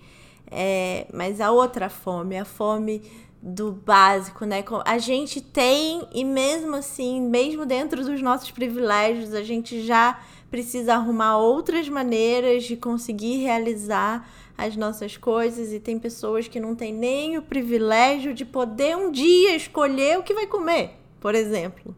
é, 0.51 1.07
mas 1.13 1.41
a 1.41 1.51
outra 1.51 1.89
fome, 1.89 2.39
a 2.39 2.45
fome 2.45 3.03
do 3.43 3.71
básico, 3.71 4.45
né? 4.45 4.65
A 4.85 4.99
gente 4.99 5.41
tem, 5.41 6.07
e 6.13 6.25
mesmo 6.25 6.77
assim, 6.77 7.21
mesmo 7.21 7.65
dentro 7.65 8.05
dos 8.05 8.21
nossos 8.21 8.51
privilégios, 8.51 9.35
a 9.35 9.43
gente 9.43 9.83
já 9.83 10.19
precisa 10.51 10.95
arrumar 10.95 11.39
outras 11.39 11.89
maneiras 11.89 12.65
de 12.65 12.77
conseguir 12.77 13.37
realizar 13.43 14.29
as 14.57 14.77
nossas 14.77 15.17
coisas 15.17 15.73
e 15.73 15.79
tem 15.79 15.99
pessoas 15.99 16.49
que 16.49 16.59
não 16.59 16.75
têm 16.75 16.93
nem 16.93 17.37
o 17.37 17.43
privilégio 17.43 18.33
de 18.33 18.45
poder 18.45 18.97
um 18.97 19.11
dia 19.11 19.55
escolher 19.55 20.19
o 20.19 20.23
que 20.23 20.33
vai 20.33 20.47
comer, 20.47 20.93
por 21.21 21.35
exemplo. 21.35 21.95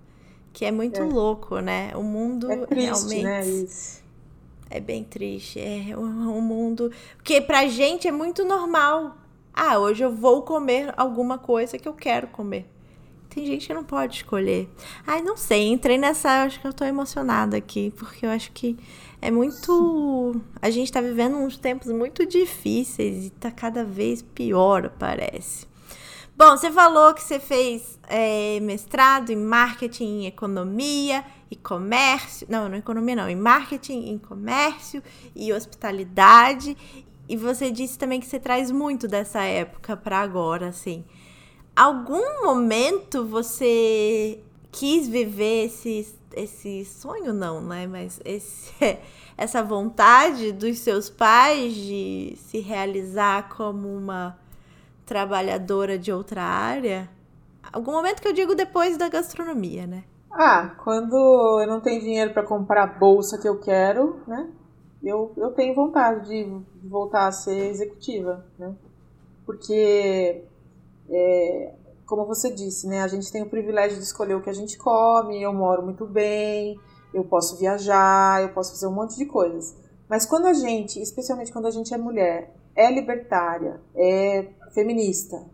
Que 0.59 0.65
é 0.65 0.73
muito 0.73 1.01
é. 1.01 1.05
louco, 1.05 1.61
né? 1.61 1.93
O 1.95 2.03
mundo 2.03 2.51
é 2.51 2.57
triste, 2.67 2.85
realmente. 2.85 3.23
Né, 3.23 3.47
isso. 3.47 4.03
É 4.69 4.81
bem 4.81 5.05
triste. 5.05 5.61
É 5.61 5.97
um 5.97 6.41
mundo. 6.41 6.91
Porque 7.17 7.41
pra 7.41 7.69
gente 7.69 8.09
é 8.09 8.11
muito 8.11 8.45
normal. 8.45 9.17
Ah, 9.55 9.79
hoje 9.79 10.03
eu 10.03 10.13
vou 10.13 10.43
comer 10.43 10.93
alguma 10.97 11.39
coisa 11.39 11.79
que 11.79 11.87
eu 11.87 11.93
quero 11.93 12.27
comer. 12.27 12.67
Tem 13.31 13.47
gente 13.47 13.69
que 13.69 13.73
não 13.73 13.85
pode 13.85 14.17
escolher. 14.17 14.69
Ai, 15.07 15.23
não 15.23 15.37
sei, 15.37 15.69
entrei 15.69 15.97
nessa. 15.97 16.43
Acho 16.43 16.61
que 16.61 16.67
eu 16.67 16.73
tô 16.73 16.85
emocionada 16.85 17.57
aqui, 17.57 17.95
porque 17.97 18.27
eu 18.27 18.31
acho 18.31 18.51
que 18.51 18.77
é 19.23 19.31
muito. 19.31 20.41
A 20.61 20.71
gente 20.71 20.91
tá 20.91 21.01
vivendo 21.01 21.37
uns 21.37 21.57
tempos 21.57 21.93
muito 21.93 22.27
difíceis 22.27 23.27
e 23.27 23.31
tá 23.31 23.53
cada 23.53 23.85
vez 23.85 24.23
pior, 24.23 24.93
parece. 24.99 25.69
Bom, 26.39 26.57
você 26.57 26.71
falou 26.71 27.13
que 27.15 27.21
você 27.21 27.41
fez 27.41 27.99
é, 28.09 28.61
mestrado 28.61 29.31
em 29.31 29.37
marketing, 29.37 30.05
em 30.05 30.27
economia 30.27 31.25
e 31.51 31.57
comércio. 31.57 32.47
Não, 32.49 32.69
não 32.69 32.79
economia 32.79 33.17
não, 33.17 33.29
em 33.29 33.35
marketing, 33.35 34.09
em 34.09 34.19
comércio 34.19 35.03
e 35.35 35.53
hospitalidade. 35.53 36.77
E 37.29 37.37
você 37.37 37.73
disse 37.73 37.99
também 37.99 38.21
que 38.21 38.27
você 38.27 38.39
traz 38.39 38.71
muito 38.71 39.09
dessa 39.09 39.43
época 39.43 39.97
para 39.97 40.21
agora, 40.21 40.69
assim. 40.69 41.05
Algum 41.75 42.45
momento 42.45 43.27
você 43.27 44.39
quis 44.71 45.09
viver 45.09 45.65
esse, 45.65 46.15
esse 46.37 46.85
sonho, 46.85 47.33
não, 47.33 47.61
né? 47.61 47.89
Mas 47.89 48.21
esse, 48.25 48.73
essa 49.37 49.61
vontade 49.61 50.53
dos 50.53 50.79
seus 50.79 51.11
pais 51.11 51.75
de 51.75 52.39
se 52.47 52.61
realizar 52.61 53.49
como 53.49 53.89
uma 53.89 54.39
trabalhadora 55.09 55.99
de 55.99 56.13
outra 56.13 56.43
área? 56.43 57.09
Algum 57.73 57.93
momento 57.93 58.21
que 58.21 58.29
eu 58.29 58.33
digo 58.33 58.55
depois 58.55 58.99
da 58.99 59.09
gastronomia, 59.09 59.87
né? 59.87 60.05
Ah, 60.31 60.77
quando 60.85 61.17
eu 61.61 61.67
não 61.67 61.81
tenho 61.81 62.01
dinheiro 62.01 62.33
para 62.35 62.43
comprar 62.43 62.83
a 62.85 62.99
bolsa 62.99 63.39
que 63.39 63.49
eu 63.49 63.59
quero, 63.59 64.21
né? 64.27 64.51
Eu, 65.03 65.33
eu 65.37 65.51
tenho 65.53 65.75
vontade 65.75 66.29
de 66.29 66.63
voltar 66.87 67.27
a 67.27 67.33
ser 67.33 67.71
executiva, 67.71 68.45
né? 68.59 68.75
Porque, 69.47 70.45
é, 71.09 71.75
como 72.05 72.27
você 72.27 72.53
disse, 72.53 72.87
né? 72.87 73.03
A 73.03 73.09
gente 73.09 73.33
tem 73.33 73.43
o 73.43 73.49
privilégio 73.49 73.97
de 73.97 74.05
escolher 74.05 74.35
o 74.35 74.43
que 74.43 74.51
a 74.51 74.55
gente 74.55 74.77
come, 74.77 75.43
eu 75.43 75.53
moro 75.55 75.83
muito 75.83 76.05
bem, 76.05 76.79
eu 77.15 77.25
posso 77.25 77.59
viajar, 77.59 78.43
eu 78.43 78.51
posso 78.51 78.73
fazer 78.73 78.87
um 78.87 78.95
monte 78.95 79.17
de 79.17 79.25
coisas. 79.25 79.75
Mas 80.09 80.27
quando 80.27 80.47
a 80.47 80.53
gente, 80.53 81.01
especialmente 81.01 81.53
quando 81.53 81.67
a 81.67 81.71
gente 81.71 81.95
é 81.95 81.99
mulher, 81.99 82.55
é 82.75 82.93
libertária, 82.93 83.81
é 83.95 84.47
feminista, 84.73 85.45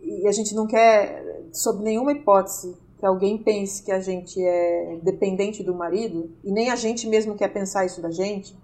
e 0.00 0.26
a 0.26 0.32
gente 0.32 0.54
não 0.54 0.66
quer, 0.66 1.44
sob 1.52 1.82
nenhuma 1.82 2.12
hipótese, 2.12 2.76
que 2.98 3.06
alguém 3.06 3.38
pense 3.38 3.82
que 3.82 3.90
a 3.90 4.00
gente 4.00 4.40
é 4.40 4.98
dependente 5.02 5.62
do 5.62 5.74
marido, 5.74 6.30
e 6.44 6.52
nem 6.52 6.70
a 6.70 6.76
gente 6.76 7.08
mesmo 7.08 7.34
quer 7.34 7.48
pensar 7.48 7.84
isso 7.84 8.00
da 8.00 8.10
gente, 8.10 8.56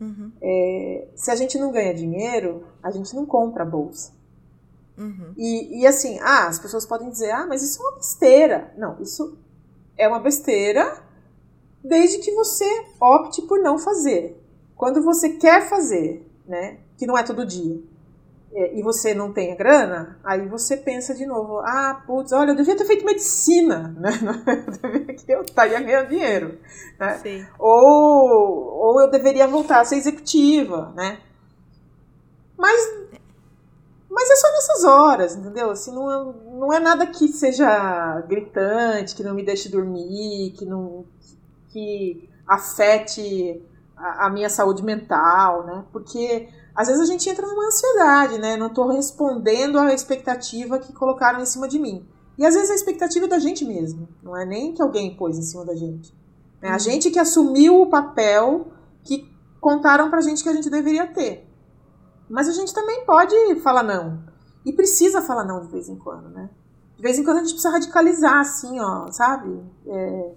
uhum. 0.00 0.30
é, 0.40 1.08
se 1.14 1.30
a 1.30 1.36
gente 1.36 1.58
não 1.58 1.72
ganha 1.72 1.94
dinheiro, 1.94 2.64
a 2.82 2.90
gente 2.90 3.14
não 3.14 3.26
compra 3.26 3.62
a 3.62 3.66
bolsa. 3.66 4.12
Uhum. 4.96 5.32
E, 5.36 5.80
e 5.80 5.86
assim, 5.86 6.18
ah, 6.20 6.46
as 6.46 6.58
pessoas 6.58 6.84
podem 6.84 7.08
dizer, 7.08 7.30
ah, 7.30 7.46
mas 7.46 7.62
isso 7.62 7.80
é 7.80 7.86
uma 7.86 7.96
besteira. 7.96 8.74
Não, 8.76 9.00
isso 9.00 9.38
é 9.96 10.06
uma 10.06 10.20
besteira 10.20 11.02
desde 11.82 12.18
que 12.18 12.32
você 12.32 12.66
opte 13.00 13.42
por 13.42 13.60
não 13.60 13.78
fazer. 13.78 14.38
Quando 14.76 15.02
você 15.02 15.30
quer 15.30 15.68
fazer, 15.68 16.26
né, 16.46 16.78
que 16.98 17.06
não 17.06 17.16
é 17.16 17.22
todo 17.22 17.46
dia, 17.46 17.82
e 18.52 18.82
você 18.82 19.14
não 19.14 19.32
tem 19.32 19.52
a 19.52 19.56
grana, 19.56 20.18
aí 20.24 20.48
você 20.48 20.76
pensa 20.76 21.14
de 21.14 21.24
novo, 21.24 21.60
ah, 21.60 22.02
putz, 22.04 22.32
olha, 22.32 22.50
eu 22.50 22.56
devia 22.56 22.76
ter 22.76 22.84
feito 22.84 23.04
medicina, 23.04 23.94
né? 23.96 24.10
Eu 25.28 25.42
estaria 25.42 25.80
ganhando 25.80 26.08
dinheiro, 26.08 26.58
né? 26.98 27.18
Sim. 27.18 27.46
Ou, 27.58 28.28
ou 28.28 29.00
eu 29.00 29.10
deveria 29.10 29.46
voltar 29.46 29.80
a 29.80 29.84
ser 29.84 29.96
executiva, 29.96 30.92
né? 30.96 31.20
Mas, 32.58 32.80
mas 34.10 34.30
é 34.30 34.36
só 34.36 34.50
nessas 34.50 34.84
horas, 34.84 35.36
entendeu? 35.36 35.70
Assim, 35.70 35.94
não, 35.94 36.10
é, 36.10 36.34
não 36.58 36.72
é 36.72 36.80
nada 36.80 37.06
que 37.06 37.28
seja 37.28 38.20
gritante, 38.22 39.14
que 39.14 39.22
não 39.22 39.34
me 39.34 39.44
deixe 39.44 39.68
dormir, 39.68 40.54
que 40.58 40.66
não 40.66 41.06
que 41.68 42.28
afete 42.46 43.62
a, 43.96 44.26
a 44.26 44.30
minha 44.30 44.50
saúde 44.50 44.82
mental, 44.82 45.64
né? 45.64 45.84
Porque 45.92 46.48
às 46.74 46.88
vezes 46.88 47.02
a 47.02 47.06
gente 47.06 47.28
entra 47.28 47.46
numa 47.46 47.66
ansiedade, 47.66 48.38
né? 48.38 48.56
Não 48.56 48.68
estou 48.68 48.88
respondendo 48.88 49.78
à 49.78 49.92
expectativa 49.92 50.78
que 50.78 50.92
colocaram 50.92 51.40
em 51.40 51.46
cima 51.46 51.68
de 51.68 51.78
mim. 51.78 52.06
E 52.38 52.46
às 52.46 52.54
vezes 52.54 52.70
a 52.70 52.74
expectativa 52.74 53.26
é 53.26 53.28
da 53.28 53.38
gente 53.38 53.64
mesmo, 53.64 54.08
não 54.22 54.36
é 54.36 54.46
nem 54.46 54.72
que 54.72 54.80
alguém 54.80 55.14
pôs 55.14 55.38
em 55.38 55.42
cima 55.42 55.64
da 55.64 55.74
gente. 55.74 56.14
É 56.62 56.68
a 56.68 56.72
uhum. 56.72 56.78
gente 56.78 57.10
que 57.10 57.18
assumiu 57.18 57.82
o 57.82 57.90
papel 57.90 58.68
que 59.02 59.30
contaram 59.60 60.08
pra 60.10 60.20
gente 60.20 60.42
que 60.42 60.48
a 60.48 60.52
gente 60.52 60.70
deveria 60.70 61.06
ter. 61.06 61.46
Mas 62.28 62.48
a 62.48 62.52
gente 62.52 62.72
também 62.72 63.04
pode 63.04 63.34
falar 63.56 63.82
não. 63.82 64.22
E 64.64 64.72
precisa 64.72 65.20
falar 65.20 65.44
não 65.44 65.60
de 65.60 65.68
vez 65.68 65.88
em 65.88 65.96
quando, 65.96 66.28
né? 66.30 66.48
De 66.96 67.02
vez 67.02 67.18
em 67.18 67.24
quando 67.24 67.38
a 67.38 67.40
gente 67.40 67.52
precisa 67.52 67.72
radicalizar, 67.72 68.40
assim, 68.40 68.78
ó, 68.78 69.10
sabe? 69.10 69.60
É, 69.86 70.32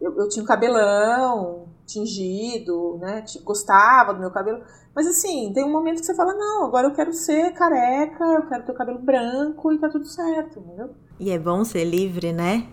eu, 0.00 0.16
eu 0.18 0.28
tinha 0.28 0.42
um 0.42 0.46
cabelão 0.46 1.68
tingido, 1.90 2.98
né? 3.00 3.24
Gostava 3.44 4.14
do 4.14 4.20
meu 4.20 4.30
cabelo. 4.30 4.62
Mas 4.94 5.06
assim, 5.06 5.52
tem 5.52 5.64
um 5.64 5.72
momento 5.72 6.00
que 6.00 6.06
você 6.06 6.14
fala, 6.14 6.34
não, 6.34 6.64
agora 6.64 6.88
eu 6.88 6.94
quero 6.94 7.12
ser 7.12 7.52
careca, 7.52 8.24
eu 8.24 8.48
quero 8.48 8.64
ter 8.64 8.72
o 8.72 8.74
cabelo 8.74 8.98
branco 8.98 9.72
e 9.72 9.78
tá 9.78 9.88
tudo 9.88 10.06
certo, 10.06 10.58
entendeu? 10.58 10.90
E 11.18 11.30
é 11.30 11.38
bom 11.38 11.64
ser 11.64 11.84
livre, 11.84 12.32
né? 12.32 12.66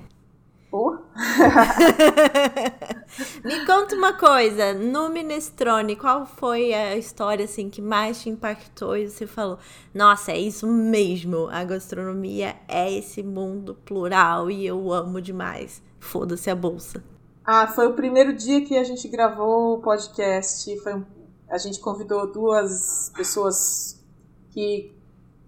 Oh. 0.72 0.98
Me 3.44 3.66
conta 3.66 3.96
uma 3.96 4.14
coisa, 4.14 4.74
no 4.74 5.10
Minestrone, 5.10 5.96
qual 5.96 6.26
foi 6.26 6.74
a 6.74 6.98
história 6.98 7.46
assim 7.46 7.70
que 7.70 7.82
mais 7.82 8.22
te 8.22 8.30
impactou 8.30 8.98
e 8.98 9.10
você 9.10 9.26
falou, 9.26 9.58
nossa, 9.94 10.34
é 10.34 10.38
isso 10.38 10.68
mesmo, 10.68 11.48
a 11.50 11.64
gastronomia 11.64 12.58
é 12.68 12.92
esse 12.92 13.24
mundo 13.24 13.76
plural 13.86 14.52
e 14.52 14.68
eu 14.68 14.92
amo 14.92 15.22
demais. 15.22 15.82
Foda-se 16.00 16.50
a 16.50 16.56
bolsa. 16.56 17.02
Ah, 17.50 17.66
foi 17.66 17.88
o 17.88 17.94
primeiro 17.94 18.34
dia 18.34 18.66
que 18.66 18.78
a 18.78 18.84
gente 18.84 19.08
gravou 19.08 19.76
o 19.76 19.82
podcast, 19.82 20.78
foi 20.82 21.02
a 21.50 21.58
gente 21.58 21.80
convidou 21.80 22.30
duas 22.30 23.10
pessoas 23.16 24.06
que 24.52 24.94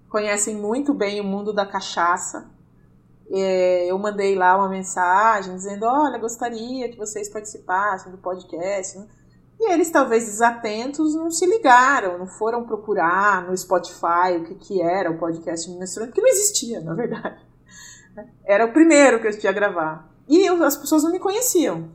conhecem 0.07 0.55
muito 0.55 0.93
bem 0.93 1.19
o 1.19 1.25
mundo 1.25 1.51
da 1.51 1.65
cachaça. 1.65 2.49
É, 3.29 3.91
eu 3.91 3.99
mandei 3.99 4.33
lá 4.33 4.55
uma 4.55 4.69
mensagem 4.69 5.53
dizendo: 5.53 5.85
Olha, 5.85 6.17
gostaria 6.17 6.87
que 6.87 6.97
vocês 6.97 7.27
participassem 7.27 8.13
do 8.13 8.17
podcast. 8.17 8.97
E 9.59 9.69
eles, 9.69 9.91
talvez 9.91 10.23
desatentos, 10.23 11.13
não 11.15 11.29
se 11.29 11.45
ligaram, 11.45 12.17
não 12.17 12.27
foram 12.27 12.65
procurar 12.65 13.45
no 13.45 13.57
Spotify 13.57 14.37
o 14.37 14.45
que, 14.45 14.55
que 14.55 14.81
era 14.81 15.11
o 15.11 15.17
podcast 15.17 15.69
Minestrone, 15.69 16.07
porque 16.07 16.21
não 16.21 16.29
existia, 16.29 16.79
na 16.79 16.93
verdade. 16.93 17.45
Era 18.45 18.65
o 18.65 18.71
primeiro 18.71 19.19
que 19.19 19.27
eu 19.27 19.33
ia 19.43 19.51
gravar. 19.51 20.08
E 20.29 20.45
eu, 20.45 20.63
as 20.63 20.77
pessoas 20.77 21.03
não 21.03 21.11
me 21.11 21.19
conheciam. 21.19 21.89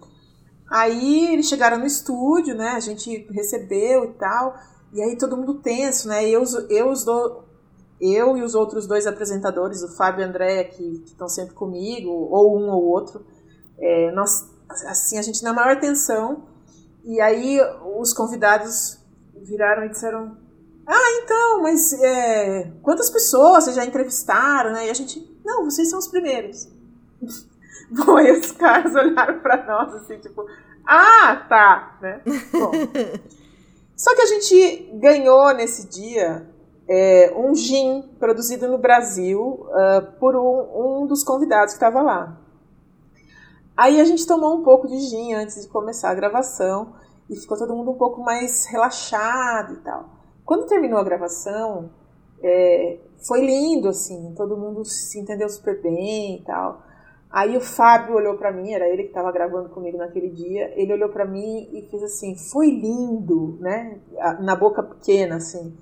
Aí 0.69 1.33
eles 1.33 1.47
chegaram 1.47 1.79
no 1.79 1.87
estúdio, 1.87 2.57
né? 2.57 2.71
A 2.71 2.81
gente 2.81 3.29
recebeu 3.31 4.05
e 4.07 4.15
tal. 4.15 4.59
E 4.93 5.01
aí 5.01 5.17
todo 5.17 5.37
mundo 5.37 5.61
tenso, 5.61 6.09
né? 6.09 6.29
Eu, 6.29 6.43
eu, 6.69 6.91
os 6.91 7.05
do, 7.05 7.45
eu 8.01 8.37
e 8.37 8.43
os 8.43 8.57
outros 8.57 8.87
dois 8.87 9.07
apresentadores, 9.07 9.83
o 9.83 9.97
Fábio 9.97 10.23
e 10.23 10.27
o 10.27 10.29
André, 10.29 10.65
que 10.65 11.05
estão 11.07 11.29
sempre 11.29 11.55
comigo, 11.55 12.11
ou 12.11 12.59
um 12.59 12.71
ou 12.71 12.83
outro, 12.83 13.25
é, 13.79 14.11
nós, 14.13 14.51
assim, 14.89 15.17
a 15.17 15.23
gente 15.23 15.43
na 15.45 15.53
maior 15.53 15.79
tensão. 15.79 16.49
E 17.05 17.21
aí 17.21 17.61
os 17.97 18.13
convidados 18.13 18.99
viraram 19.43 19.85
e 19.85 19.91
disseram: 19.91 20.37
Ah, 20.85 21.23
então, 21.23 21.63
mas 21.63 21.93
é, 21.93 22.73
quantas 22.83 23.11
pessoas 23.11 23.65
vocês 23.65 23.77
já 23.77 23.85
entrevistaram, 23.85 24.73
né? 24.73 24.89
E 24.89 24.91
a 24.91 24.95
gente: 24.95 25.39
Não, 25.45 25.65
vocês 25.65 25.89
são 25.89 26.01
os 26.01 26.09
primeiros. 26.09 26.69
Bom, 27.91 28.17
aí 28.17 28.33
os 28.33 28.53
caras 28.53 28.95
olharam 28.95 29.41
para 29.41 29.65
nós 29.67 29.95
assim, 29.95 30.19
tipo, 30.19 30.47
ah, 30.87 31.45
tá, 31.49 31.99
né? 32.01 32.21
Bom. 32.53 32.73
Só 33.97 34.15
que 34.15 34.23
a 34.23 34.27
gente 34.27 34.91
ganhou 34.95 35.55
nesse 35.55 35.89
dia 35.89 36.49
é, 36.89 37.33
um 37.37 37.55
gin 37.55 38.03
produzido 38.19 38.69
no 38.69 38.79
Brasil 38.79 39.41
uh, 39.41 40.19
por 40.19 40.37
um, 40.37 41.03
um, 41.03 41.07
dos 41.07 41.23
convidados 41.23 41.75
que 41.75 41.77
estava 41.77 42.03
lá. 42.03 42.41
Aí 43.77 44.01
a 44.01 44.05
gente 44.05 44.27
tomou 44.27 44.57
um 44.57 44.63
pouco 44.63 44.87
de 44.87 44.99
gin 44.99 45.35
antes 45.35 45.63
de 45.63 45.69
começar 45.69 46.11
a 46.11 46.15
gravação 46.15 46.95
e 47.29 47.37
ficou 47.37 47.57
todo 47.57 47.75
mundo 47.75 47.93
um 47.93 47.99
pouco 47.99 48.21
mais 48.21 48.67
relaxado 48.67 49.75
e 49.75 49.77
tal. 49.79 50.09
Quando 50.45 50.67
terminou 50.67 50.99
a 50.99 51.05
gravação, 51.05 51.91
é, 52.43 52.99
foi 53.27 53.45
lindo, 53.45 53.89
assim, 53.89 54.35
todo 54.37 54.57
mundo 54.57 54.85
se 54.85 55.19
entendeu 55.19 55.49
super 55.49 55.81
bem 55.81 56.37
e 56.37 56.43
tal. 56.43 56.83
Aí 57.35 57.57
o 57.57 57.61
Fábio 57.61 58.15
olhou 58.15 58.37
para 58.37 58.53
mim, 58.53 58.73
era 58.73 58.89
ele 58.89 59.03
que 59.03 59.09
estava 59.09 59.33
gravando 59.33 59.69
comigo 59.69 59.99
naquele 59.99 60.29
dia. 60.29 60.73
Ele 60.77 60.93
olhou 60.93 61.09
para 61.09 61.25
mim 61.25 61.69
e 61.73 61.83
fez 61.91 62.01
assim: 62.05 62.37
"Foi 62.37 62.71
lindo", 62.71 63.59
né? 63.61 63.99
Na 64.39 64.55
boca 64.55 64.85
pequena 64.85 65.35
assim. 65.35 65.77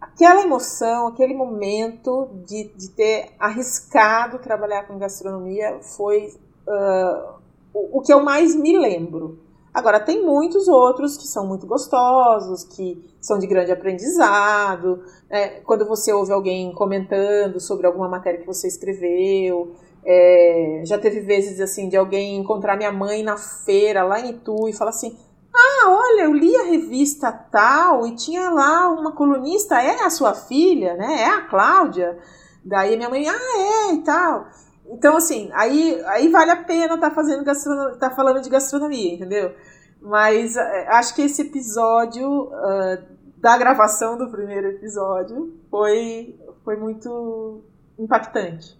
Aquela 0.00 0.42
emoção, 0.42 1.08
aquele 1.08 1.34
momento 1.34 2.28
de, 2.46 2.68
de 2.76 2.90
ter 2.90 3.32
arriscado 3.36 4.38
trabalhar 4.38 4.86
com 4.86 4.96
gastronomia 4.96 5.80
foi 5.96 6.28
uh, 6.68 7.34
o, 7.74 7.98
o 7.98 8.00
que 8.00 8.12
eu 8.12 8.22
mais 8.22 8.54
me 8.54 8.78
lembro. 8.78 9.40
Agora, 9.74 9.98
tem 9.98 10.24
muitos 10.24 10.68
outros 10.68 11.18
que 11.18 11.26
são 11.26 11.46
muito 11.46 11.66
gostosos, 11.66 12.62
que 12.62 13.04
são 13.20 13.38
de 13.40 13.46
grande 13.48 13.72
aprendizado. 13.72 15.02
Né? 15.28 15.60
Quando 15.62 15.84
você 15.84 16.12
ouve 16.12 16.32
alguém 16.32 16.72
comentando 16.72 17.58
sobre 17.58 17.86
alguma 17.88 18.08
matéria 18.08 18.40
que 18.40 18.46
você 18.46 18.68
escreveu, 18.68 19.74
é, 20.08 20.82
já 20.84 20.96
teve 20.96 21.20
vezes 21.20 21.60
assim 21.60 21.88
de 21.88 21.96
alguém 21.96 22.36
encontrar 22.36 22.76
minha 22.76 22.92
mãe 22.92 23.24
na 23.24 23.36
feira 23.36 24.04
lá 24.04 24.20
em 24.20 24.30
Itu 24.30 24.68
e 24.68 24.72
falar 24.72 24.90
assim: 24.90 25.18
Ah, 25.52 25.90
olha, 25.90 26.22
eu 26.22 26.32
li 26.32 26.54
a 26.56 26.62
revista 26.62 27.32
tal 27.32 28.06
e 28.06 28.14
tinha 28.14 28.48
lá 28.50 28.88
uma 28.88 29.12
colunista, 29.12 29.82
é 29.82 30.04
a 30.04 30.10
sua 30.10 30.32
filha, 30.32 30.94
né? 30.94 31.22
É 31.22 31.26
a 31.28 31.42
Cláudia. 31.42 32.16
Daí 32.64 32.96
minha 32.96 33.10
mãe, 33.10 33.28
ah, 33.28 33.90
é 33.90 33.94
e 33.94 34.02
tal. 34.04 34.46
Então, 34.88 35.16
assim, 35.16 35.50
aí, 35.52 36.00
aí 36.06 36.28
vale 36.28 36.52
a 36.52 36.62
pena 36.62 36.94
estar 36.94 37.08
tá 37.08 37.10
fazendo 37.10 37.44
gastronomia, 37.44 37.96
tá 37.96 38.10
falando 38.10 38.40
de 38.40 38.48
gastronomia, 38.48 39.14
entendeu? 39.14 39.54
Mas 40.00 40.56
é, 40.56 40.88
acho 40.90 41.14
que 41.16 41.22
esse 41.22 41.42
episódio 41.42 42.44
uh, 42.44 43.02
da 43.38 43.58
gravação 43.58 44.16
do 44.16 44.30
primeiro 44.30 44.68
episódio 44.68 45.58
foi, 45.68 46.38
foi 46.64 46.76
muito 46.76 47.64
impactante. 47.98 48.78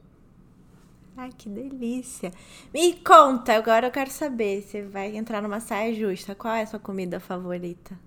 Ai, 1.19 1.31
que 1.37 1.49
delícia. 1.49 2.31
Me 2.75 2.93
conta, 2.93 3.55
agora 3.55 3.87
eu 3.87 3.91
quero 3.91 4.11
saber. 4.11 4.61
Você 4.61 4.83
vai 4.83 5.17
entrar 5.17 5.41
numa 5.41 5.61
saia 5.61 5.95
justa. 5.95 6.35
Qual 6.35 6.53
é 6.53 6.61
a 6.61 6.67
sua 6.67 6.79
comida 6.79 7.19
favorita? 7.19 7.99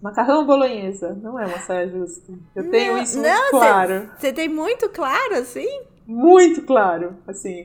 Macarrão 0.00 0.46
bolonhesa. 0.46 1.18
Não 1.20 1.36
é 1.36 1.46
uma 1.46 1.58
saia 1.58 1.88
justa. 1.88 2.32
Eu 2.54 2.62
não, 2.62 2.70
tenho 2.70 2.96
isso 2.98 3.18
muito 3.18 3.28
não, 3.28 3.50
claro. 3.50 4.08
Você 4.16 4.32
tem 4.32 4.48
muito 4.48 4.88
claro, 4.88 5.34
assim? 5.34 5.82
Muito 6.06 6.62
claro, 6.62 7.16
assim. 7.26 7.64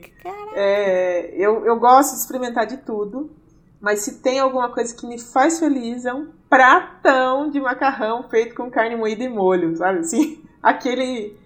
É, 0.54 1.32
eu, 1.36 1.64
eu 1.64 1.78
gosto 1.78 2.14
de 2.14 2.20
experimentar 2.20 2.66
de 2.66 2.78
tudo. 2.78 3.30
Mas 3.80 4.00
se 4.00 4.20
tem 4.20 4.40
alguma 4.40 4.72
coisa 4.72 4.92
que 4.92 5.06
me 5.06 5.20
faz 5.20 5.60
feliz, 5.60 6.04
é 6.04 6.12
um 6.12 6.32
pratão 6.50 7.48
de 7.48 7.60
macarrão 7.60 8.28
feito 8.28 8.56
com 8.56 8.70
carne 8.72 8.96
moída 8.96 9.22
e 9.22 9.28
molho, 9.28 9.76
sabe? 9.76 10.00
Assim, 10.00 10.42
aquele. 10.60 11.38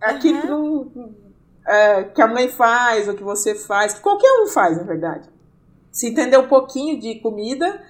Aquele 0.00 0.50
uhum. 0.50 0.88
que 0.88 0.98
não 0.98 1.21
é, 1.66 2.04
que 2.04 2.20
a 2.20 2.26
mãe 2.26 2.48
faz, 2.48 3.08
ou 3.08 3.14
que 3.14 3.22
você 3.22 3.54
faz, 3.54 3.94
que 3.94 4.00
qualquer 4.00 4.32
um 4.42 4.46
faz, 4.46 4.76
na 4.76 4.82
verdade. 4.82 5.28
Se 5.90 6.08
entender 6.08 6.38
um 6.38 6.48
pouquinho 6.48 6.98
de 6.98 7.16
comida, 7.16 7.82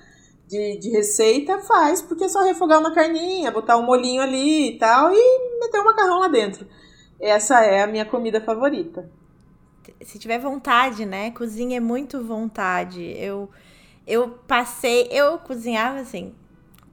de, 0.46 0.78
de 0.78 0.90
receita, 0.90 1.58
faz, 1.60 2.02
porque 2.02 2.24
é 2.24 2.28
só 2.28 2.42
refogar 2.42 2.78
uma 2.80 2.92
carninha, 2.92 3.50
botar 3.50 3.76
um 3.76 3.84
molinho 3.84 4.20
ali 4.20 4.70
e 4.74 4.78
tal, 4.78 5.12
e 5.12 5.60
meter 5.60 5.80
um 5.80 5.84
macarrão 5.84 6.18
lá 6.18 6.28
dentro. 6.28 6.66
Essa 7.20 7.62
é 7.64 7.82
a 7.82 7.86
minha 7.86 8.04
comida 8.04 8.40
favorita. 8.40 9.08
Se 10.02 10.18
tiver 10.18 10.38
vontade, 10.38 11.06
né? 11.06 11.30
Cozinha 11.30 11.76
é 11.76 11.80
muito 11.80 12.22
vontade. 12.22 13.02
Eu, 13.16 13.48
eu 14.06 14.30
passei, 14.46 15.08
eu 15.10 15.38
cozinhava 15.38 16.00
assim, 16.00 16.34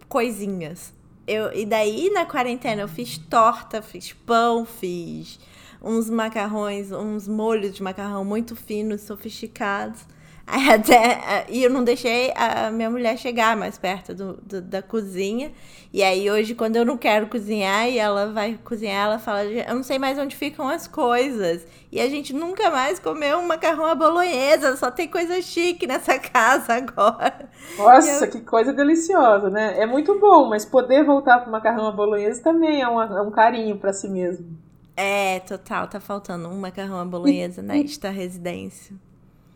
coisinhas. 0.08 0.94
Eu, 1.28 1.52
e 1.54 1.66
daí 1.66 2.10
na 2.12 2.26
quarentena 2.26 2.82
eu 2.82 2.88
fiz 2.88 3.18
torta, 3.18 3.82
fiz 3.82 4.14
pão, 4.14 4.66
fiz 4.66 5.40
uns 5.82 6.10
macarrões, 6.10 6.92
uns 6.92 7.28
molhos 7.28 7.74
de 7.74 7.84
macarrão 7.84 8.24
muito 8.26 8.56
finos, 8.56 9.02
sofisticados. 9.02 10.06
Até, 10.74 11.46
e 11.48 11.64
eu 11.64 11.70
não 11.70 11.84
deixei 11.84 12.34
a 12.36 12.72
minha 12.72 12.90
mulher 12.90 13.18
chegar 13.18 13.56
mais 13.56 13.78
perto 13.78 14.16
do, 14.16 14.34
do, 14.42 14.62
da 14.62 14.82
cozinha. 14.82 15.52
E 15.94 16.02
aí 16.02 16.30
hoje, 16.30 16.56
quando 16.56 16.76
eu 16.76 16.84
não 16.84 16.98
quero 16.98 17.28
cozinhar 17.28 17.88
e 17.88 18.00
ela 18.00 18.32
vai 18.32 18.60
cozinhar, 18.64 19.06
ela 19.06 19.20
fala, 19.20 19.44
eu 19.44 19.76
não 19.76 19.84
sei 19.84 20.00
mais 20.00 20.18
onde 20.18 20.36
ficam 20.36 20.68
as 20.68 20.88
coisas. 20.88 21.68
E 21.92 22.00
a 22.00 22.10
gente 22.10 22.34
nunca 22.34 22.72
mais 22.72 22.98
comeu 22.98 23.38
um 23.38 23.48
macarrão 23.48 23.86
à 23.86 23.94
bolonhesa, 23.94 24.76
só 24.76 24.90
tem 24.90 25.08
coisa 25.08 25.40
chique 25.42 25.86
nessa 25.86 26.18
casa 26.20 26.74
agora. 26.74 27.50
Nossa, 27.78 28.26
eu... 28.26 28.32
que 28.32 28.42
coisa 28.42 28.74
deliciosa, 28.74 29.52
né? 29.52 29.80
É 29.80 29.86
muito 29.86 30.20
bom, 30.20 30.50
mas 30.50 30.66
poder 30.66 31.04
voltar 31.04 31.40
para 31.40 31.52
macarrão 31.52 31.88
à 31.88 31.92
bolonhesa 31.92 32.42
também 32.42 32.82
é, 32.82 32.88
uma, 32.88 33.06
é 33.06 33.22
um 33.22 33.32
carinho 33.32 33.78
para 33.78 33.94
si 33.94 34.10
mesmo. 34.10 34.69
É, 35.02 35.40
total, 35.40 35.88
tá 35.88 35.98
faltando 36.02 36.50
um 36.50 36.60
macarrão 36.60 37.00
à 37.00 37.06
bolonhesa 37.06 37.62
nesta 37.62 38.10
residência. 38.10 38.94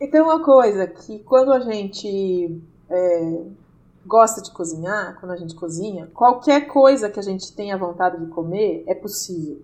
Então, 0.00 0.24
uma 0.24 0.42
coisa 0.42 0.86
que 0.86 1.18
quando 1.18 1.52
a 1.52 1.60
gente 1.60 2.62
é, 2.88 3.42
gosta 4.06 4.40
de 4.40 4.50
cozinhar, 4.52 5.20
quando 5.20 5.32
a 5.32 5.36
gente 5.36 5.54
cozinha, 5.54 6.10
qualquer 6.14 6.66
coisa 6.66 7.10
que 7.10 7.20
a 7.20 7.22
gente 7.22 7.52
tenha 7.54 7.76
vontade 7.76 8.24
de 8.24 8.32
comer 8.32 8.84
é 8.86 8.94
possível. 8.94 9.60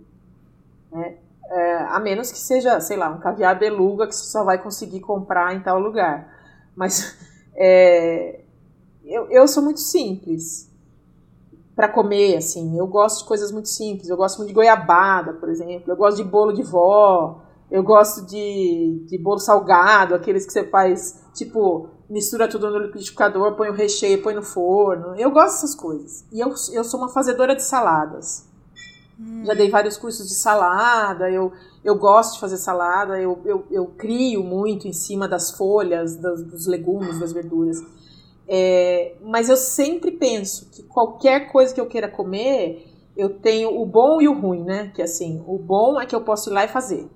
Né? 0.92 1.16
É, 1.46 1.76
a 1.84 1.98
menos 1.98 2.30
que 2.30 2.38
seja, 2.38 2.78
sei 2.78 2.98
lá, 2.98 3.08
um 3.08 3.18
caviar 3.18 3.58
beluga 3.58 4.06
que 4.06 4.14
você 4.14 4.30
só 4.30 4.44
vai 4.44 4.62
conseguir 4.62 5.00
comprar 5.00 5.56
em 5.56 5.62
tal 5.62 5.80
lugar. 5.80 6.30
Mas 6.76 7.16
é, 7.56 8.40
eu, 9.02 9.30
eu 9.30 9.48
sou 9.48 9.62
muito 9.62 9.80
simples 9.80 10.69
para 11.80 11.88
comer, 11.88 12.36
assim. 12.36 12.78
Eu 12.78 12.86
gosto 12.86 13.20
de 13.20 13.24
coisas 13.24 13.50
muito 13.50 13.70
simples. 13.70 14.10
Eu 14.10 14.16
gosto 14.18 14.36
muito 14.36 14.48
de 14.48 14.54
goiabada, 14.54 15.32
por 15.32 15.48
exemplo. 15.48 15.90
Eu 15.90 15.96
gosto 15.96 16.18
de 16.18 16.24
bolo 16.24 16.52
de 16.52 16.62
vó. 16.62 17.40
Eu 17.70 17.82
gosto 17.82 18.26
de, 18.26 19.02
de 19.08 19.16
bolo 19.16 19.38
salgado, 19.38 20.14
aqueles 20.14 20.44
que 20.44 20.52
você 20.52 20.64
faz, 20.64 21.24
tipo, 21.32 21.88
mistura 22.10 22.48
tudo 22.48 22.68
no 22.68 22.78
liquidificador, 22.80 23.54
põe 23.54 23.68
o 23.68 23.72
recheio, 23.72 24.20
põe 24.22 24.34
no 24.34 24.42
forno. 24.42 25.14
Eu 25.16 25.30
gosto 25.30 25.54
dessas 25.54 25.74
coisas. 25.74 26.26
E 26.32 26.40
eu, 26.40 26.52
eu 26.72 26.84
sou 26.84 27.00
uma 27.00 27.08
fazedora 27.08 27.54
de 27.54 27.62
saladas. 27.62 28.44
Hum. 29.18 29.44
Já 29.46 29.54
dei 29.54 29.70
vários 29.70 29.96
cursos 29.96 30.28
de 30.28 30.34
salada, 30.34 31.30
eu, 31.30 31.52
eu 31.84 31.94
gosto 31.94 32.34
de 32.34 32.40
fazer 32.40 32.56
salada, 32.56 33.18
eu, 33.20 33.38
eu, 33.44 33.64
eu 33.70 33.86
crio 33.96 34.42
muito 34.42 34.88
em 34.88 34.92
cima 34.92 35.28
das 35.28 35.52
folhas, 35.52 36.16
dos, 36.16 36.42
dos 36.42 36.66
legumes, 36.66 37.20
das 37.20 37.32
verduras. 37.32 37.78
É, 38.52 39.14
mas 39.22 39.48
eu 39.48 39.56
sempre 39.56 40.10
penso 40.10 40.68
que 40.70 40.82
qualquer 40.82 41.52
coisa 41.52 41.72
que 41.72 41.80
eu 41.80 41.86
queira 41.86 42.08
comer, 42.08 42.84
eu 43.16 43.38
tenho 43.38 43.80
o 43.80 43.86
bom 43.86 44.20
e 44.20 44.26
o 44.26 44.32
ruim, 44.32 44.64
né? 44.64 44.90
Que 44.92 45.00
assim, 45.00 45.40
o 45.46 45.56
bom 45.56 46.00
é 46.00 46.04
que 46.04 46.16
eu 46.16 46.22
posso 46.22 46.50
ir 46.50 46.52
lá 46.52 46.64
e 46.64 46.68
fazer. 46.68 47.08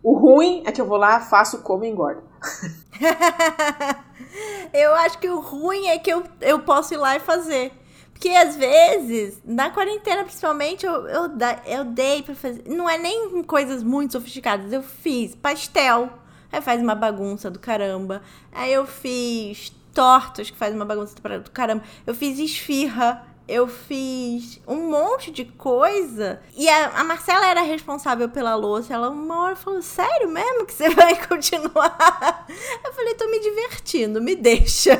O 0.00 0.16
ruim 0.16 0.62
é 0.64 0.70
que 0.70 0.80
eu 0.80 0.86
vou 0.86 0.96
lá, 0.96 1.18
faço, 1.18 1.62
como 1.62 1.84
e 1.84 1.88
engordo. 1.88 2.22
eu 4.72 4.94
acho 4.94 5.18
que 5.18 5.28
o 5.28 5.40
ruim 5.40 5.88
é 5.88 5.98
que 5.98 6.08
eu, 6.08 6.22
eu 6.40 6.60
posso 6.60 6.94
ir 6.94 6.98
lá 6.98 7.16
e 7.16 7.20
fazer. 7.20 7.72
Porque 8.12 8.28
às 8.28 8.54
vezes, 8.54 9.42
na 9.44 9.70
quarentena 9.70 10.22
principalmente, 10.22 10.86
eu, 10.86 11.04
eu, 11.08 11.24
eu 11.66 11.84
dei 11.84 12.22
pra 12.22 12.36
fazer. 12.36 12.62
Não 12.68 12.88
é 12.88 12.96
nem 12.96 13.42
coisas 13.42 13.82
muito 13.82 14.12
sofisticadas. 14.12 14.72
Eu 14.72 14.84
fiz 14.84 15.34
pastel. 15.34 16.10
Aí 16.52 16.60
faz 16.60 16.80
uma 16.80 16.94
bagunça 16.94 17.50
do 17.50 17.58
caramba. 17.58 18.22
Aí 18.52 18.72
eu 18.72 18.86
fiz 18.86 19.72
tortas, 19.94 20.50
que 20.50 20.56
faz 20.56 20.74
uma 20.74 20.84
bagunça 20.84 21.14
do 21.14 21.50
caramba. 21.50 21.82
Eu 22.06 22.14
fiz 22.14 22.38
esfirra 22.38 23.26
eu 23.50 23.66
fiz 23.66 24.60
um 24.66 24.88
monte 24.88 25.32
de 25.32 25.44
coisa. 25.44 26.40
E 26.56 26.68
a, 26.68 27.00
a, 27.00 27.04
Marcela 27.04 27.48
era 27.48 27.62
responsável 27.62 28.28
pela 28.28 28.54
louça. 28.54 28.94
Ela 28.94 29.10
uma 29.10 29.42
hora 29.42 29.56
falou: 29.56 29.82
Sério 29.82 30.28
mesmo 30.28 30.64
que 30.64 30.72
você 30.72 30.88
vai 30.94 31.20
continuar? 31.26 32.46
Eu 32.84 32.92
falei: 32.92 33.14
Tô 33.14 33.28
me 33.28 33.40
divertindo, 33.40 34.22
me 34.22 34.36
deixa. 34.36 34.92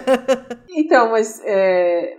Então, 0.69 1.13
mas 1.13 1.41
é, 1.45 2.17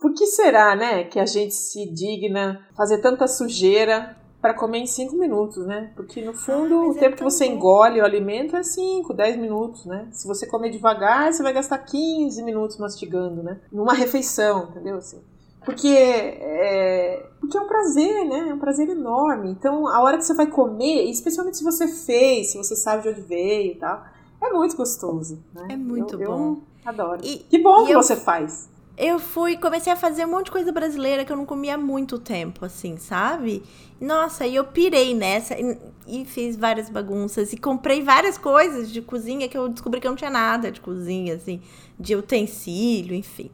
por 0.00 0.12
que 0.14 0.26
será, 0.26 0.74
né, 0.74 1.04
que 1.04 1.20
a 1.20 1.26
gente 1.26 1.54
se 1.54 1.92
digna 1.92 2.66
fazer 2.76 3.00
tanta 3.00 3.28
sujeira 3.28 4.16
para 4.40 4.54
comer 4.54 4.78
em 4.78 4.86
5 4.86 5.16
minutos, 5.16 5.66
né? 5.66 5.90
Porque 5.96 6.22
no 6.22 6.32
fundo 6.32 6.74
ah, 6.74 6.88
o 6.88 6.96
é 6.96 6.98
tempo 6.98 7.16
que 7.16 7.24
você 7.24 7.46
bom. 7.46 7.54
engole 7.54 8.00
o 8.00 8.04
alimento 8.04 8.56
é 8.56 8.62
5, 8.62 9.12
10 9.12 9.36
minutos, 9.36 9.84
né? 9.84 10.08
Se 10.12 10.26
você 10.26 10.46
comer 10.46 10.70
devagar, 10.70 11.32
você 11.32 11.42
vai 11.42 11.52
gastar 11.52 11.78
15 11.78 12.42
minutos 12.42 12.78
mastigando, 12.78 13.42
né? 13.42 13.60
Numa 13.72 13.94
refeição, 13.94 14.68
entendeu? 14.70 14.96
Assim. 14.96 15.20
Porque 15.64 15.88
é, 15.88 17.26
porque 17.40 17.58
é 17.58 17.60
um 17.60 17.66
prazer, 17.66 18.24
né? 18.24 18.48
É 18.50 18.54
um 18.54 18.58
prazer 18.58 18.88
enorme. 18.88 19.50
Então, 19.50 19.88
a 19.88 20.00
hora 20.00 20.16
que 20.16 20.24
você 20.24 20.34
vai 20.34 20.46
comer, 20.46 21.04
especialmente 21.10 21.58
se 21.58 21.64
você 21.64 21.88
fez, 21.88 22.52
se 22.52 22.56
você 22.56 22.76
sabe 22.76 23.02
de 23.02 23.08
onde 23.08 23.20
veio 23.22 23.72
e 23.72 23.74
tal, 23.74 24.04
é 24.40 24.52
muito 24.52 24.76
gostoso. 24.76 25.38
Né? 25.52 25.68
É 25.70 25.76
muito 25.76 26.20
eu, 26.20 26.30
bom. 26.30 26.48
Eu 26.52 26.62
adoro. 26.84 27.20
E, 27.24 27.38
que 27.38 27.58
bom 27.58 27.84
que 27.84 27.92
eu, 27.92 28.02
você 28.02 28.16
faz. 28.16 28.68
Eu 28.98 29.20
fui, 29.20 29.56
comecei 29.56 29.92
a 29.92 29.96
fazer 29.96 30.24
um 30.24 30.30
monte 30.30 30.46
de 30.46 30.50
coisa 30.50 30.72
brasileira 30.72 31.24
que 31.24 31.30
eu 31.30 31.36
não 31.36 31.46
comia 31.46 31.76
há 31.76 31.78
muito 31.78 32.18
tempo, 32.18 32.64
assim, 32.64 32.96
sabe? 32.96 33.62
Nossa, 34.00 34.44
e 34.44 34.56
eu 34.56 34.64
pirei 34.64 35.14
nessa 35.14 35.54
e, 35.54 35.78
e, 36.04 36.24
fiz 36.24 36.56
várias 36.56 36.90
bagunças 36.90 37.52
e 37.52 37.56
comprei 37.56 38.02
várias 38.02 38.36
coisas 38.36 38.90
de 38.90 39.00
cozinha 39.00 39.48
que 39.48 39.56
eu 39.56 39.68
descobri 39.68 40.00
que 40.00 40.06
eu 40.08 40.10
não 40.10 40.16
tinha 40.16 40.30
nada 40.30 40.72
de 40.72 40.80
cozinha, 40.80 41.34
assim, 41.34 41.62
de 41.98 42.16
utensílio, 42.16 43.14
enfim. 43.14 43.52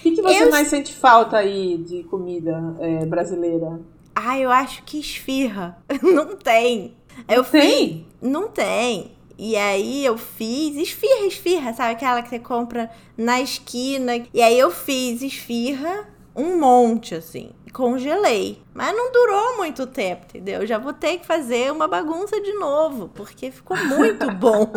O 0.00 0.02
que, 0.02 0.10
que 0.10 0.22
você 0.22 0.42
eu... 0.42 0.50
mais 0.50 0.66
sente 0.66 0.92
falta 0.92 1.36
aí 1.36 1.78
de 1.78 2.02
comida 2.02 2.74
é, 2.80 3.06
brasileira? 3.06 3.80
Ah, 4.12 4.40
eu 4.40 4.50
acho 4.50 4.82
que 4.82 4.98
esfirra. 4.98 5.78
não 6.02 6.36
tem. 6.36 6.96
Eu 7.28 7.44
tem? 7.44 8.08
Não 8.20 8.48
tem. 8.48 9.12
E 9.42 9.56
aí 9.56 10.04
eu 10.04 10.18
fiz 10.18 10.76
esfirra, 10.76 11.24
esfirra, 11.24 11.72
sabe? 11.72 11.92
Aquela 11.92 12.20
que 12.20 12.28
você 12.28 12.38
compra 12.38 12.90
na 13.16 13.40
esquina. 13.40 14.22
E 14.34 14.42
aí 14.42 14.58
eu 14.58 14.70
fiz 14.70 15.22
esfirra 15.22 16.06
um 16.36 16.60
monte, 16.60 17.14
assim. 17.14 17.50
Congelei. 17.72 18.62
Mas 18.74 18.94
não 18.94 19.10
durou 19.10 19.56
muito 19.56 19.86
tempo, 19.86 20.26
entendeu? 20.28 20.66
Já 20.66 20.76
vou 20.76 20.92
ter 20.92 21.20
que 21.20 21.26
fazer 21.26 21.72
uma 21.72 21.88
bagunça 21.88 22.38
de 22.38 22.52
novo, 22.52 23.08
porque 23.14 23.50
ficou 23.50 23.78
muito 23.78 24.30
bom. 24.36 24.70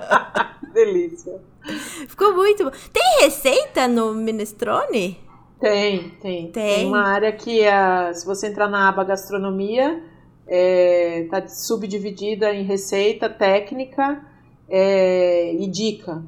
Delícia. 0.72 1.38
Ficou 2.08 2.34
muito 2.34 2.64
bom. 2.64 2.70
Tem 2.90 3.24
receita 3.24 3.86
no 3.86 4.14
minestrone? 4.14 5.20
Tem, 5.60 6.08
tem. 6.22 6.50
Tem, 6.50 6.52
tem 6.52 6.86
uma 6.86 7.06
área 7.06 7.32
que, 7.32 7.60
uh, 7.68 8.14
se 8.14 8.24
você 8.24 8.46
entrar 8.46 8.66
na 8.66 8.88
aba 8.88 9.04
gastronomia, 9.04 10.02
é, 10.50 11.28
tá 11.30 11.46
subdividida 11.46 12.52
em 12.52 12.64
receita, 12.64 13.30
técnica 13.30 14.20
é, 14.68 15.54
e 15.54 15.66
dica. 15.68 16.24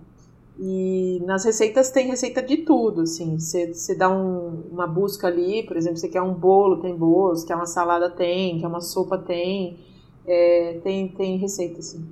E 0.60 1.20
nas 1.26 1.44
receitas 1.44 1.90
tem 1.90 2.06
receita 2.06 2.40
de 2.40 2.58
tudo, 2.58 3.00
assim. 3.00 3.36
Você 3.36 3.96
dá 3.96 4.08
um, 4.08 4.62
uma 4.70 4.86
busca 4.86 5.26
ali, 5.26 5.64
por 5.64 5.76
exemplo, 5.76 5.98
você 5.98 6.08
quer 6.08 6.22
um 6.22 6.32
bolo, 6.32 6.80
tem 6.80 6.94
bolos, 6.94 7.42
quer 7.42 7.56
uma 7.56 7.66
salada, 7.66 8.08
tem, 8.08 8.60
quer 8.60 8.68
uma 8.68 8.80
sopa, 8.80 9.18
tem. 9.18 9.80
É, 10.24 10.78
tem, 10.84 11.08
tem 11.08 11.36
receita, 11.36 11.80
assim. 11.80 12.06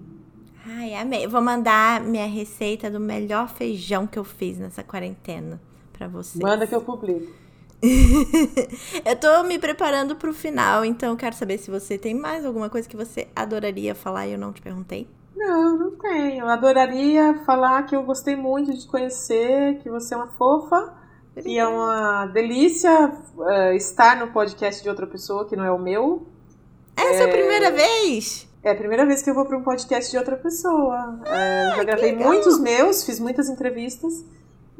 Ai, 0.67 0.95
amei. 0.95 1.29
Vou 1.29 1.41
mandar 1.41 2.03
minha 2.03 2.27
receita 2.27 2.91
do 2.91 2.99
melhor 2.99 3.49
feijão 3.49 4.05
que 4.05 4.19
eu 4.19 4.25
fiz 4.25 4.59
nessa 4.59 4.83
quarentena 4.83 5.61
para 5.93 6.09
vocês. 6.09 6.43
Manda 6.43 6.67
que 6.67 6.75
eu 6.75 6.81
publico. 6.81 7.40
eu 9.05 9.17
tô 9.17 9.43
me 9.45 9.59
preparando 9.59 10.15
pro 10.17 10.35
final, 10.35 10.85
então 10.85 11.17
quero 11.17 11.35
saber 11.35 11.59
se 11.59 11.71
você 11.71 11.97
tem 11.97 12.15
mais 12.15 12.45
alguma 12.45 12.69
coisa 12.69 12.89
que 12.89 12.97
você 12.97 13.29
adoraria 13.35 13.95
falar 13.95 14.27
e 14.27 14.33
eu 14.33 14.39
não 14.39 14.53
te 14.53 14.61
perguntei. 14.61 15.09
Não, 15.35 15.79
não 15.79 15.91
tenho. 15.93 16.43
Eu 16.43 16.49
adoraria 16.49 17.43
falar 17.47 17.85
que 17.85 17.97
eu 17.97 18.03
gostei 18.03 18.37
muito 18.37 18.73
de 18.73 18.81
te 18.81 18.87
conhecer, 18.87 19.79
que 19.79 19.89
você 19.89 20.13
é 20.13 20.17
uma 20.19 20.27
fofa, 20.27 20.93
Obrigada. 21.31 21.43
que 21.43 21.59
é 21.59 21.67
uma 21.67 22.27
delícia 22.27 23.13
uh, 23.37 23.73
estar 23.75 24.19
no 24.19 24.33
podcast 24.33 24.83
de 24.83 24.89
outra 24.89 25.07
pessoa 25.07 25.49
que 25.49 25.57
não 25.57 25.65
é 25.65 25.71
o 25.71 25.79
meu. 25.79 26.27
Essa 26.95 27.23
é, 27.23 27.23
é 27.23 27.25
a 27.25 27.29
primeira 27.29 27.71
vez? 27.71 28.47
É 28.63 28.71
a 28.73 28.75
primeira 28.75 29.07
vez 29.07 29.23
que 29.23 29.31
eu 29.31 29.35
vou 29.35 29.47
para 29.47 29.57
um 29.57 29.63
podcast 29.63 30.11
de 30.11 30.19
outra 30.19 30.37
pessoa. 30.37 31.19
Ah, 31.25 31.73
é, 31.73 31.77
já 31.77 31.85
gravei 31.85 32.15
muitos 32.15 32.61
meus, 32.61 33.05
fiz 33.05 33.19
muitas 33.19 33.49
entrevistas. 33.49 34.23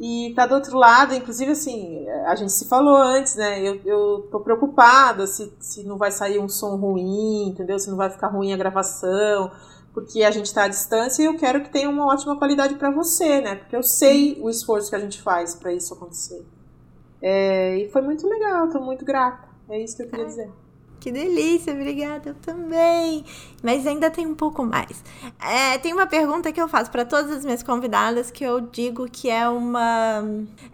E 0.01 0.33
tá 0.35 0.47
do 0.47 0.55
outro 0.55 0.79
lado, 0.79 1.15
inclusive 1.15 1.53
assim, 1.53 2.09
a 2.25 2.35
gente 2.35 2.53
se 2.53 2.67
falou 2.67 2.97
antes, 2.97 3.37
né? 3.37 3.61
Eu, 3.61 3.83
eu 3.85 4.29
tô 4.31 4.41
preocupada 4.41 5.27
se, 5.27 5.53
se 5.61 5.85
não 5.85 5.99
vai 5.99 6.11
sair 6.11 6.39
um 6.39 6.49
som 6.49 6.77
ruim, 6.77 7.49
entendeu? 7.49 7.79
Se 7.79 7.91
não 7.91 7.99
vai 7.99 8.09
ficar 8.09 8.29
ruim 8.29 8.55
a 8.55 8.57
gravação, 8.57 9.53
porque 9.93 10.23
a 10.23 10.31
gente 10.31 10.55
tá 10.55 10.65
à 10.65 10.69
distância 10.69 11.23
e 11.23 11.27
eu 11.27 11.37
quero 11.37 11.63
que 11.63 11.71
tenha 11.71 11.91
uma 11.91 12.07
ótima 12.07 12.39
qualidade 12.39 12.77
para 12.77 12.91
você, 12.91 13.43
né? 13.43 13.57
Porque 13.57 13.77
eu 13.77 13.83
sei 13.83 14.41
o 14.41 14.49
esforço 14.49 14.89
que 14.89 14.97
a 14.97 15.01
gente 15.01 15.21
faz 15.21 15.55
para 15.55 15.71
isso 15.71 15.93
acontecer. 15.93 16.47
É, 17.21 17.77
e 17.77 17.91
foi 17.91 18.01
muito 18.01 18.27
legal, 18.27 18.71
tô 18.71 18.81
muito 18.81 19.05
grata. 19.05 19.49
É 19.69 19.79
isso 19.79 19.99
que 19.99 20.05
eu 20.05 20.09
queria 20.09 20.25
dizer. 20.25 20.51
Que 21.01 21.11
delícia, 21.11 21.73
obrigada, 21.73 22.29
eu 22.29 22.35
também. 22.35 23.25
Mas 23.63 23.87
ainda 23.87 24.11
tem 24.11 24.27
um 24.27 24.35
pouco 24.35 24.65
mais. 24.65 25.03
É, 25.43 25.79
tem 25.79 25.93
uma 25.93 26.07
pergunta 26.07 26.53
que 26.53 26.61
eu 26.61 26.69
faço 26.69 26.91
para 26.91 27.05
todas 27.05 27.31
as 27.31 27.45
minhas 27.45 27.63
convidadas 27.63 28.31
que 28.31 28.45
eu 28.45 28.61
digo 28.61 29.09
que 29.11 29.31
é 29.31 29.49
uma 29.49 30.23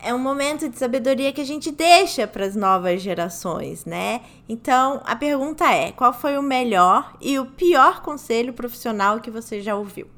é 0.03 0.13
um 0.13 0.19
momento 0.19 0.69
de 0.69 0.77
sabedoria 0.77 1.33
que 1.33 1.41
a 1.41 1.47
gente 1.47 1.71
deixa 1.71 2.27
para 2.27 2.45
as 2.45 2.57
novas 2.57 3.01
gerações, 3.01 3.85
né? 3.85 4.21
Então, 4.49 5.01
a 5.05 5.15
pergunta 5.15 5.65
é: 5.73 5.93
qual 5.93 6.13
foi 6.13 6.37
o 6.37 6.43
melhor 6.43 7.17
e 7.21 7.39
o 7.39 7.47
pior 7.47 8.03
conselho 8.03 8.53
profissional 8.53 9.21
que 9.21 9.31
você 9.31 9.61
já 9.61 9.77
ouviu? 9.77 10.09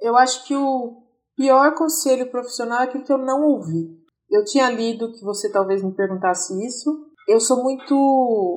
Eu 0.00 0.16
acho 0.16 0.46
que 0.46 0.54
o 0.54 1.06
Pior 1.36 1.74
conselho 1.74 2.30
profissional 2.30 2.80
é 2.80 2.84
aquele 2.84 3.04
que 3.04 3.12
eu 3.12 3.18
não 3.18 3.42
ouvi. 3.42 3.94
Eu 4.30 4.42
tinha 4.42 4.70
lido 4.70 5.12
que 5.12 5.22
você 5.22 5.52
talvez 5.52 5.82
me 5.82 5.94
perguntasse 5.94 6.54
isso. 6.66 6.90
Eu 7.28 7.38
sou 7.38 7.62
muito 7.62 8.56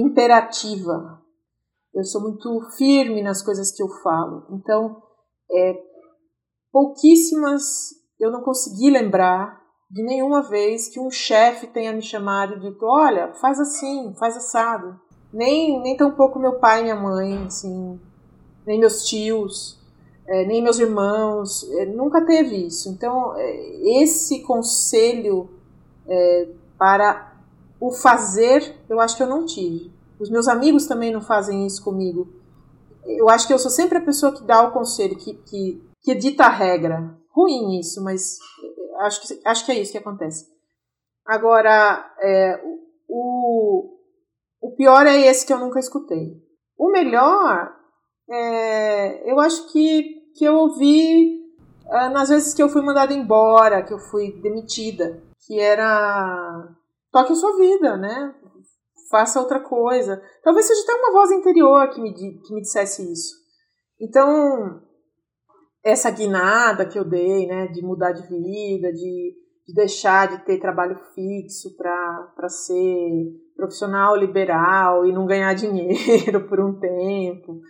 imperativa. 0.00 1.22
Eu 1.94 2.04
sou 2.04 2.22
muito 2.22 2.60
firme 2.76 3.22
nas 3.22 3.42
coisas 3.42 3.70
que 3.70 3.82
eu 3.82 3.88
falo. 4.02 4.46
Então, 4.50 5.00
é, 5.50 5.74
pouquíssimas 6.72 7.62
eu 8.18 8.30
não 8.30 8.42
consegui 8.42 8.90
lembrar 8.90 9.62
de 9.90 10.02
nenhuma 10.02 10.42
vez 10.42 10.88
que 10.88 10.98
um 10.98 11.10
chefe 11.10 11.66
tenha 11.68 11.92
me 11.92 12.02
chamado 12.02 12.54
e 12.54 12.60
dito: 12.60 12.84
olha, 12.84 13.32
faz 13.34 13.60
assim, 13.60 14.14
faz 14.18 14.36
assado. 14.36 14.98
Nem, 15.32 15.80
nem 15.82 15.96
tão 15.96 16.12
pouco 16.12 16.38
meu 16.38 16.58
pai 16.58 16.80
e 16.80 16.82
minha 16.84 16.96
mãe, 16.96 17.44
assim, 17.46 18.00
nem 18.66 18.78
meus 18.78 19.04
tios, 19.04 19.80
é, 20.26 20.46
nem 20.46 20.62
meus 20.62 20.78
irmãos, 20.78 21.68
é, 21.72 21.86
nunca 21.86 22.24
teve 22.24 22.66
isso. 22.66 22.88
Então, 22.88 23.34
é, 23.36 24.02
esse 24.02 24.42
conselho 24.42 25.50
é, 26.08 26.48
para 26.78 27.33
o 27.80 27.92
fazer, 27.92 28.76
eu 28.88 29.00
acho 29.00 29.16
que 29.16 29.22
eu 29.22 29.26
não 29.26 29.44
tive. 29.44 29.92
Os 30.18 30.30
meus 30.30 30.48
amigos 30.48 30.86
também 30.86 31.12
não 31.12 31.20
fazem 31.20 31.66
isso 31.66 31.82
comigo. 31.82 32.28
Eu 33.04 33.28
acho 33.28 33.46
que 33.46 33.52
eu 33.52 33.58
sou 33.58 33.70
sempre 33.70 33.98
a 33.98 34.04
pessoa 34.04 34.32
que 34.32 34.42
dá 34.44 34.62
o 34.62 34.72
conselho, 34.72 35.16
que, 35.16 35.34
que, 35.34 35.82
que 36.00 36.14
dita 36.14 36.44
a 36.44 36.50
regra. 36.50 37.18
Ruim 37.30 37.78
isso, 37.78 38.02
mas 38.02 38.38
acho 39.00 39.20
que, 39.22 39.40
acho 39.44 39.66
que 39.66 39.72
é 39.72 39.80
isso 39.80 39.92
que 39.92 39.98
acontece. 39.98 40.46
Agora, 41.26 42.14
é, 42.20 42.60
o, 43.08 43.98
o 44.60 44.70
pior 44.76 45.06
é 45.06 45.20
esse 45.26 45.44
que 45.46 45.52
eu 45.52 45.58
nunca 45.58 45.78
escutei. 45.78 46.42
O 46.78 46.90
melhor, 46.90 47.74
é, 48.30 49.30
eu 49.30 49.38
acho 49.40 49.70
que, 49.72 50.32
que 50.34 50.44
eu 50.44 50.54
ouvi 50.54 51.40
uh, 51.86 52.10
nas 52.10 52.28
vezes 52.28 52.54
que 52.54 52.62
eu 52.62 52.68
fui 52.68 52.82
mandada 52.82 53.12
embora, 53.12 53.82
que 53.82 53.92
eu 53.92 53.98
fui 53.98 54.32
demitida, 54.40 55.22
que 55.46 55.60
era 55.60 56.68
toque 57.14 57.32
a 57.32 57.36
sua 57.36 57.56
vida, 57.56 57.96
né? 57.96 58.34
Faça 59.08 59.38
outra 59.38 59.60
coisa. 59.60 60.20
Talvez 60.42 60.66
seja 60.66 60.82
até 60.82 60.94
uma 60.94 61.12
voz 61.12 61.30
interior 61.30 61.88
que 61.90 62.00
me, 62.00 62.12
que 62.12 62.52
me 62.52 62.60
dissesse 62.60 63.02
isso. 63.12 63.36
Então, 64.00 64.82
essa 65.84 66.10
guinada 66.10 66.84
que 66.84 66.98
eu 66.98 67.04
dei, 67.04 67.46
né, 67.46 67.68
de 67.68 67.80
mudar 67.82 68.10
de 68.10 68.22
vida, 68.22 68.92
de, 68.92 69.34
de 69.64 69.74
deixar 69.74 70.26
de 70.26 70.44
ter 70.44 70.58
trabalho 70.58 70.98
fixo 71.14 71.76
para 71.76 72.48
ser 72.48 73.10
profissional 73.54 74.16
liberal 74.16 75.06
e 75.06 75.12
não 75.12 75.24
ganhar 75.24 75.54
dinheiro 75.54 76.48
por 76.48 76.58
um 76.58 76.80
tempo, 76.80 77.60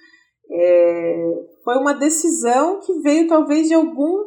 é, 0.51 1.33
foi 1.63 1.77
uma 1.77 1.93
decisão 1.93 2.81
que 2.81 3.01
veio 3.01 3.29
talvez 3.29 3.69
de 3.69 3.75
algum 3.75 4.21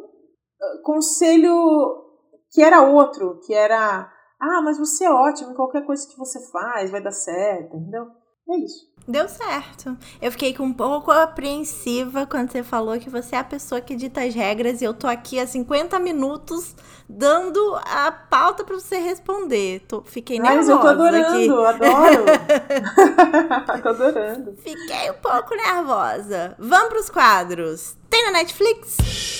ah, 0.62 0.78
conselho 0.84 2.06
que 2.52 2.62
era 2.62 2.82
outro, 2.82 3.40
que 3.44 3.52
era, 3.52 4.10
ah, 4.40 4.62
mas 4.62 4.78
você 4.78 5.04
é 5.04 5.10
ótimo 5.10 5.52
em 5.52 5.54
qualquer 5.54 5.84
coisa 5.84 6.06
que 6.08 6.16
você 6.18 6.40
faz, 6.50 6.90
vai 6.90 7.02
dar 7.02 7.12
certo, 7.12 7.76
entendeu? 7.76 8.06
É 8.50 8.56
isso. 8.64 8.88
Deu 9.06 9.28
certo. 9.28 9.96
Eu 10.22 10.30
fiquei 10.32 10.54
um 10.60 10.72
pouco 10.72 11.10
apreensiva 11.10 12.26
quando 12.26 12.50
você 12.50 12.62
falou 12.62 12.98
que 12.98 13.10
você 13.10 13.36
é 13.36 13.38
a 13.38 13.44
pessoa 13.44 13.80
que 13.80 13.94
dita 13.94 14.22
as 14.22 14.34
regras 14.34 14.80
e 14.80 14.84
eu 14.84 14.94
tô 14.94 15.06
aqui 15.06 15.38
há 15.38 15.46
50 15.46 15.98
minutos 15.98 16.74
dando 17.06 17.78
a 17.84 18.10
pauta 18.10 18.64
para 18.64 18.74
você 18.74 18.98
responder. 18.98 19.80
Tô, 19.86 20.02
fiquei 20.02 20.38
nervosa 20.38 20.58
Mas 20.58 20.68
eu 20.68 20.80
tô 20.80 20.86
adorando, 20.88 21.60
aqui. 21.62 21.84
adoro. 21.84 22.24
tô 23.82 23.88
adorando. 23.88 24.56
Fiquei 24.58 25.10
um 25.10 25.20
pouco 25.20 25.54
nervosa. 25.54 26.54
Vamos 26.58 26.88
pros 26.88 27.10
quadros. 27.10 27.96
Tem 28.08 28.24
na 28.24 28.32
Netflix? 28.32 29.37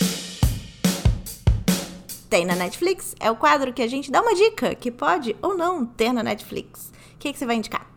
Tem 2.28 2.44
na 2.44 2.54
Netflix? 2.54 3.14
É 3.18 3.30
o 3.30 3.36
quadro 3.36 3.72
que 3.72 3.82
a 3.82 3.86
gente 3.86 4.10
dá 4.10 4.20
uma 4.20 4.34
dica 4.34 4.74
que 4.74 4.90
pode 4.90 5.34
ou 5.40 5.56
não 5.56 5.86
ter 5.86 6.12
na 6.12 6.22
Netflix. 6.22 6.92
O 7.14 7.18
que, 7.18 7.32
que 7.32 7.38
você 7.38 7.46
vai 7.46 7.56
indicar? 7.56 7.88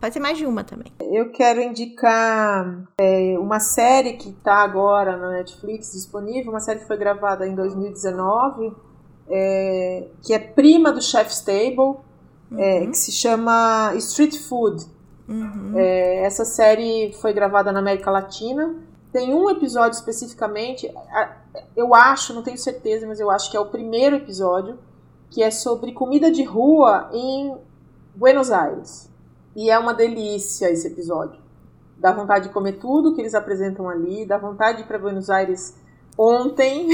Pode 0.00 0.14
ser 0.14 0.20
mais 0.20 0.38
de 0.38 0.46
uma 0.46 0.62
também. 0.62 0.92
Eu 1.00 1.32
quero 1.32 1.60
indicar 1.60 2.88
é, 3.00 3.36
uma 3.38 3.58
série 3.58 4.12
que 4.12 4.28
está 4.28 4.62
agora 4.62 5.16
na 5.16 5.32
Netflix 5.32 5.92
disponível, 5.92 6.52
uma 6.52 6.60
série 6.60 6.78
que 6.78 6.86
foi 6.86 6.96
gravada 6.96 7.48
em 7.48 7.54
2019, 7.54 8.72
é, 9.28 10.06
que 10.22 10.32
é 10.32 10.38
prima 10.38 10.92
do 10.92 11.02
Chef's 11.02 11.40
Table, 11.40 11.96
é, 12.52 12.54
uhum. 12.54 12.58
é, 12.60 12.86
que 12.86 12.96
se 12.96 13.10
chama 13.10 13.92
Street 13.96 14.38
Food. 14.38 14.84
Uhum. 15.28 15.72
É, 15.76 16.24
essa 16.24 16.44
série 16.44 17.12
foi 17.20 17.32
gravada 17.32 17.72
na 17.72 17.80
América 17.80 18.10
Latina. 18.10 18.76
Tem 19.12 19.34
um 19.34 19.48
episódio 19.48 19.96
especificamente, 19.96 20.92
eu 21.74 21.94
acho, 21.94 22.34
não 22.34 22.42
tenho 22.42 22.58
certeza, 22.58 23.06
mas 23.06 23.18
eu 23.18 23.30
acho 23.30 23.50
que 23.50 23.56
é 23.56 23.60
o 23.60 23.70
primeiro 23.70 24.16
episódio, 24.16 24.78
que 25.30 25.42
é 25.42 25.50
sobre 25.50 25.92
comida 25.92 26.30
de 26.30 26.42
rua 26.44 27.08
em 27.12 27.56
Buenos 28.14 28.50
Aires. 28.50 29.10
E 29.56 29.70
é 29.70 29.78
uma 29.78 29.94
delícia 29.94 30.70
esse 30.70 30.86
episódio. 30.86 31.40
Dá 31.96 32.12
vontade 32.12 32.48
de 32.48 32.54
comer 32.54 32.74
tudo 32.74 33.14
que 33.14 33.20
eles 33.20 33.34
apresentam 33.34 33.88
ali, 33.88 34.26
dá 34.26 34.38
vontade 34.38 34.78
de 34.78 34.84
ir 34.84 34.86
para 34.86 34.98
Buenos 34.98 35.30
Aires 35.30 35.74
ontem. 36.16 36.88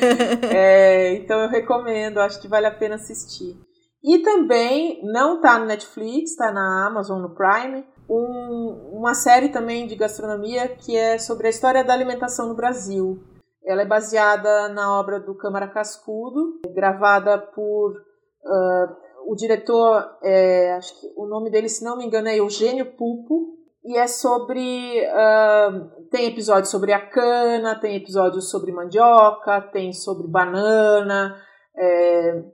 é, 0.50 1.14
então 1.14 1.40
eu 1.40 1.48
recomendo, 1.48 2.18
acho 2.18 2.40
que 2.40 2.48
vale 2.48 2.66
a 2.66 2.74
pena 2.74 2.94
assistir. 2.94 3.56
E 4.02 4.18
também, 4.20 5.00
não 5.04 5.40
tá 5.40 5.58
no 5.58 5.66
Netflix, 5.66 6.34
tá 6.34 6.50
na 6.50 6.86
Amazon, 6.86 7.20
no 7.20 7.34
Prime, 7.34 7.84
um, 8.10 8.98
uma 8.98 9.14
série 9.14 9.50
também 9.50 9.86
de 9.86 9.94
gastronomia 9.94 10.68
que 10.68 10.96
é 10.96 11.16
sobre 11.16 11.46
a 11.46 11.50
história 11.50 11.84
da 11.84 11.92
alimentação 11.92 12.48
no 12.48 12.56
Brasil. 12.56 13.22
Ela 13.64 13.82
é 13.82 13.86
baseada 13.86 14.68
na 14.70 14.98
obra 14.98 15.20
do 15.20 15.34
Câmara 15.36 15.68
Cascudo, 15.68 16.60
gravada 16.74 17.38
por 17.38 17.92
uh, 17.92 19.30
o 19.30 19.36
diretor, 19.36 20.18
é, 20.24 20.72
acho 20.72 21.00
que 21.00 21.06
o 21.16 21.26
nome 21.26 21.50
dele, 21.50 21.68
se 21.68 21.84
não 21.84 21.96
me 21.96 22.04
engano, 22.04 22.26
é 22.26 22.40
Eugênio 22.40 22.96
Pulpo, 22.96 23.60
e 23.84 23.96
é 23.96 24.06
sobre. 24.06 25.00
Uh, 25.06 26.08
tem 26.10 26.26
episódios 26.26 26.70
sobre 26.70 26.92
a 26.92 27.00
cana, 27.00 27.78
tem 27.78 27.96
episódios 27.96 28.50
sobre 28.50 28.72
mandioca, 28.72 29.60
tem 29.72 29.92
sobre 29.92 30.26
banana. 30.26 31.40
É, 31.78 32.44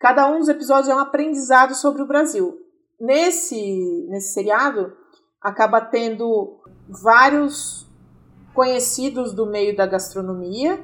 cada 0.00 0.28
um 0.28 0.38
dos 0.38 0.48
episódios 0.48 0.88
é 0.88 0.94
um 0.94 0.98
aprendizado 0.98 1.74
sobre 1.74 2.02
o 2.02 2.06
Brasil. 2.06 2.58
Nesse, 2.98 4.06
nesse 4.08 4.32
seriado, 4.32 4.92
acaba 5.42 5.80
tendo 5.80 6.58
vários 6.88 7.86
conhecidos 8.54 9.32
do 9.32 9.46
meio 9.46 9.76
da 9.76 9.86
gastronomia 9.86 10.80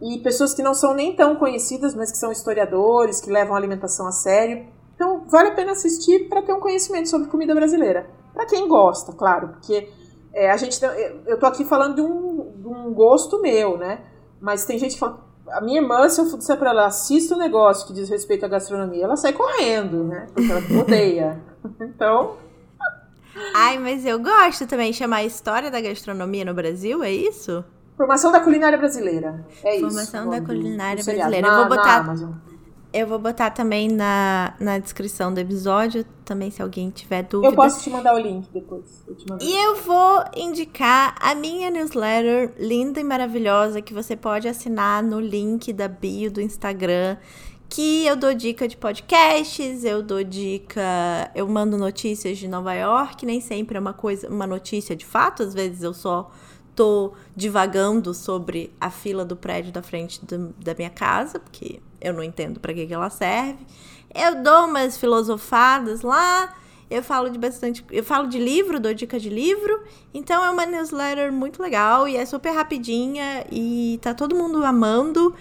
e 0.00 0.18
pessoas 0.18 0.52
que 0.52 0.62
não 0.62 0.74
são 0.74 0.94
nem 0.94 1.14
tão 1.14 1.36
conhecidas, 1.36 1.94
mas 1.94 2.10
que 2.10 2.18
são 2.18 2.32
historiadores, 2.32 3.20
que 3.20 3.30
levam 3.30 3.54
a 3.54 3.58
alimentação 3.58 4.06
a 4.06 4.12
sério. 4.12 4.66
Então, 4.94 5.24
vale 5.28 5.50
a 5.50 5.54
pena 5.54 5.72
assistir 5.72 6.28
para 6.28 6.42
ter 6.42 6.52
um 6.52 6.60
conhecimento 6.60 7.08
sobre 7.08 7.28
comida 7.28 7.54
brasileira. 7.54 8.10
Para 8.32 8.46
quem 8.46 8.66
gosta, 8.66 9.12
claro, 9.12 9.48
porque 9.48 9.88
é, 10.32 10.50
a 10.50 10.56
gente, 10.56 10.80
eu 11.26 11.38
tô 11.38 11.46
aqui 11.46 11.64
falando 11.64 11.96
de 11.96 12.00
um, 12.00 12.52
de 12.56 12.66
um 12.66 12.92
gosto 12.92 13.40
meu, 13.40 13.76
né? 13.76 14.00
Mas 14.40 14.64
tem 14.64 14.78
gente 14.78 14.94
que 14.94 15.00
fala, 15.00 15.20
a 15.50 15.60
minha 15.60 15.80
irmã, 15.80 16.08
se 16.08 16.20
eu 16.20 16.36
disser 16.36 16.56
para 16.56 16.70
ela, 16.70 16.86
assista 16.86 17.34
um 17.34 17.38
negócio 17.38 17.86
que 17.86 17.92
diz 17.92 18.08
respeito 18.08 18.44
à 18.44 18.48
gastronomia, 18.48 19.04
ela 19.04 19.16
sai 19.16 19.32
correndo, 19.32 20.02
né? 20.04 20.26
Porque 20.34 20.50
ela 20.50 20.80
odeia. 20.80 21.40
Então. 21.80 22.34
Ai, 23.54 23.78
mas 23.78 24.04
eu 24.04 24.18
gosto 24.18 24.66
também 24.66 24.90
de 24.90 24.96
chamar 24.96 25.16
a 25.16 25.24
história 25.24 25.70
da 25.70 25.80
gastronomia 25.80 26.44
no 26.44 26.54
Brasil, 26.54 27.02
é 27.02 27.12
isso? 27.12 27.64
Formação 27.96 28.32
da 28.32 28.40
culinária 28.40 28.78
brasileira. 28.78 29.44
É 29.62 29.78
Formação 29.78 29.88
isso. 29.88 30.10
Formação 30.12 30.30
da 30.30 30.40
culinária 30.40 31.04
brasileira. 31.04 31.46
Na, 31.46 31.54
eu 31.54 31.68
vou 31.68 31.76
botar. 31.76 32.14
Eu 32.92 33.06
vou 33.06 33.18
botar 33.18 33.50
também 33.50 33.88
na, 33.88 34.52
na 34.60 34.78
descrição 34.78 35.32
do 35.32 35.40
episódio, 35.40 36.04
também 36.26 36.50
se 36.50 36.60
alguém 36.60 36.90
tiver 36.90 37.22
dúvida. 37.22 37.50
Eu 37.50 37.56
posso 37.56 37.82
te 37.82 37.88
mandar 37.88 38.14
o 38.14 38.18
link 38.18 38.46
depois. 38.52 39.02
Eu 39.08 39.38
e 39.40 39.64
eu 39.64 39.76
vou 39.76 40.22
indicar 40.36 41.14
a 41.18 41.34
minha 41.34 41.70
newsletter 41.70 42.52
linda 42.58 43.00
e 43.00 43.04
maravilhosa 43.04 43.80
que 43.80 43.94
você 43.94 44.14
pode 44.14 44.46
assinar 44.46 45.02
no 45.02 45.18
link 45.18 45.72
da 45.72 45.88
bio 45.88 46.30
do 46.30 46.40
Instagram. 46.42 47.16
Que 47.74 48.04
eu 48.04 48.14
dou 48.16 48.34
dica 48.34 48.68
de 48.68 48.76
podcasts, 48.76 49.82
eu 49.82 50.02
dou 50.02 50.22
dica, 50.22 51.30
eu 51.34 51.48
mando 51.48 51.78
notícias 51.78 52.36
de 52.36 52.46
Nova 52.46 52.74
York, 52.74 53.24
nem 53.24 53.40
sempre 53.40 53.78
é 53.78 53.80
uma 53.80 53.94
coisa, 53.94 54.28
uma 54.28 54.46
notícia 54.46 54.94
de 54.94 55.06
fato, 55.06 55.42
às 55.42 55.54
vezes 55.54 55.82
eu 55.82 55.94
só 55.94 56.30
tô 56.76 57.14
divagando 57.34 58.12
sobre 58.12 58.70
a 58.78 58.90
fila 58.90 59.24
do 59.24 59.34
prédio 59.34 59.72
da 59.72 59.82
frente 59.82 60.22
do, 60.22 60.54
da 60.62 60.74
minha 60.74 60.90
casa, 60.90 61.40
porque 61.40 61.80
eu 61.98 62.12
não 62.12 62.22
entendo 62.22 62.60
para 62.60 62.74
que, 62.74 62.86
que 62.86 62.92
ela 62.92 63.08
serve. 63.08 63.66
Eu 64.14 64.42
dou 64.42 64.66
umas 64.66 64.98
filosofadas 64.98 66.02
lá, 66.02 66.54
eu 66.90 67.02
falo 67.02 67.30
de 67.30 67.38
bastante, 67.38 67.82
eu 67.90 68.04
falo 68.04 68.28
de 68.28 68.38
livro, 68.38 68.78
dou 68.78 68.92
dica 68.92 69.18
de 69.18 69.30
livro. 69.30 69.82
Então 70.12 70.44
é 70.44 70.50
uma 70.50 70.66
newsletter 70.66 71.32
muito 71.32 71.62
legal 71.62 72.06
e 72.06 72.18
é 72.18 72.26
super 72.26 72.50
rapidinha 72.50 73.46
e 73.50 73.98
tá 74.02 74.12
todo 74.12 74.36
mundo 74.36 74.62
amando 74.62 75.34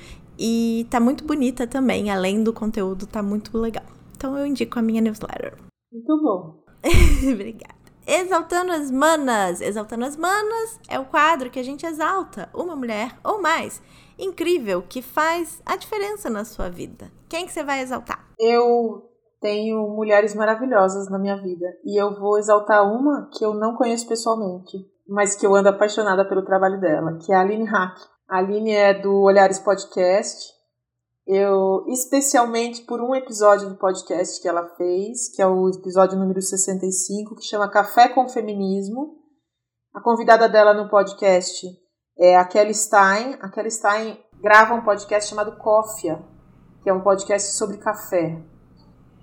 e 0.43 0.87
tá 0.89 0.99
muito 0.99 1.23
bonita 1.23 1.67
também, 1.67 2.09
além 2.09 2.43
do 2.43 2.51
conteúdo 2.51 3.05
tá 3.05 3.21
muito 3.21 3.55
legal. 3.55 3.85
Então 4.17 4.35
eu 4.35 4.43
indico 4.43 4.79
a 4.79 4.81
minha 4.81 4.99
newsletter. 4.99 5.55
Muito 5.93 6.17
bom. 6.19 6.63
Obrigada. 7.31 7.75
Exaltando 8.07 8.71
as 8.71 8.89
Manas. 8.89 9.61
Exaltando 9.61 10.03
as 10.03 10.17
Manas 10.17 10.79
é 10.89 10.97
o 10.97 11.05
quadro 11.05 11.51
que 11.51 11.59
a 11.59 11.63
gente 11.63 11.85
exalta 11.85 12.49
uma 12.55 12.75
mulher 12.75 13.15
ou 13.23 13.39
mais 13.39 13.83
incrível 14.17 14.81
que 14.81 15.03
faz 15.03 15.61
a 15.63 15.75
diferença 15.75 16.27
na 16.27 16.43
sua 16.43 16.69
vida. 16.69 17.11
Quem 17.29 17.45
que 17.45 17.53
você 17.53 17.63
vai 17.63 17.81
exaltar? 17.81 18.27
Eu 18.39 19.11
tenho 19.39 19.89
mulheres 19.89 20.33
maravilhosas 20.33 21.07
na 21.07 21.19
minha 21.19 21.39
vida 21.39 21.67
e 21.85 22.01
eu 22.01 22.19
vou 22.19 22.39
exaltar 22.39 22.83
uma 22.83 23.29
que 23.31 23.45
eu 23.45 23.53
não 23.53 23.75
conheço 23.75 24.07
pessoalmente, 24.07 24.77
mas 25.07 25.35
que 25.35 25.45
eu 25.45 25.53
ando 25.53 25.69
apaixonada 25.69 26.27
pelo 26.27 26.43
trabalho 26.43 26.79
dela, 26.79 27.19
que 27.23 27.31
é 27.31 27.35
a 27.35 27.41
Aline 27.41 27.65
Hack. 27.65 28.10
A 28.31 28.37
Aline 28.37 28.71
é 28.71 28.93
do 28.93 29.23
Olhares 29.23 29.59
Podcast. 29.59 30.53
Eu, 31.27 31.83
especialmente 31.89 32.81
por 32.83 33.01
um 33.01 33.13
episódio 33.13 33.67
do 33.67 33.75
podcast 33.75 34.41
que 34.41 34.47
ela 34.47 34.69
fez, 34.77 35.27
que 35.35 35.41
é 35.41 35.45
o 35.45 35.67
episódio 35.67 36.17
número 36.17 36.41
65, 36.41 37.35
que 37.35 37.43
chama 37.43 37.69
Café 37.69 38.07
com 38.07 38.29
Feminismo. 38.29 39.17
A 39.93 39.99
convidada 39.99 40.47
dela 40.47 40.73
no 40.73 40.89
podcast 40.89 41.67
é 42.17 42.37
a 42.37 42.45
Kelly 42.45 42.73
Stein. 42.73 43.37
A 43.41 43.49
Kelly 43.49 43.69
Stein 43.69 44.17
grava 44.41 44.75
um 44.75 44.81
podcast 44.85 45.29
chamado 45.29 45.57
Cófia, 45.57 46.23
que 46.83 46.89
é 46.89 46.93
um 46.93 47.01
podcast 47.01 47.51
sobre 47.57 47.79
café. 47.79 48.41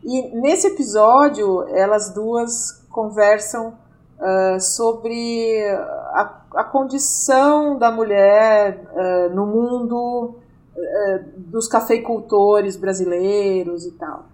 E 0.04 0.38
nesse 0.38 0.66
episódio, 0.66 1.66
elas 1.68 2.12
duas 2.12 2.86
conversam 2.90 3.74
uh, 4.18 4.60
sobre 4.60 5.64
a, 6.12 6.42
a, 6.54 6.64
condição 6.64 7.78
da 7.78 7.90
mulher 7.90 8.84
uh, 8.92 9.34
no 9.34 9.46
mundo 9.46 10.36
uh, 10.76 11.24
dos 11.36 11.68
cafeicultores 11.68 12.76
brasileiros 12.76 13.86
e 13.86 13.92
tal. 13.92 14.26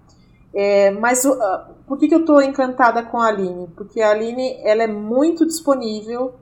É, 0.56 0.92
mas 0.92 1.24
por 1.84 1.98
que, 1.98 2.06
que 2.06 2.14
eu 2.14 2.20
estou 2.20 2.40
encantada 2.40 3.02
com 3.02 3.18
a 3.18 3.26
Aline? 3.26 3.66
Porque 3.74 4.00
a 4.00 4.12
Aline 4.12 4.56
ela 4.62 4.84
é 4.84 4.86
muito 4.86 5.44
disponível. 5.44 6.34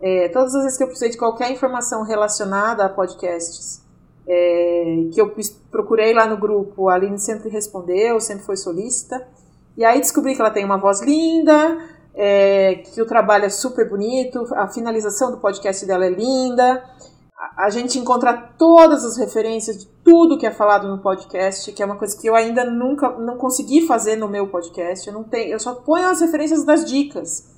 É, 0.00 0.30
todas 0.30 0.54
as 0.54 0.62
vezes 0.62 0.78
que 0.78 0.82
eu 0.82 0.86
precisei 0.86 1.10
de 1.10 1.18
qualquer 1.18 1.52
informação 1.52 2.02
relacionada 2.02 2.86
a 2.86 2.88
podcasts, 2.88 3.82
é, 4.26 5.08
que 5.12 5.20
eu 5.20 5.34
procurei 5.70 6.14
lá 6.14 6.26
no 6.26 6.38
grupo, 6.38 6.88
a 6.88 6.94
Aline 6.94 7.18
sempre 7.18 7.50
respondeu, 7.50 8.18
sempre 8.18 8.46
foi 8.46 8.56
solícita. 8.56 9.28
E 9.76 9.84
aí 9.84 10.00
descobri 10.00 10.34
que 10.34 10.40
ela 10.40 10.50
tem 10.50 10.64
uma 10.64 10.78
voz 10.78 11.02
linda, 11.02 11.78
é, 12.14 12.76
que 12.76 13.00
o 13.00 13.06
trabalho 13.06 13.44
é 13.44 13.48
super 13.48 13.88
bonito, 13.88 14.44
a 14.54 14.68
finalização 14.68 15.30
do 15.30 15.38
podcast 15.38 15.86
dela 15.86 16.06
é 16.06 16.10
linda. 16.10 16.84
A, 17.56 17.70
gente 17.70 17.98
encontra 17.98 18.36
todas 18.58 19.04
as 19.04 19.16
referências 19.16 19.78
de 19.78 19.86
tudo 20.04 20.36
que 20.36 20.46
é 20.46 20.50
falado 20.50 20.88
no 20.88 21.00
podcast, 21.00 21.72
que 21.72 21.82
é 21.82 21.86
uma 21.86 21.96
coisa 21.96 22.18
que 22.20 22.28
eu 22.28 22.34
ainda 22.34 22.64
nunca 22.64 23.08
não 23.18 23.38
consegui 23.38 23.86
fazer 23.86 24.16
no 24.16 24.28
meu 24.28 24.48
podcast. 24.48 25.06
Eu 25.06 25.14
não 25.14 25.24
tenho, 25.24 25.52
eu 25.52 25.58
só 25.58 25.74
ponho 25.74 26.08
as 26.08 26.20
referências 26.20 26.64
das 26.64 26.84
dicas. 26.84 27.48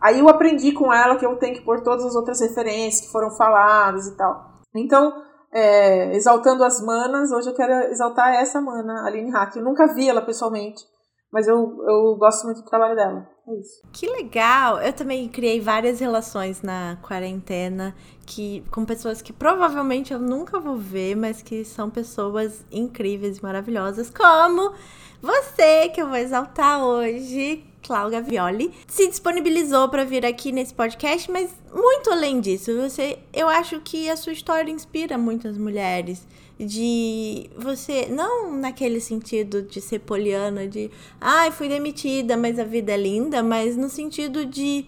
Aí 0.00 0.20
eu 0.20 0.28
aprendi 0.28 0.72
com 0.72 0.92
ela 0.92 1.16
que 1.16 1.26
eu 1.26 1.36
tenho 1.36 1.54
que 1.54 1.62
pôr 1.62 1.80
todas 1.82 2.04
as 2.04 2.14
outras 2.14 2.40
referências 2.40 3.06
que 3.06 3.12
foram 3.12 3.30
faladas 3.30 4.06
e 4.06 4.16
tal. 4.16 4.60
Então, 4.74 5.12
é, 5.52 6.16
exaltando 6.16 6.64
as 6.64 6.80
manas, 6.80 7.30
hoje 7.30 7.50
eu 7.50 7.54
quero 7.54 7.72
exaltar 7.90 8.34
essa 8.34 8.60
mana, 8.60 9.06
Aline 9.06 9.30
Hack. 9.30 9.56
Eu 9.56 9.62
nunca 9.62 9.86
vi 9.86 10.08
ela 10.08 10.22
pessoalmente, 10.22 10.84
mas 11.32 11.48
eu, 11.48 11.56
eu 11.56 12.16
gosto 12.16 12.44
muito 12.44 12.60
do 12.60 12.68
trabalho 12.68 12.94
dela. 12.94 13.26
É 13.48 13.58
isso. 13.58 13.82
Que 13.92 14.06
legal! 14.06 14.80
Eu 14.80 14.92
também 14.92 15.28
criei 15.28 15.60
várias 15.60 15.98
relações 15.98 16.62
na 16.62 16.98
quarentena 17.02 17.94
que 18.24 18.62
com 18.70 18.84
pessoas 18.84 19.20
que 19.20 19.32
provavelmente 19.32 20.12
eu 20.12 20.18
nunca 20.20 20.60
vou 20.60 20.76
ver, 20.76 21.16
mas 21.16 21.42
que 21.42 21.64
são 21.64 21.90
pessoas 21.90 22.64
incríveis 22.70 23.38
e 23.38 23.42
maravilhosas, 23.42 24.10
como 24.10 24.72
você, 25.20 25.88
que 25.88 26.02
eu 26.02 26.08
vou 26.08 26.16
exaltar 26.16 26.84
hoje, 26.84 27.64
Cláudia 27.82 28.20
Violi, 28.20 28.72
se 28.86 29.08
disponibilizou 29.08 29.88
para 29.88 30.04
vir 30.04 30.24
aqui 30.24 30.52
nesse 30.52 30.74
podcast, 30.74 31.30
mas 31.30 31.52
muito 31.72 32.10
além 32.10 32.40
disso, 32.40 32.76
você, 32.76 33.18
eu 33.32 33.48
acho 33.48 33.80
que 33.80 34.08
a 34.08 34.16
sua 34.16 34.32
história 34.32 34.70
inspira 34.70 35.18
muitas 35.18 35.56
mulheres 35.58 36.26
de 36.62 37.50
você, 37.56 38.06
não 38.06 38.56
naquele 38.56 39.00
sentido 39.00 39.62
de 39.62 39.80
ser 39.80 40.00
poliana, 40.00 40.66
de 40.66 40.90
ai, 41.20 41.48
ah, 41.48 41.52
fui 41.52 41.68
demitida, 41.68 42.36
mas 42.36 42.58
a 42.58 42.64
vida 42.64 42.92
é 42.92 42.96
linda, 42.96 43.42
mas 43.42 43.76
no 43.76 43.88
sentido 43.88 44.46
de 44.46 44.86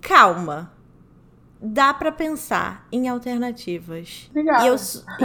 calma. 0.00 0.72
Dá 1.58 1.94
para 1.94 2.12
pensar 2.12 2.86
em 2.92 3.08
alternativas. 3.08 4.28
Obrigada. 4.30 4.64
E 4.64 4.68
eu, 4.68 4.76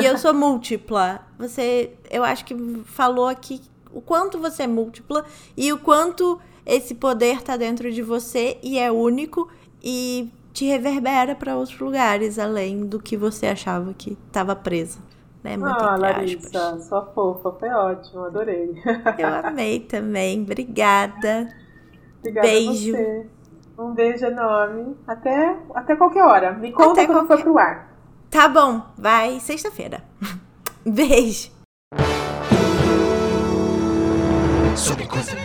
e 0.01 0.05
eu 0.05 0.17
sou 0.17 0.33
múltipla. 0.33 1.27
Você, 1.37 1.93
eu 2.09 2.23
acho 2.23 2.45
que 2.45 2.55
falou 2.85 3.27
aqui 3.27 3.61
o 3.93 4.01
quanto 4.01 4.39
você 4.39 4.63
é 4.63 4.67
múltipla 4.67 5.25
e 5.57 5.73
o 5.73 5.77
quanto 5.77 6.39
esse 6.65 6.95
poder 6.95 7.37
está 7.37 7.57
dentro 7.57 7.91
de 7.91 8.01
você 8.01 8.57
e 8.63 8.79
é 8.79 8.89
único 8.91 9.49
e 9.83 10.31
te 10.53 10.65
reverbera 10.65 11.35
para 11.35 11.55
outros 11.55 11.79
lugares 11.79 12.37
além 12.37 12.85
do 12.85 12.99
que 12.99 13.17
você 13.17 13.47
achava 13.47 13.93
que 13.93 14.17
estava 14.27 14.55
preso. 14.55 14.99
Né? 15.43 15.57
Muito 15.57 15.83
ah, 15.83 15.95
Larissa, 15.97 16.79
sua 16.81 17.05
fofa, 17.13 17.51
foi 17.53 17.69
ótimo, 17.69 18.25
adorei. 18.25 18.75
Eu 19.17 19.27
amei 19.43 19.79
também, 19.79 20.43
obrigada. 20.43 21.47
Obrigada 22.19 22.47
Beijo. 22.47 22.91
você. 22.91 23.27
Um 23.77 23.93
beijo 23.93 24.25
enorme. 24.25 24.95
Até, 25.07 25.57
até 25.73 25.95
qualquer 25.95 26.23
hora. 26.23 26.53
Me 26.53 26.71
conta 26.71 27.01
até 27.01 27.05
quando 27.07 27.25
qualquer... 27.25 27.37
for 27.37 27.43
pro 27.43 27.57
ar. 27.57 27.91
Tá 28.29 28.47
bom, 28.47 28.81
vai 28.97 29.39
sexta-feira. 29.39 30.03
Beijo. 30.85 31.51
Sobre 34.75 35.05
coisa. 35.07 35.35